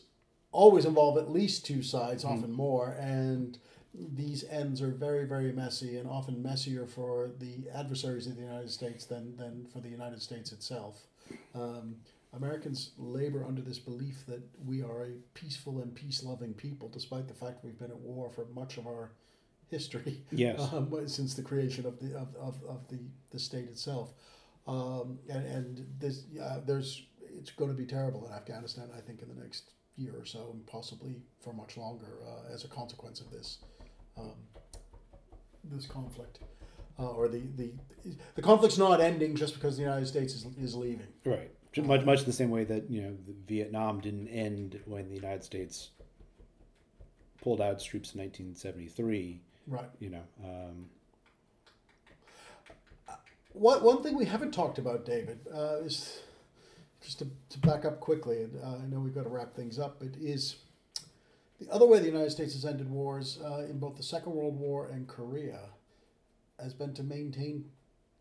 always 0.51 0.85
involve 0.85 1.17
at 1.17 1.31
least 1.31 1.65
two 1.65 1.83
sides, 1.83 2.23
mm. 2.23 2.31
often 2.31 2.53
more. 2.53 2.97
And 3.01 3.59
these 3.95 4.45
ends 4.45 4.81
are 4.81 4.91
very, 4.91 5.25
very 5.25 5.53
messy 5.53 5.99
and 5.99 6.09
often 6.09 6.43
messier 6.43 6.87
for 6.87 7.31
the 7.39 7.69
adversaries 7.75 8.27
of 8.27 8.37
the 8.37 8.43
United 8.43 8.71
States 8.71 9.05
than, 9.05 9.37
than 9.37 9.67
for 9.73 9.81
the 9.81 9.89
United 9.89 10.23
States 10.23 10.53
itself. 10.53 11.07
Um, 11.55 11.97
Americans 12.35 12.93
labor 12.97 13.45
under 13.45 13.61
this 13.61 13.79
belief 13.79 14.25
that 14.27 14.43
we 14.65 14.83
are 14.83 15.03
a 15.05 15.11
peaceful 15.35 15.81
and 15.81 15.95
peace 15.95 16.23
loving 16.23 16.55
people, 16.55 16.89
despite 16.89 17.29
the 17.29 17.35
fact 17.35 17.65
we've 17.65 17.79
been 17.79 17.91
at 17.91 17.99
war 17.99 18.31
for 18.31 18.47
much 18.55 18.79
of 18.79 18.87
our 18.87 19.13
history. 19.71 20.23
Yes. 20.31 20.59
Um, 20.73 21.09
since 21.09 21.35
the 21.35 21.43
creation 21.43 21.85
of 21.85 21.99
the 21.99 22.17
of, 22.17 22.35
of, 22.37 22.63
of 22.67 22.89
the, 22.89 22.99
the 23.31 23.39
state 23.39 23.65
itself. 23.65 24.15
Um, 24.67 25.19
and 25.29 25.45
and 25.45 25.87
this 25.99 26.25
uh, 26.43 26.61
there's 26.65 27.07
it's 27.21 27.51
going 27.51 27.71
to 27.71 27.77
be 27.77 27.87
terrible 27.87 28.27
in 28.27 28.33
Afghanistan, 28.33 28.89
I 28.97 29.01
think, 29.01 29.23
in 29.23 29.29
the 29.29 29.35
next 29.43 29.73
year 29.97 30.15
or 30.19 30.25
so, 30.25 30.51
and 30.53 30.67
possibly 30.67 31.17
for 31.41 31.53
much 31.53 31.77
longer 31.77 32.19
uh, 32.27 32.55
as 32.55 32.65
a 32.65 32.69
consequence 32.69 33.21
of 33.21 33.31
this 33.31 33.59
um, 34.19 34.33
this 35.65 35.87
conflict. 35.87 36.41
Uh, 36.99 37.09
or 37.09 37.27
the, 37.27 37.41
the 37.57 37.71
the 38.35 38.43
conflict's 38.43 38.77
not 38.79 39.01
ending 39.01 39.35
just 39.35 39.55
because 39.55 39.77
the 39.77 39.83
United 39.83 40.07
States 40.07 40.35
is, 40.35 40.47
is 40.61 40.75
leaving. 40.75 41.07
Right. 41.25 41.51
Much 41.79 42.05
much 42.05 42.25
the 42.25 42.33
same 42.33 42.51
way 42.51 42.65
that 42.65 42.91
you 42.91 43.01
know 43.03 43.17
Vietnam 43.49 44.01
didn't 44.01 44.29
end 44.29 44.79
when 44.85 45.09
the 45.09 45.15
United 45.15 45.43
States 45.43 45.91
pulled 47.43 47.61
out 47.61 47.75
its 47.75 47.85
troops 47.85 48.15
in 48.15 48.21
1973. 48.21 49.41
Right. 49.67 49.85
You 50.01 50.11
know. 50.11 50.23
Um, 50.45 50.91
What 53.55 53.83
one 53.83 54.03
thing 54.03 54.17
we 54.17 54.25
haven't 54.25 54.53
talked 54.53 54.79
about, 54.79 55.05
David, 55.05 55.41
uh, 55.55 55.77
is 55.85 56.21
just 57.03 57.19
to, 57.19 57.27
to 57.51 57.59
back 57.59 57.85
up 57.85 58.01
quickly, 58.01 58.45
and 58.45 58.59
uh, 58.63 58.77
I 58.83 58.87
know 58.87 58.99
we've 59.01 59.15
got 59.15 59.25
to 59.25 59.29
wrap 59.29 59.55
things 59.55 59.79
up, 59.79 59.99
but 59.99 60.09
is 60.21 60.57
the 61.65 61.73
other 61.73 61.87
way 61.87 61.99
the 61.99 62.07
United 62.07 62.31
States 62.31 62.53
has 62.55 62.65
ended 62.65 62.91
wars 62.91 63.39
uh, 63.45 63.67
in 63.69 63.79
both 63.79 63.97
the 63.97 64.03
Second 64.03 64.33
World 64.33 64.59
War 64.59 64.89
and 64.89 65.07
Korea 65.07 65.61
has 66.63 66.75
been 66.75 66.95
to 66.95 67.03
maintain 67.03 67.65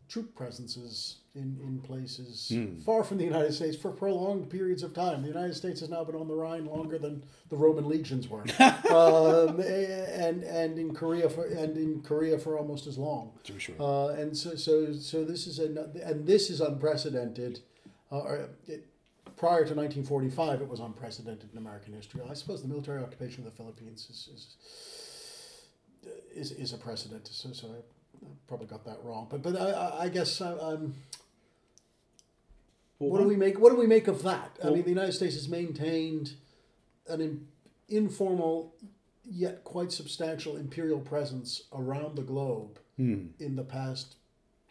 troop 0.08 0.34
presences 0.34 1.18
in, 1.34 1.56
in 1.62 1.80
places 1.80 2.48
Hmm. 2.52 2.76
far 2.80 3.02
from 3.02 3.16
the 3.18 3.24
United 3.24 3.54
States 3.54 3.76
for 3.76 3.90
prolonged 3.92 4.50
periods 4.50 4.82
of 4.82 4.92
time. 4.92 5.22
The 5.22 5.28
United 5.28 5.54
States 5.54 5.80
has 5.80 5.88
now 5.88 6.04
been 6.04 6.16
on 6.16 6.28
the 6.28 6.34
Rhine 6.34 6.66
longer 6.66 6.98
than 6.98 7.24
the 7.48 7.56
Roman 7.56 7.88
legions 7.88 8.28
were, 8.28 8.42
um, 8.90 9.60
and 9.60 10.42
and 10.44 10.78
in 10.78 10.92
Korea 10.94 11.30
for 11.30 11.44
and 11.46 11.76
in 11.78 12.02
Korea 12.02 12.36
for 12.38 12.58
almost 12.58 12.86
as 12.86 12.98
long. 12.98 13.32
to 13.44 13.52
be 13.54 13.58
sure. 13.60 13.76
Uh, 13.80 14.08
and 14.08 14.36
so, 14.36 14.54
so, 14.54 14.92
so 14.92 15.24
this 15.24 15.46
is 15.46 15.58
a, 15.60 15.66
and 16.04 16.26
this 16.26 16.50
is 16.50 16.60
unprecedented. 16.60 17.60
Uh, 18.10 18.48
it, 18.66 18.86
prior 19.36 19.64
to 19.64 19.74
1945, 19.74 20.60
it 20.60 20.68
was 20.68 20.80
unprecedented 20.80 21.50
in 21.52 21.58
American 21.58 21.92
history. 21.92 22.20
I 22.28 22.34
suppose 22.34 22.62
the 22.62 22.68
military 22.68 23.02
occupation 23.02 23.44
of 23.46 23.50
the 23.50 23.56
Philippines 23.56 24.08
is 24.10 24.28
is, 24.34 24.56
is, 26.34 26.50
is 26.58 26.72
a 26.72 26.78
precedent. 26.78 27.28
So, 27.32 27.52
so 27.52 27.68
I, 27.68 28.24
probably 28.46 28.66
got 28.66 28.84
that 28.84 28.98
wrong. 29.02 29.26
But, 29.30 29.42
but 29.42 29.56
I, 29.60 30.04
I- 30.04 30.08
guess 30.08 30.40
I, 30.40 30.52
I'm. 30.52 30.94
Well, 32.98 33.10
What 33.10 33.20
do 33.20 33.28
we 33.28 33.36
make? 33.36 33.58
What 33.58 33.70
do 33.70 33.76
we 33.78 33.86
make 33.86 34.06
of 34.08 34.22
that? 34.22 34.58
I 34.64 34.70
mean, 34.70 34.82
the 34.84 34.90
United 34.90 35.12
States 35.12 35.34
has 35.34 35.48
maintained 35.48 36.34
an 37.08 37.20
in, 37.20 37.48
informal, 37.88 38.74
yet 39.24 39.64
quite 39.64 39.90
substantial 39.92 40.56
imperial 40.56 41.00
presence 41.00 41.62
around 41.72 42.16
the 42.16 42.22
globe 42.22 42.78
Hmm. 42.96 43.26
in 43.40 43.56
the 43.56 43.64
past 43.64 44.16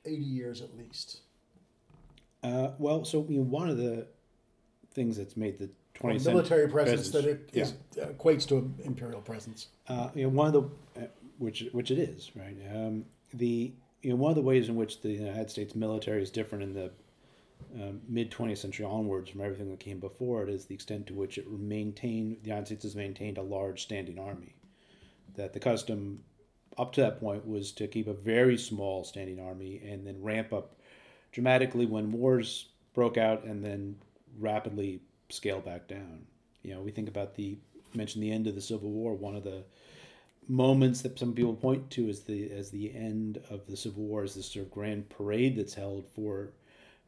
eighty 0.06 0.24
years 0.24 0.62
at 0.62 0.78
least. 0.78 1.20
Uh, 2.44 2.72
well, 2.80 3.04
so 3.04 3.26
you 3.30 3.38
know, 3.38 3.44
one 3.44 3.68
of 3.70 3.78
the 3.78 4.08
things 4.94 5.18
that's 5.18 5.38
made 5.38 5.58
the 5.58 5.66
A 5.66 6.04
20th 6.04 6.26
military 6.26 6.44
century 6.44 6.68
presence 6.70 7.10
that 7.12 7.26
it 7.26 7.50
is, 7.54 7.74
equates 7.98 8.48
to 8.48 8.58
an 8.58 8.76
imperial 8.84 9.22
presence. 9.22 9.68
uh, 9.88 10.10
you 10.16 10.24
know, 10.24 10.30
one 10.30 10.48
of 10.48 10.54
the 10.54 11.02
uh, 11.02 11.08
which 11.38 11.66
which 11.72 11.92
it 11.92 11.98
is 11.98 12.32
right. 12.36 12.58
Um, 12.74 13.06
the 13.34 13.74
you 14.02 14.10
know 14.10 14.16
one 14.16 14.32
of 14.32 14.36
the 14.36 14.42
ways 14.42 14.70
in 14.70 14.76
which 14.76 15.02
the 15.02 15.10
United 15.10 15.50
States 15.50 15.76
military 15.76 16.22
is 16.22 16.30
different 16.30 16.64
in 16.64 16.74
the 16.74 16.92
um, 17.76 18.02
mid 18.08 18.32
20th 18.32 18.58
century 18.58 18.86
onwards 18.86 19.30
from 19.30 19.42
everything 19.42 19.70
that 19.70 19.80
came 19.80 20.00
before 20.00 20.44
it 20.44 20.50
is 20.50 20.66
the 20.66 20.76
extent 20.76 21.08
to 21.08 21.14
which 21.14 21.38
it 21.38 21.50
maintained 21.50 22.38
the 22.44 22.50
United 22.50 22.66
States 22.68 22.84
has 22.84 22.96
maintained 22.96 23.38
a 23.38 23.42
large 23.42 23.82
standing 23.84 24.20
army. 24.20 24.56
That 25.36 25.54
the 25.54 25.60
custom 25.60 26.24
up 26.78 26.94
to 26.94 27.02
that 27.02 27.20
point 27.20 27.48
was 27.48 27.72
to 27.74 27.88
keep 27.88 28.08
a 28.08 28.14
very 28.14 28.58
small 28.58 29.04
standing 29.04 29.40
army 29.40 29.82
and 29.86 30.06
then 30.06 30.22
ramp 30.22 30.52
up 30.54 30.76
dramatically 31.32 31.86
when 31.86 32.12
wars 32.12 32.68
broke 32.94 33.18
out 33.18 33.44
and 33.44 33.64
then 33.64 33.96
rapidly 34.40 35.02
scale 35.30 35.60
back 35.60 35.88
down. 35.88 36.26
You 36.64 36.74
know, 36.74 36.82
we 36.82 36.92
think 36.92 37.10
about 37.10 37.36
the 37.36 37.58
mention 37.94 38.22
the 38.22 38.32
end 38.32 38.48
of 38.48 38.56
the 38.56 38.62
Civil 38.62 38.90
War. 38.90 39.14
One 39.14 39.36
of 39.36 39.44
the 39.44 39.64
moments 40.48 41.02
that 41.02 41.18
some 41.20 41.34
people 41.34 41.54
point 41.54 41.90
to 41.92 42.10
as 42.10 42.22
the 42.22 42.52
as 42.52 42.70
the 42.70 42.94
end 42.94 43.42
of 43.50 43.68
the 43.68 43.78
Civil 43.78 44.04
War 44.04 44.24
is 44.24 44.36
this 44.36 44.52
sort 44.52 44.66
of 44.66 44.72
grand 44.72 45.10
parade 45.10 45.56
that's 45.56 45.74
held 45.74 46.08
for 46.08 46.52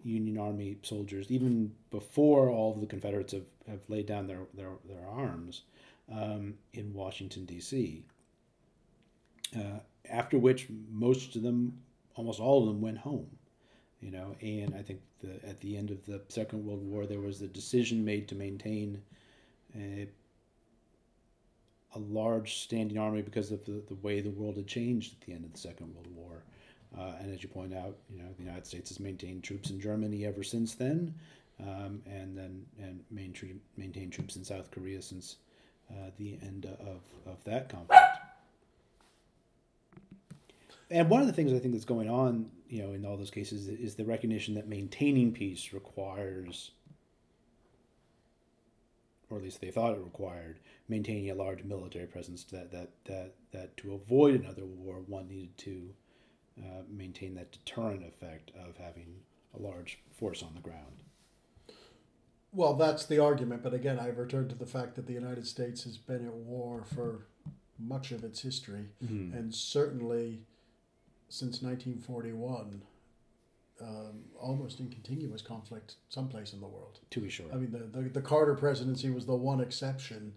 Union 0.03 0.37
Army 0.37 0.77
soldiers, 0.83 1.31
even 1.31 1.73
before 1.89 2.49
all 2.49 2.73
of 2.73 2.81
the 2.81 2.87
Confederates 2.87 3.33
have, 3.33 3.45
have 3.67 3.89
laid 3.89 4.05
down 4.05 4.27
their 4.27 4.41
their, 4.53 4.71
their 4.87 5.07
arms 5.07 5.63
um, 6.11 6.55
in 6.73 6.93
Washington 6.93 7.45
D.C. 7.45 8.05
Uh, 9.55 9.79
after 10.09 10.37
which 10.37 10.67
most 10.91 11.35
of 11.35 11.43
them, 11.43 11.79
almost 12.15 12.39
all 12.39 12.61
of 12.61 12.67
them, 12.67 12.81
went 12.81 12.97
home 12.97 13.27
you 14.03 14.11
know 14.11 14.35
and 14.41 14.75
i 14.75 14.81
think 14.81 14.99
the 15.21 15.33
at 15.47 15.59
the 15.61 15.77
end 15.77 15.89
of 15.89 16.05
the 16.05 16.21
second 16.27 16.65
world 16.65 16.83
war 16.83 17.05
there 17.05 17.19
was 17.19 17.41
a 17.41 17.47
decision 17.47 18.03
made 18.03 18.27
to 18.27 18.35
maintain 18.35 19.01
a, 19.75 20.07
a 21.95 21.99
large 21.99 22.57
standing 22.57 22.97
army 22.97 23.21
because 23.21 23.51
of 23.51 23.65
the, 23.65 23.81
the 23.87 23.95
way 24.01 24.19
the 24.19 24.29
world 24.31 24.57
had 24.57 24.67
changed 24.67 25.13
at 25.13 25.25
the 25.25 25.33
end 25.33 25.45
of 25.45 25.51
the 25.51 25.59
second 25.59 25.93
world 25.95 26.07
war. 26.15 26.43
Uh, 26.97 27.13
and 27.21 27.33
as 27.33 27.41
you 27.41 27.49
point 27.49 27.73
out 27.73 27.97
you 28.09 28.19
know 28.19 28.29
the 28.37 28.43
united 28.43 28.67
states 28.67 28.89
has 28.89 28.99
maintained 28.99 29.43
troops 29.43 29.71
in 29.71 29.79
germany 29.79 30.25
ever 30.25 30.43
since 30.43 30.75
then 30.75 31.13
um, 31.59 32.01
and 32.05 32.37
then 32.37 32.63
and 32.79 32.99
maintain, 33.09 33.59
maintained 33.77 34.13
troops 34.13 34.35
in 34.35 34.43
south 34.43 34.69
korea 34.69 35.01
since 35.01 35.37
uh, 35.89 36.11
the 36.17 36.37
end 36.43 36.65
of, 36.65 37.01
of 37.25 37.43
that 37.45 37.67
conflict 37.67 38.22
and 40.93 41.09
one 41.09 41.21
of 41.21 41.27
the 41.27 41.33
things 41.33 41.51
I 41.51 41.57
think 41.57 41.73
that's 41.73 41.85
going 41.85 42.09
on, 42.09 42.51
you 42.69 42.83
know, 42.83 42.93
in 42.93 43.03
all 43.03 43.17
those 43.17 43.31
cases 43.31 43.67
is 43.67 43.95
the 43.95 44.05
recognition 44.05 44.53
that 44.53 44.67
maintaining 44.67 45.31
peace 45.31 45.73
requires, 45.73 46.71
or 49.29 49.37
at 49.37 49.43
least 49.43 49.59
they 49.59 49.71
thought 49.71 49.95
it 49.95 50.03
required, 50.03 50.59
maintaining 50.87 51.31
a 51.31 51.35
large 51.35 51.63
military 51.63 52.05
presence. 52.05 52.43
That 52.43 52.71
that 52.71 52.91
that 53.05 53.33
that 53.51 53.75
to 53.77 53.93
avoid 53.93 54.35
another 54.35 54.65
war, 54.65 55.01
one 55.07 55.27
needed 55.27 55.57
to 55.59 55.89
uh, 56.59 56.83
maintain 56.87 57.33
that 57.35 57.51
deterrent 57.51 58.05
effect 58.05 58.51
of 58.55 58.77
having 58.77 59.15
a 59.57 59.61
large 59.61 59.99
force 60.11 60.43
on 60.43 60.53
the 60.53 60.61
ground. 60.61 61.01
Well, 62.51 62.75
that's 62.75 63.07
the 63.07 63.17
argument, 63.17 63.63
but 63.63 63.73
again, 63.73 63.97
I 63.97 64.09
return 64.09 64.47
to 64.49 64.55
the 64.55 64.67
fact 64.67 64.93
that 64.95 65.07
the 65.07 65.13
United 65.13 65.47
States 65.47 65.85
has 65.85 65.97
been 65.97 66.23
at 66.23 66.33
war 66.35 66.83
for 66.85 67.25
much 67.79 68.11
of 68.11 68.23
its 68.23 68.41
history, 68.41 68.89
and 69.33 69.55
certainly 69.55 70.41
since 71.29 71.61
1941, 71.61 72.81
um, 73.81 74.21
almost 74.39 74.79
in 74.79 74.89
continuous 74.89 75.41
conflict 75.41 75.95
someplace 76.09 76.53
in 76.53 76.61
the 76.61 76.67
world. 76.67 76.99
To 77.11 77.19
be 77.19 77.29
sure. 77.29 77.47
I 77.51 77.57
mean, 77.57 77.71
the, 77.71 77.79
the, 78.01 78.09
the 78.09 78.21
Carter 78.21 78.55
presidency 78.55 79.09
was 79.09 79.25
the 79.25 79.35
one 79.35 79.59
exception, 79.59 80.33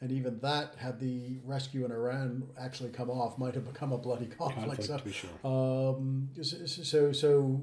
and 0.00 0.12
even 0.12 0.38
that, 0.40 0.74
had 0.78 1.00
the 1.00 1.38
rescue 1.44 1.84
in 1.84 1.90
Iran 1.92 2.44
actually 2.58 2.90
come 2.90 3.10
off, 3.10 3.38
might 3.38 3.54
have 3.54 3.64
become 3.64 3.92
a 3.92 3.98
bloody 3.98 4.26
conflict. 4.26 4.66
Conflict, 4.66 4.84
So, 4.84 4.98
to 4.98 5.04
be 5.04 5.12
sure. 5.12 5.30
um, 5.44 6.28
so 6.42 7.12
so 7.12 7.62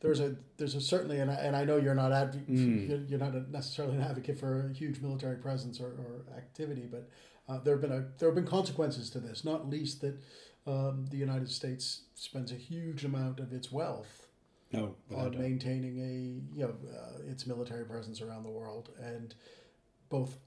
there's 0.00 0.20
a 0.20 0.36
there's 0.56 0.74
a 0.74 0.80
certainly 0.80 1.20
and 1.20 1.30
I, 1.30 1.34
and 1.34 1.54
I 1.54 1.64
know 1.64 1.76
you're 1.76 1.94
not 1.94 2.10
adv- 2.12 2.46
Mm. 2.48 3.08
you're, 3.08 3.18
not 3.18 3.34
a, 3.34 3.40
necessarily 3.50 3.96
an 3.96 4.02
advocate 4.02 4.38
for 4.38 4.68
a 4.70 4.72
huge 4.74 5.00
military 5.00 5.36
presence 5.36 5.78
or, 5.80 5.88
or 5.88 6.24
activity, 6.36 6.88
but 6.90 7.08
uh, 7.48 7.58
there 7.58 7.74
have 7.74 7.82
been 7.82 7.92
a 7.92 8.06
there 8.18 8.28
have 8.28 8.34
been 8.34 8.46
consequences 8.46 9.10
to 9.10 9.20
this, 9.20 9.44
not 9.44 9.68
least 9.68 10.00
that 10.00 10.18
um, 10.66 11.06
the 11.10 11.16
United 11.16 11.50
States 11.50 12.02
spends 12.14 12.52
a 12.52 12.56
huge 12.56 13.04
amount 13.04 13.40
of 13.40 13.52
its 13.52 13.72
wealth 13.72 14.28
No, 14.72 14.94
on 15.14 15.32
doubt. 15.32 15.40
maintaining 15.40 15.98
a 15.98 16.56
you 16.58 16.64
know 16.66 16.74
uh, 16.90 17.30
its 17.30 17.46
military 17.46 17.84
presence 17.84 18.20
around 18.20 18.44
the 18.44 18.50
world 18.50 18.90
and 19.02 19.34
both 20.08 20.38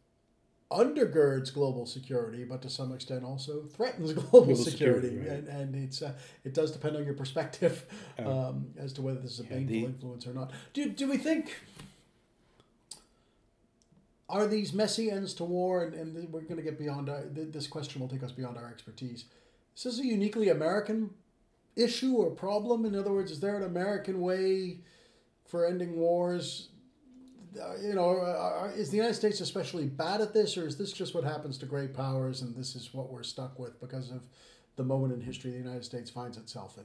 undergirds 0.71 1.53
global 1.53 1.85
security, 1.85 2.43
but 2.43 2.61
to 2.61 2.69
some 2.69 2.91
extent 2.93 3.23
also 3.23 3.63
threatens 3.63 4.13
global, 4.19 4.29
Global 4.45 4.55
security, 4.55 5.09
security, 5.09 5.29
right. 5.29 5.39
and 5.39 5.47
and 5.75 5.75
it's 5.75 6.01
uh, 6.01 6.13
it 6.43 6.53
does 6.53 6.71
depend 6.71 6.95
on 6.97 7.03
your 7.05 7.13
perspective 7.13 7.85
Oh. 8.19 8.39
um, 8.49 8.67
as 8.77 8.93
to 8.93 9.01
whether 9.01 9.19
this 9.19 9.33
is 9.33 9.39
a 9.41 9.43
Yeah, 9.43 9.49
baneful 9.49 9.75
the- 9.75 9.85
influence 9.85 10.27
or 10.27 10.33
not. 10.33 10.51
Do 10.73 10.89
do 10.89 11.09
we 11.09 11.17
think? 11.17 11.53
Are 14.27 14.47
these 14.47 14.73
messy 14.73 15.11
ends 15.11 15.35
to 15.35 15.43
war, 15.43 15.83
and, 15.83 15.93
and 15.93 16.33
we're 16.33 16.41
going 16.41 16.55
to 16.57 16.63
get 16.63 16.79
beyond 16.79 17.09
our, 17.09 17.23
this 17.31 17.67
question 17.67 18.01
will 18.01 18.07
take 18.07 18.23
us 18.23 18.31
beyond 18.31 18.57
our 18.57 18.67
expertise. 18.67 19.25
Is 19.75 19.83
this 19.83 19.99
a 19.99 20.05
uniquely 20.05 20.49
American 20.49 21.11
issue 21.75 22.13
or 22.15 22.31
problem? 22.31 22.85
In 22.85 22.95
other 22.95 23.11
words, 23.11 23.31
is 23.31 23.39
there 23.39 23.57
an 23.57 23.63
American 23.63 24.21
way 24.21 24.79
for 25.45 25.65
ending 25.65 25.97
wars? 25.97 26.69
Uh, 27.61 27.75
you 27.81 27.93
know, 27.93 28.17
uh, 28.17 28.71
is 28.75 28.89
the 28.89 28.97
United 28.97 29.15
States 29.15 29.39
especially 29.41 29.85
bad 29.85 30.21
at 30.21 30.33
this, 30.33 30.57
or 30.57 30.67
is 30.67 30.77
this 30.77 30.91
just 30.91 31.13
what 31.15 31.23
happens 31.23 31.57
to 31.57 31.65
great 31.65 31.93
powers, 31.93 32.41
and 32.41 32.55
this 32.55 32.75
is 32.75 32.93
what 32.93 33.11
we're 33.11 33.23
stuck 33.23 33.57
with 33.57 33.79
because 33.79 34.11
of 34.11 34.23
the 34.75 34.83
moment 34.83 35.13
in 35.13 35.21
history 35.21 35.51
the 35.51 35.57
United 35.57 35.85
States 35.85 36.09
finds 36.09 36.37
itself 36.37 36.77
in? 36.77 36.83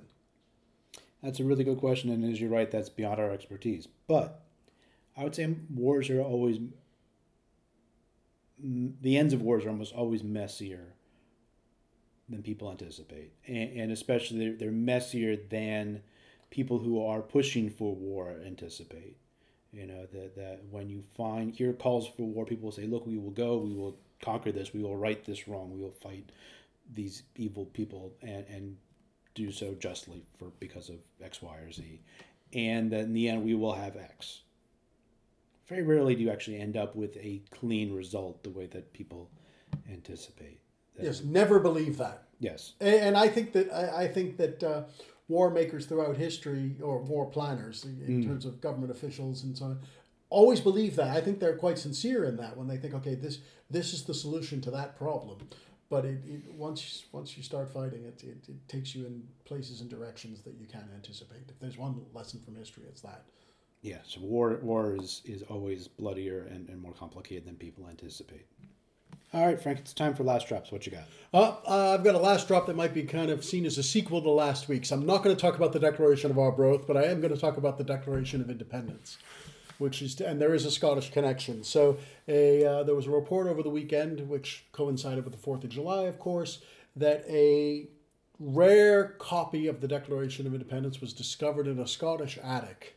That's 1.22 1.41
a 1.41 1.45
really 1.45 1.64
good 1.64 1.78
question, 1.78 2.11
and 2.11 2.24
as 2.24 2.41
you're 2.41 2.51
right, 2.51 2.70
that's 2.70 2.88
beyond 2.88 3.20
our 3.20 3.32
expertise. 3.32 3.88
But 4.07 4.43
I 5.16 5.24
would 5.24 5.34
say 5.34 5.57
wars 5.74 6.09
are 6.09 6.22
always 6.22 6.59
the 8.62 9.16
ends 9.16 9.32
of 9.32 9.43
wars 9.43 9.64
are 9.64 9.70
almost 9.70 9.95
always 9.95 10.22
messier 10.22 10.95
than 12.31 12.43
people 12.43 12.70
anticipate, 12.70 13.33
and, 13.47 13.70
and 13.76 13.93
especially 13.93 14.39
they're, 14.39 14.57
they're 14.57 14.70
messier 14.70 15.37
than 15.37 16.03
people 16.51 16.78
who 16.78 17.05
are 17.05 17.20
pushing 17.20 17.68
for 17.70 17.95
war 17.95 18.37
anticipate. 18.47 19.16
You 19.72 19.87
know 19.87 20.07
that 20.12 20.37
that 20.37 20.61
when 20.70 20.89
you 20.89 21.03
find 21.16 21.55
hear 21.55 21.72
calls 21.72 22.09
for 22.09 22.22
war, 22.22 22.45
people 22.45 22.72
say, 22.72 22.87
"Look, 22.87 23.07
we 23.07 23.18
will 23.18 23.31
go, 23.31 23.59
we 23.59 23.74
will 23.74 23.99
conquer 24.22 24.53
this, 24.53 24.72
we 24.72 24.83
will 24.83 24.97
right 24.97 25.24
this 25.24 25.47
wrong, 25.47 25.70
we 25.70 25.81
will 25.81 25.93
fight 25.93 26.31
these 26.93 27.22
evil 27.37 27.66
people," 27.66 28.12
and 28.22 28.45
and 28.49 28.76
do 29.35 29.53
so 29.53 29.74
justly 29.74 30.24
for 30.39 30.51
because 30.59 30.89
of 30.89 30.97
X, 31.22 31.41
Y, 31.41 31.57
or 31.57 31.70
Z, 31.72 32.01
and 32.53 32.91
then 32.91 33.05
in 33.05 33.12
the 33.12 33.28
end 33.28 33.45
we 33.45 33.55
will 33.55 33.74
have 33.74 33.97
X. 33.97 34.41
Very 35.68 35.83
rarely 35.83 36.16
do 36.16 36.22
you 36.22 36.31
actually 36.31 36.59
end 36.59 36.76
up 36.76 36.97
with 36.97 37.16
a 37.16 37.43
clean 37.53 37.95
result 37.95 38.43
the 38.43 38.51
way 38.51 38.66
that 38.66 38.93
people 38.93 39.31
anticipate. 39.89 40.60
Yes, 40.99 41.22
never 41.22 41.59
believe 41.61 41.99
that. 41.99 42.24
Yes. 42.38 42.72
And, 42.80 42.95
and 42.95 43.16
I 43.16 43.28
think 43.28 43.53
that 43.53 43.72
I, 43.72 44.05
I 44.05 44.09
think 44.09 44.36
that 44.38 44.62
uh, 44.62 44.82
war 45.28 45.51
makers 45.51 45.86
throughout 45.86 46.16
history, 46.16 46.76
or 46.82 47.03
war 47.03 47.26
planners 47.26 47.84
in 47.84 47.97
Mm. 48.22 48.26
terms 48.26 48.45
of 48.45 48.61
government 48.61 48.91
officials 48.91 49.45
and 49.45 49.57
so 49.57 49.66
on, 49.66 49.80
always 50.28 50.61
believe 50.61 50.97
that. 50.97 51.16
I 51.16 51.20
think 51.20 51.38
they're 51.38 51.57
quite 51.57 51.78
sincere 51.78 52.24
in 52.24 52.36
that 52.36 52.57
when 52.57 52.66
they 52.68 52.76
think, 52.76 52.95
okay, 52.95 53.14
this 53.14 53.38
this 53.70 53.93
is 53.93 54.05
the 54.05 54.14
solution 54.14 54.61
to 54.62 54.70
that 54.72 54.97
problem. 54.97 55.38
But 55.88 56.05
it, 56.05 56.20
it 56.24 56.55
once 56.55 57.05
once 57.12 57.36
you 57.36 57.43
start 57.43 57.72
fighting 57.72 58.05
it, 58.05 58.22
it, 58.22 58.49
it 58.49 58.68
takes 58.68 58.95
you 58.95 59.07
in 59.07 59.22
places 59.45 59.80
and 59.80 59.91
directions 59.91 60.43
that 60.43 60.55
you 60.61 60.66
can't 60.66 60.91
anticipate. 60.95 61.49
If 61.49 61.59
there's 61.61 61.76
one 61.78 62.01
lesson 62.14 62.41
from 62.41 62.55
history, 62.57 62.84
it's 62.88 63.01
that. 63.03 63.24
Yes. 63.82 64.16
War 64.18 64.59
war 64.62 64.95
is, 64.97 65.22
is 65.24 65.43
always 65.43 65.88
bloodier 65.88 66.47
and, 66.53 66.68
and 66.68 66.80
more 66.80 66.93
complicated 66.93 67.45
than 67.47 67.57
people 67.57 67.88
anticipate. 67.88 68.47
All 69.33 69.47
right, 69.47 69.62
Frank, 69.62 69.78
it's 69.78 69.93
time 69.93 70.14
for 70.14 70.24
last 70.24 70.49
drops. 70.49 70.72
What 70.72 70.87
you 70.87 70.93
got? 70.93 71.05
Uh, 71.33 71.55
uh, 71.64 71.95
I've 71.95 72.03
got 72.03 72.16
a 72.16 72.18
last 72.18 72.49
drop 72.49 72.66
that 72.66 72.74
might 72.74 72.93
be 72.93 73.05
kind 73.05 73.31
of 73.31 73.45
seen 73.45 73.64
as 73.64 73.78
a 73.78 73.83
sequel 73.83 74.20
to 74.22 74.31
last 74.31 74.68
week's. 74.68 74.91
I'm 74.91 75.07
not 75.07 75.22
going 75.22 75.37
to 75.37 75.41
talk 75.41 75.55
about 75.55 75.72
the 75.72 75.78
Declaration 75.78 76.33
of 76.33 76.39
Arbroath, 76.39 76.85
but 76.85 76.97
I 76.97 77.05
am 77.05 77.20
going 77.20 77.33
to 77.33 77.39
talk 77.39 77.57
about 77.57 77.78
the 77.78 77.85
Declaration 77.85 78.41
of 78.41 78.51
Independence, 78.51 79.18
which 79.78 80.03
is 80.03 80.20
and 80.20 80.41
there 80.41 80.53
is 80.53 80.64
a 80.66 80.70
Scottish 80.70 81.12
connection. 81.12 81.62
So 81.62 81.99
a 82.26 82.64
uh, 82.64 82.83
there 82.83 82.97
was 82.97 83.07
a 83.07 83.11
report 83.11 83.47
over 83.47 83.62
the 83.62 83.70
weekend, 83.70 84.28
which 84.28 84.64
coincided 84.72 85.22
with 85.22 85.33
the 85.33 85.41
Fourth 85.41 85.62
of 85.62 85.70
July, 85.70 86.07
of 86.07 86.18
course, 86.18 86.59
that 86.97 87.24
a 87.28 87.87
rare 88.41 89.14
copy 89.20 89.68
of 89.68 89.81
the 89.81 89.87
Declaration 89.87 90.45
of 90.49 90.55
Independence 90.55 91.01
was 91.01 91.12
discovered 91.12 91.68
in 91.68 91.78
a 91.78 91.87
Scottish 91.87 92.37
attic. 92.43 92.97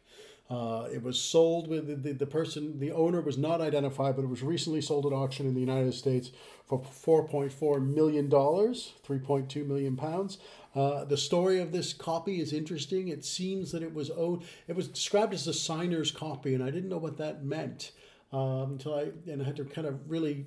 Uh, 0.50 0.88
it 0.94 1.02
was 1.02 1.20
sold 1.20 1.68
with 1.68 1.88
the, 1.88 1.96
the, 1.96 2.14
the 2.14 2.26
person, 2.26 2.80
the 2.80 2.92
owner 2.92 3.22
was 3.22 3.38
not 3.38 3.62
identified, 3.62 4.16
but 4.16 4.24
it 4.24 4.30
was 4.30 4.44
recently 4.44 4.82
sold 4.82 5.06
at 5.06 5.14
auction 5.14 5.48
in 5.48 5.54
the 5.54 5.60
United 5.60 5.94
States 5.94 6.32
for 6.66 6.80
$4.4 6.80 7.86
million, 7.94 8.30
3.2 8.30 9.66
million 9.66 9.96
pounds. 9.96 10.38
Uh, 10.76 11.06
the 11.06 11.18
story 11.18 11.60
of 11.60 11.72
this 11.72 11.94
copy 11.94 12.42
is 12.42 12.52
interesting. 12.52 13.08
It 13.08 13.24
seems 13.24 13.72
that 13.72 13.84
it 13.84 13.94
was 13.94 14.12
owed, 14.12 14.44
it 14.68 14.76
was 14.76 14.88
described 14.88 15.34
as 15.34 15.48
a 15.48 15.54
signer's 15.54 16.12
copy, 16.12 16.54
and 16.54 16.64
I 16.64 16.72
didn't 16.72 16.90
know 16.90 16.98
what 16.98 17.18
that 17.18 17.44
meant 17.44 17.92
um, 18.34 18.74
until 18.74 18.96
I, 18.96 19.12
and 19.32 19.42
I 19.42 19.46
had 19.46 19.56
to 19.58 19.66
kind 19.66 19.88
of 19.88 20.10
really 20.10 20.46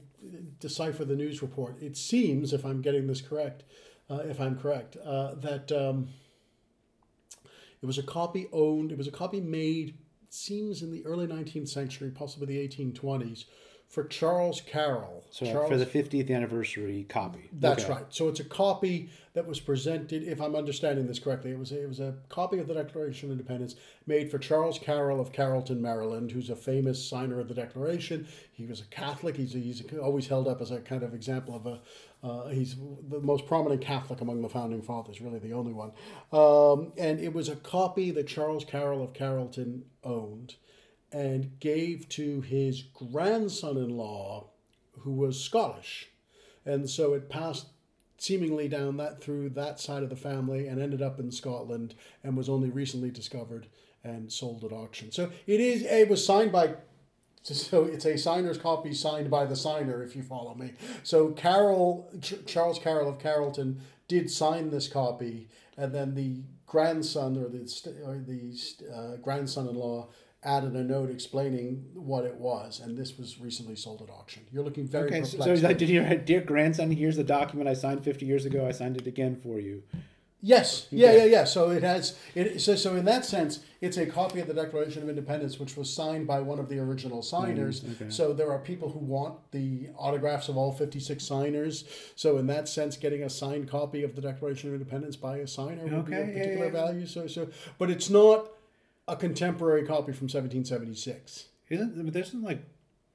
decipher 0.60 1.04
the 1.04 1.16
news 1.16 1.40
report. 1.40 1.80
It 1.80 1.96
seems, 1.96 2.52
if 2.52 2.64
I'm 2.64 2.82
getting 2.82 3.06
this 3.06 3.22
correct, 3.22 3.64
uh, 4.10 4.20
if 4.24 4.40
I'm 4.40 4.58
correct, 4.58 4.96
uh, 5.04 5.34
that. 5.36 5.72
Um, 5.72 6.08
it 7.86 7.88
was 7.88 7.98
a 7.98 8.02
copy 8.02 8.48
owned, 8.52 8.90
it 8.90 8.98
was 8.98 9.06
a 9.06 9.12
copy 9.12 9.40
made, 9.40 9.90
it 10.24 10.34
seems 10.34 10.82
in 10.82 10.90
the 10.90 11.06
early 11.06 11.28
19th 11.28 11.68
century, 11.68 12.10
possibly 12.10 12.46
the 12.48 12.68
1820s, 12.68 13.44
for 13.88 14.02
Charles 14.02 14.60
Carroll. 14.60 15.24
So 15.30 15.46
Charles, 15.46 15.70
for 15.70 15.76
the 15.76 15.86
50th 15.86 16.28
anniversary 16.34 17.06
copy. 17.08 17.48
that's 17.52 17.84
Okay. 17.84 17.92
right. 17.92 18.04
So 18.08 18.26
it's 18.28 18.40
a 18.40 18.44
copy 18.44 19.10
that 19.34 19.46
was 19.46 19.60
presented, 19.60 20.24
if 20.24 20.40
I'm 20.40 20.56
understanding 20.56 21.06
this 21.06 21.20
correctly, 21.20 21.52
it 21.52 21.58
was 21.58 21.70
a, 21.70 21.84
it 21.84 21.88
was 21.88 22.00
a 22.00 22.16
copy 22.28 22.58
of 22.58 22.66
the 22.66 22.74
Declaration 22.74 23.28
of 23.28 23.38
Independence 23.38 23.76
made 24.04 24.28
for 24.28 24.38
Charles 24.38 24.80
Carroll 24.80 25.20
of 25.20 25.30
Carrollton, 25.32 25.80
Maryland, 25.80 26.32
who's 26.32 26.50
a 26.50 26.56
famous 26.56 27.08
signer 27.08 27.38
of 27.38 27.46
the 27.46 27.54
Declaration. 27.54 28.26
He 28.50 28.66
was 28.66 28.80
a 28.80 28.86
Catholic. 28.86 29.36
He's, 29.36 29.52
he's 29.52 29.84
always 30.02 30.26
held 30.26 30.48
up 30.48 30.60
as 30.60 30.72
a 30.72 30.80
kind 30.80 31.04
of 31.04 31.14
example 31.14 31.54
of 31.54 31.66
a. 31.66 31.80
Uh, 32.22 32.48
he's 32.48 32.76
the 33.08 33.20
most 33.20 33.46
prominent 33.46 33.80
Catholic 33.80 34.20
among 34.20 34.42
the 34.42 34.48
founding 34.48 34.82
fathers, 34.82 35.20
really 35.20 35.38
the 35.38 35.52
only 35.52 35.72
one. 35.72 35.92
Um, 36.32 36.92
and 36.96 37.20
it 37.20 37.32
was 37.32 37.48
a 37.48 37.56
copy 37.56 38.10
that 38.10 38.26
Charles 38.26 38.64
Carroll 38.64 39.02
of 39.02 39.12
Carrollton 39.12 39.84
owned 40.02 40.56
and 41.12 41.58
gave 41.60 42.08
to 42.10 42.40
his 42.40 42.82
grandson 42.82 43.76
in 43.76 43.96
law, 43.96 44.48
who 45.00 45.12
was 45.12 45.42
Scottish. 45.42 46.08
And 46.64 46.90
so 46.90 47.14
it 47.14 47.28
passed 47.28 47.68
seemingly 48.18 48.68
down 48.68 48.96
that 48.96 49.22
through 49.22 49.50
that 49.50 49.78
side 49.78 50.02
of 50.02 50.10
the 50.10 50.16
family 50.16 50.66
and 50.66 50.80
ended 50.80 51.02
up 51.02 51.20
in 51.20 51.30
Scotland 51.30 51.94
and 52.24 52.36
was 52.36 52.48
only 52.48 52.70
recently 52.70 53.10
discovered 53.10 53.66
and 54.02 54.32
sold 54.32 54.64
at 54.64 54.72
auction. 54.72 55.12
So 55.12 55.30
it 55.46 55.60
is 55.60 55.82
it 55.82 56.08
was 56.08 56.24
signed 56.24 56.52
by 56.52 56.74
so 57.54 57.84
it's 57.84 58.04
a 58.04 58.16
signer's 58.18 58.58
copy 58.58 58.92
signed 58.92 59.30
by 59.30 59.44
the 59.44 59.56
signer 59.56 60.02
if 60.02 60.16
you 60.16 60.22
follow 60.22 60.54
me. 60.54 60.72
So 61.02 61.28
Carol 61.30 62.10
Ch- 62.20 62.44
Charles 62.46 62.78
Carroll 62.78 63.08
of 63.08 63.18
Carrollton 63.18 63.80
did 64.08 64.30
sign 64.30 64.70
this 64.70 64.88
copy 64.88 65.48
and 65.76 65.92
then 65.94 66.14
the 66.14 66.42
grandson 66.66 67.36
or 67.36 67.48
the 67.48 67.66
st- 67.68 67.96
or 68.04 68.18
the 68.18 68.56
st- 68.56 68.90
uh, 68.90 69.16
grandson-in-law 69.16 70.08
added 70.42 70.74
a 70.74 70.82
note 70.84 71.10
explaining 71.10 71.84
what 71.94 72.24
it 72.24 72.34
was 72.36 72.80
and 72.80 72.96
this 72.96 73.18
was 73.18 73.38
recently 73.40 73.74
sold 73.74 74.00
at 74.02 74.10
auction. 74.10 74.44
You're 74.52 74.62
looking 74.64 74.86
very 74.86 75.06
Okay, 75.06 75.24
so, 75.24 75.38
perplexed. 75.38 75.62
so 75.62 75.68
like, 75.68 75.78
did 75.78 75.88
you 75.88 76.02
write, 76.02 76.24
dear 76.30 76.40
grandson, 76.40 76.90
here's 76.90 77.16
the 77.16 77.24
document 77.24 77.68
I 77.68 77.74
signed 77.74 78.04
50 78.04 78.26
years 78.26 78.44
ago. 78.44 78.66
I 78.66 78.72
signed 78.72 78.96
it 78.96 79.06
again 79.06 79.34
for 79.36 79.58
you. 79.58 79.82
Yes, 80.42 80.86
yeah, 80.90 81.12
yeah, 81.12 81.24
yeah. 81.24 81.44
So 81.44 81.70
it 81.70 81.82
has 81.82 82.16
it. 82.34 82.60
So, 82.60 82.76
so 82.76 82.94
in 82.94 83.04
that 83.06 83.24
sense, 83.24 83.60
it's 83.80 83.96
a 83.96 84.06
copy 84.06 84.38
of 84.38 84.46
the 84.46 84.54
Declaration 84.54 85.02
of 85.02 85.08
Independence, 85.08 85.58
which 85.58 85.76
was 85.76 85.92
signed 85.92 86.26
by 86.26 86.40
one 86.40 86.58
of 86.58 86.68
the 86.68 86.78
original 86.78 87.22
signers. 87.22 87.80
Mm, 87.80 88.02
okay. 88.02 88.10
So 88.10 88.32
there 88.32 88.52
are 88.52 88.58
people 88.58 88.90
who 88.90 89.00
want 89.00 89.34
the 89.50 89.88
autographs 89.96 90.48
of 90.48 90.56
all 90.56 90.72
fifty-six 90.72 91.24
signers. 91.24 91.84
So 92.14 92.36
in 92.36 92.46
that 92.48 92.68
sense, 92.68 92.96
getting 92.96 93.22
a 93.22 93.30
signed 93.30 93.68
copy 93.68 94.04
of 94.04 94.14
the 94.14 94.20
Declaration 94.20 94.68
of 94.68 94.74
Independence 94.74 95.16
by 95.16 95.38
a 95.38 95.48
signer 95.48 95.82
would 95.84 96.04
be 96.04 96.14
Okay, 96.14 96.22
of 96.22 96.28
yeah, 96.28 96.34
particular 96.34 96.66
yeah. 96.66 96.72
value. 96.72 97.06
So, 97.06 97.26
so, 97.26 97.48
but 97.78 97.90
it's 97.90 98.10
not 98.10 98.50
a 99.08 99.16
contemporary 99.16 99.86
copy 99.86 100.12
from 100.12 100.28
seventeen 100.28 100.64
seventy-six. 100.64 101.46
Isn't 101.70 102.04
but 102.04 102.12
there's 102.12 102.30
some 102.30 102.44
like 102.44 102.62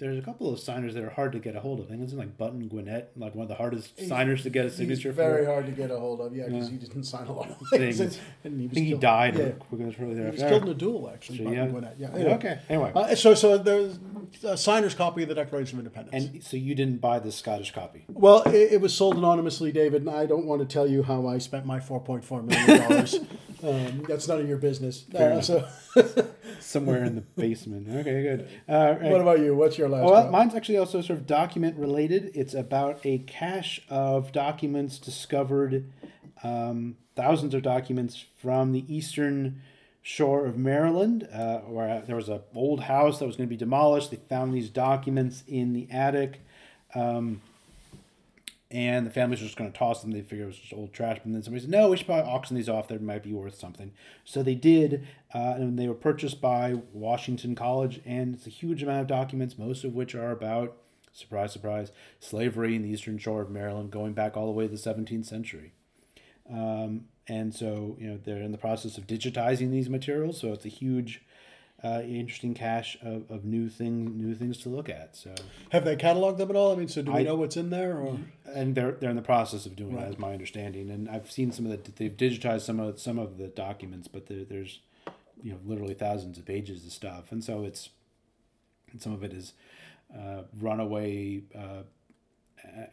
there's 0.01 0.17
a 0.17 0.21
couple 0.21 0.51
of 0.51 0.59
signers 0.59 0.95
that 0.95 1.03
are 1.03 1.11
hard 1.11 1.31
to 1.31 1.39
get 1.39 1.55
a 1.55 1.59
hold 1.59 1.79
of. 1.79 1.85
I 1.85 1.89
think 1.91 2.01
it's 2.01 2.13
like 2.13 2.37
Button 2.37 2.67
Gwinnett, 2.67 3.11
like 3.15 3.35
one 3.35 3.43
of 3.43 3.49
the 3.49 3.55
hardest 3.55 3.93
He's- 3.95 4.09
signers 4.09 4.41
to 4.43 4.49
get 4.49 4.65
a 4.65 4.69
signature 4.71 5.11
very 5.11 5.45
for. 5.45 5.51
hard 5.51 5.65
to 5.67 5.71
get 5.71 5.91
a 5.91 5.97
hold 5.99 6.21
of. 6.21 6.35
Yeah, 6.35 6.47
because 6.47 6.65
Yeah. 6.65 6.71
he 6.71 6.77
didn't 6.85 7.03
sign 7.03 7.27
a 7.27 7.31
lot 7.33 7.49
of 7.51 7.57
Things. 7.69 7.97
things. 7.99 8.19
And, 8.43 8.59
he 8.59 8.65
I 8.65 8.69
think 8.69 8.87
he 8.87 8.93
died. 8.95 9.37
Yeah, 9.37 9.49
quickly 9.51 9.93
shortly 9.93 10.15
he 10.15 10.21
was 10.21 10.39
killed 10.41 10.63
in 10.63 10.69
a 10.69 10.73
duel 10.73 11.09
actually. 11.13 11.37
So, 11.37 11.43
Button 11.45 11.57
yeah. 11.59 11.67
Gwinnett. 11.67 11.95
Yeah. 11.99 12.07
Anyway. 12.13 12.33
Okay. 12.33 12.59
Anyway, 12.67 12.91
Uh, 12.95 13.15
so, 13.15 13.35
so 13.35 13.57
there's 13.59 13.99
a 14.43 14.57
signer's 14.57 14.95
copy 14.95 15.21
of 15.23 15.29
the 15.29 15.35
Declaration 15.35 15.77
of 15.79 15.85
Independence. 15.85 16.25
and 16.33 16.43
so 16.43 16.57
you 16.57 16.73
didn't 16.73 16.99
buy 16.99 17.19
the 17.19 17.31
Scottish 17.31 17.71
copy. 17.71 18.03
well, 18.09 18.41
it, 18.43 18.73
it 18.73 18.81
was 18.81 18.93
sold 18.95 19.15
anonymously, 19.17 19.71
David, 19.71 20.01
and 20.01 20.09
I 20.09 20.25
don't 20.25 20.45
want 20.47 20.61
to 20.61 20.65
tell 20.67 20.87
you 20.87 21.03
how 21.03 21.27
I 21.27 21.37
spent 21.37 21.65
my 21.65 21.79
four 21.79 21.99
point 22.01 22.25
four 22.25 22.41
million 22.41 22.79
dollars. 22.89 23.15
um, 23.63 24.03
that's 24.07 24.27
none 24.27 24.39
of 24.39 24.47
your 24.49 24.57
business. 24.57 25.05
Uh, 25.13 25.39
so, 25.41 25.67
Somewhere 26.59 27.03
in 27.03 27.15
the 27.15 27.21
basement. 27.21 27.87
Okay, 27.89 28.23
good. 28.23 28.47
Uh, 28.69 28.95
right. 29.01 29.11
what 29.11 29.21
about 29.21 29.39
you? 29.39 29.55
What's 29.55 29.77
your 29.77 29.89
last? 29.91 30.05
Well, 30.05 30.29
mine's 30.31 30.55
actually 30.55 30.77
also 30.77 31.01
sort 31.01 31.19
of 31.19 31.27
document 31.27 31.77
related. 31.77 32.31
It's 32.33 32.53
about 32.53 32.99
a 33.03 33.19
cache 33.19 33.81
of 33.89 34.31
documents 34.31 34.97
discovered, 34.97 35.91
um, 36.43 36.97
thousands 37.15 37.53
of 37.53 37.61
documents 37.61 38.25
from 38.39 38.71
the 38.71 38.85
eastern 38.93 39.61
shore 40.01 40.45
of 40.45 40.57
Maryland, 40.57 41.27
uh, 41.31 41.59
where 41.59 42.01
there 42.01 42.15
was 42.15 42.29
an 42.29 42.41
old 42.55 42.81
house 42.81 43.19
that 43.19 43.25
was 43.25 43.35
going 43.35 43.47
to 43.47 43.49
be 43.49 43.57
demolished. 43.57 44.09
They 44.09 44.17
found 44.17 44.53
these 44.53 44.69
documents 44.69 45.43
in 45.47 45.73
the 45.73 45.87
attic. 45.91 46.41
Um, 46.95 47.41
and 48.71 49.05
the 49.05 49.11
family 49.11 49.33
was 49.33 49.41
just 49.41 49.57
going 49.57 49.71
to 49.71 49.77
toss 49.77 50.01
them. 50.01 50.11
They 50.11 50.21
figured 50.21 50.43
it 50.43 50.47
was 50.47 50.57
just 50.57 50.73
old 50.73 50.93
trash. 50.93 51.19
But 51.23 51.33
then 51.33 51.43
somebody 51.43 51.61
said, 51.61 51.71
no, 51.71 51.89
we 51.89 51.97
should 51.97 52.05
probably 52.05 52.31
auction 52.31 52.55
these 52.55 52.69
off. 52.69 52.87
They 52.87 52.97
might 52.97 53.23
be 53.23 53.33
worth 53.33 53.55
something. 53.55 53.91
So 54.23 54.41
they 54.41 54.55
did, 54.55 55.05
uh, 55.33 55.55
and 55.57 55.77
they 55.77 55.87
were 55.87 55.93
purchased 55.93 56.39
by 56.39 56.75
Washington 56.93 57.53
College. 57.53 58.01
And 58.05 58.33
it's 58.33 58.47
a 58.47 58.51
huge 58.51 58.81
amount 58.81 59.01
of 59.01 59.07
documents, 59.07 59.57
most 59.57 59.83
of 59.83 59.93
which 59.93 60.15
are 60.15 60.31
about, 60.31 60.77
surprise, 61.11 61.51
surprise, 61.51 61.91
slavery 62.21 62.75
in 62.75 62.83
the 62.83 62.89
eastern 62.89 63.17
shore 63.17 63.41
of 63.41 63.51
Maryland, 63.51 63.91
going 63.91 64.13
back 64.13 64.37
all 64.37 64.45
the 64.45 64.53
way 64.53 64.67
to 64.67 64.71
the 64.71 64.77
17th 64.77 65.25
century. 65.25 65.73
Um, 66.49 67.05
and 67.27 67.53
so, 67.53 67.97
you 67.99 68.07
know, 68.07 68.19
they're 68.23 68.41
in 68.41 68.53
the 68.53 68.57
process 68.57 68.97
of 68.97 69.05
digitizing 69.05 69.69
these 69.69 69.89
materials. 69.89 70.39
So 70.39 70.53
it's 70.53 70.65
a 70.65 70.69
huge, 70.69 71.21
uh, 71.83 72.01
interesting 72.05 72.53
cache 72.53 72.95
of, 73.01 73.29
of 73.31 73.43
new 73.43 73.67
thing, 73.69 74.15
new 74.17 74.35
things 74.35 74.57
to 74.59 74.69
look 74.69 74.87
at. 74.87 75.15
So, 75.15 75.33
Have 75.71 75.83
they 75.85 75.95
cataloged 75.95 76.37
them 76.37 76.49
at 76.51 76.55
all? 76.55 76.71
I 76.71 76.75
mean, 76.75 76.87
so 76.87 77.01
do 77.01 77.11
we 77.11 77.19
I- 77.19 77.23
know 77.23 77.35
what's 77.35 77.57
in 77.57 77.69
there? 77.71 77.97
Or 77.97 78.19
and 78.53 78.75
they're 78.75 78.91
they're 78.93 79.09
in 79.09 79.15
the 79.15 79.21
process 79.21 79.65
of 79.65 79.75
doing 79.75 79.95
Right. 79.95 80.03
that, 80.05 80.11
is 80.13 80.19
my 80.19 80.33
understanding. 80.33 80.89
And 80.91 81.09
I've 81.09 81.31
seen 81.31 81.51
some 81.51 81.65
of 81.65 81.71
the 81.83 81.91
they've 81.91 82.15
digitized 82.15 82.61
some 82.61 82.79
of 82.79 82.99
some 82.99 83.17
of 83.17 83.37
the 83.37 83.47
documents, 83.47 84.07
but 84.07 84.27
there, 84.27 84.43
there's 84.43 84.79
you 85.43 85.51
know 85.53 85.59
literally 85.65 85.95
thousands 85.95 86.37
of 86.37 86.45
pages 86.45 86.85
of 86.85 86.91
stuff, 86.91 87.31
and 87.31 87.43
so 87.43 87.63
it's 87.63 87.89
and 88.91 89.01
some 89.01 89.13
of 89.13 89.23
it 89.23 89.33
is 89.33 89.53
uh, 90.15 90.43
runaway 90.59 91.41
uh, 91.57 91.83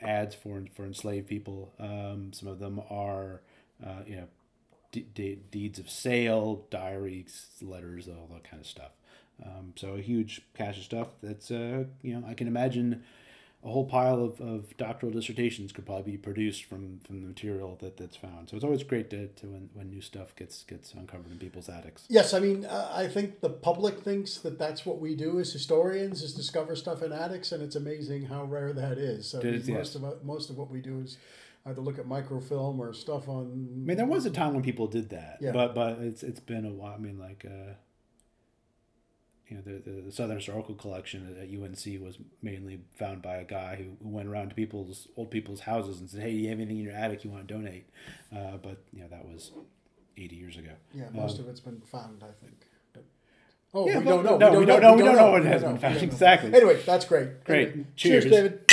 ads 0.01 0.35
for 0.35 0.63
for 0.75 0.85
enslaved 0.87 1.27
people. 1.27 1.73
Um, 1.79 2.33
some 2.33 2.49
of 2.49 2.59
them 2.59 2.81
are 2.89 3.43
uh, 3.85 4.03
you 4.07 4.17
know 4.17 4.29
de- 4.93 5.07
de- 5.15 5.39
deeds 5.51 5.79
of 5.79 5.91
sale, 5.91 6.65
diaries, 6.71 7.47
letters, 7.63 8.09
all 8.09 8.29
that 8.33 8.45
kind 8.45 8.61
of 8.61 8.67
stuff. 8.67 8.93
Um, 9.45 9.73
so 9.77 9.95
a 9.95 10.01
huge 10.01 10.43
cache 10.55 10.79
of 10.79 10.85
stuff. 10.85 11.09
That's 11.23 11.51
uh, 11.51 11.85
you 12.03 12.19
know 12.19 12.27
I 12.27 12.35
can 12.35 12.49
imagine 12.49 13.05
a 13.65 13.69
whole 13.69 13.87
pile 13.87 14.23
of, 14.23 14.41
of 14.41 14.77
doctoral 14.77 15.11
dissertations 15.11 15.73
could 15.73 15.85
probably 15.85 16.13
be 16.13 16.17
produced 16.17 16.65
from, 16.65 17.01
from 17.05 17.21
the 17.23 17.27
material 17.27 17.77
that, 17.81 17.97
that's 17.97 18.15
found. 18.17 18.49
So 18.49 18.55
it's 18.55 18.65
always 18.65 18.85
great 18.85 19.11
to, 19.11 19.27
to 19.27 19.47
when, 19.47 19.69
when 19.75 19.91
new 19.91 20.01
stuff 20.01 20.35
gets 20.37 20.63
gets 20.65 20.95
uncovered 20.95 21.33
in 21.33 21.39
people's 21.39 21.69
attics. 21.69 22.05
Yes, 22.09 22.35
I 22.35 22.41
mean, 22.41 22.65
uh, 22.65 22.91
I 22.93 23.09
think 23.09 23.41
the 23.41 23.51
public 23.51 24.01
thinks 24.01 24.39
that 24.39 24.59
that's 24.59 24.87
what 24.87 25.01
we 25.01 25.17
do 25.17 25.41
as 25.41 25.53
historians 25.53 26.23
is 26.23 26.35
discover 26.35 26.77
stuff 26.77 27.03
in 27.03 27.13
attics, 27.13 27.51
and 27.51 27.63
it's 27.63 27.77
amazing 27.77 28.27
how 28.27 28.45
rare 28.45 28.73
that 28.73 28.97
is. 28.97 29.29
So 29.29 29.41
I 29.41 29.43
mean, 29.45 29.55
It 29.55 29.61
is, 29.61 29.69
most 29.69 29.95
yes. 29.95 30.05
of 30.05 30.25
most 30.25 30.51
of 30.51 30.57
what 30.57 30.71
we 30.71 30.81
do 30.81 31.01
is 31.01 31.17
either 31.69 31.81
look 31.81 31.99
at 31.99 32.07
microfilm 32.07 32.81
or 32.81 32.93
stuff 32.93 33.29
on. 33.29 33.69
I 33.83 33.87
mean, 33.87 33.97
there 33.97 34.07
was 34.07 34.27
a 34.27 34.31
time 34.31 34.55
when 34.55 34.63
people 34.63 34.87
did 34.87 35.11
that, 35.11 35.39
Yeah. 35.41 35.53
but 35.53 35.75
but 35.75 35.99
it's 36.01 36.23
it's 36.23 36.41
been 36.41 36.65
a 36.65 36.71
while. 36.73 36.95
I 36.95 36.99
mean, 36.99 37.19
like 37.19 37.45
uh, 37.47 37.75
you 39.49 39.57
know, 39.57 39.63
the, 39.65 39.91
the 39.91 40.01
the 40.03 40.13
Southern 40.13 40.37
Historical 40.37 40.75
Collection 40.75 41.37
at 41.41 41.49
UNC 41.49 42.01
was 42.03 42.19
mainly 42.43 42.81
found 42.97 43.23
by 43.23 43.37
a 43.37 43.45
guy 43.45 43.77
who, 43.77 43.97
who 44.03 44.09
went 44.11 44.29
around 44.29 44.51
to 44.51 44.55
people's 44.55 45.09
old 45.17 45.31
people's 45.31 45.61
houses 45.61 46.01
and 46.01 46.09
said, 46.11 46.21
"Hey, 46.23 46.33
do 46.33 46.37
you 46.39 46.49
have 46.51 46.59
anything 46.59 46.79
in 46.79 46.85
your 46.85 46.95
attic 46.95 47.25
you 47.25 47.31
want 47.31 47.49
to 47.49 47.55
donate?" 47.55 47.89
Uh, 48.35 48.57
but 48.63 48.83
you 48.93 49.01
know, 49.01 49.09
that 49.09 49.25
was 49.27 49.53
eighty 50.17 50.37
years 50.37 50.57
ago. 50.57 50.73
Yeah, 50.95 51.09
most 51.13 51.39
Um, 51.39 51.45
of 51.45 51.51
it's 51.51 51.61
been 51.61 51.81
found, 51.81 52.23
I 52.23 52.33
think. 52.45 52.67
Oh, 53.75 53.87
Yeah, 53.87 53.99
we 53.99 54.05
don't 54.07 54.25
know. 54.25 54.39
no, 54.39 54.59
we 54.59 54.65
don't 54.65 54.81
know. 54.81 54.95
We 54.95 55.03
don't 55.03 55.15
know 55.17 55.31
what 55.31 55.43
We 55.43 55.49
has 55.49 55.61
don't 55.61 55.73
been 55.75 55.81
found. 55.83 55.95
We 55.97 56.01
don't 56.01 56.09
know. 56.09 56.15
Exactly. 56.15 56.55
Anyway, 56.55 56.83
that's 56.87 57.05
great. 57.05 57.45
Great. 57.45 57.69
Anyway, 57.69 57.87
Cheers. 57.97 58.25
cheers, 58.25 58.35
David. 58.35 58.73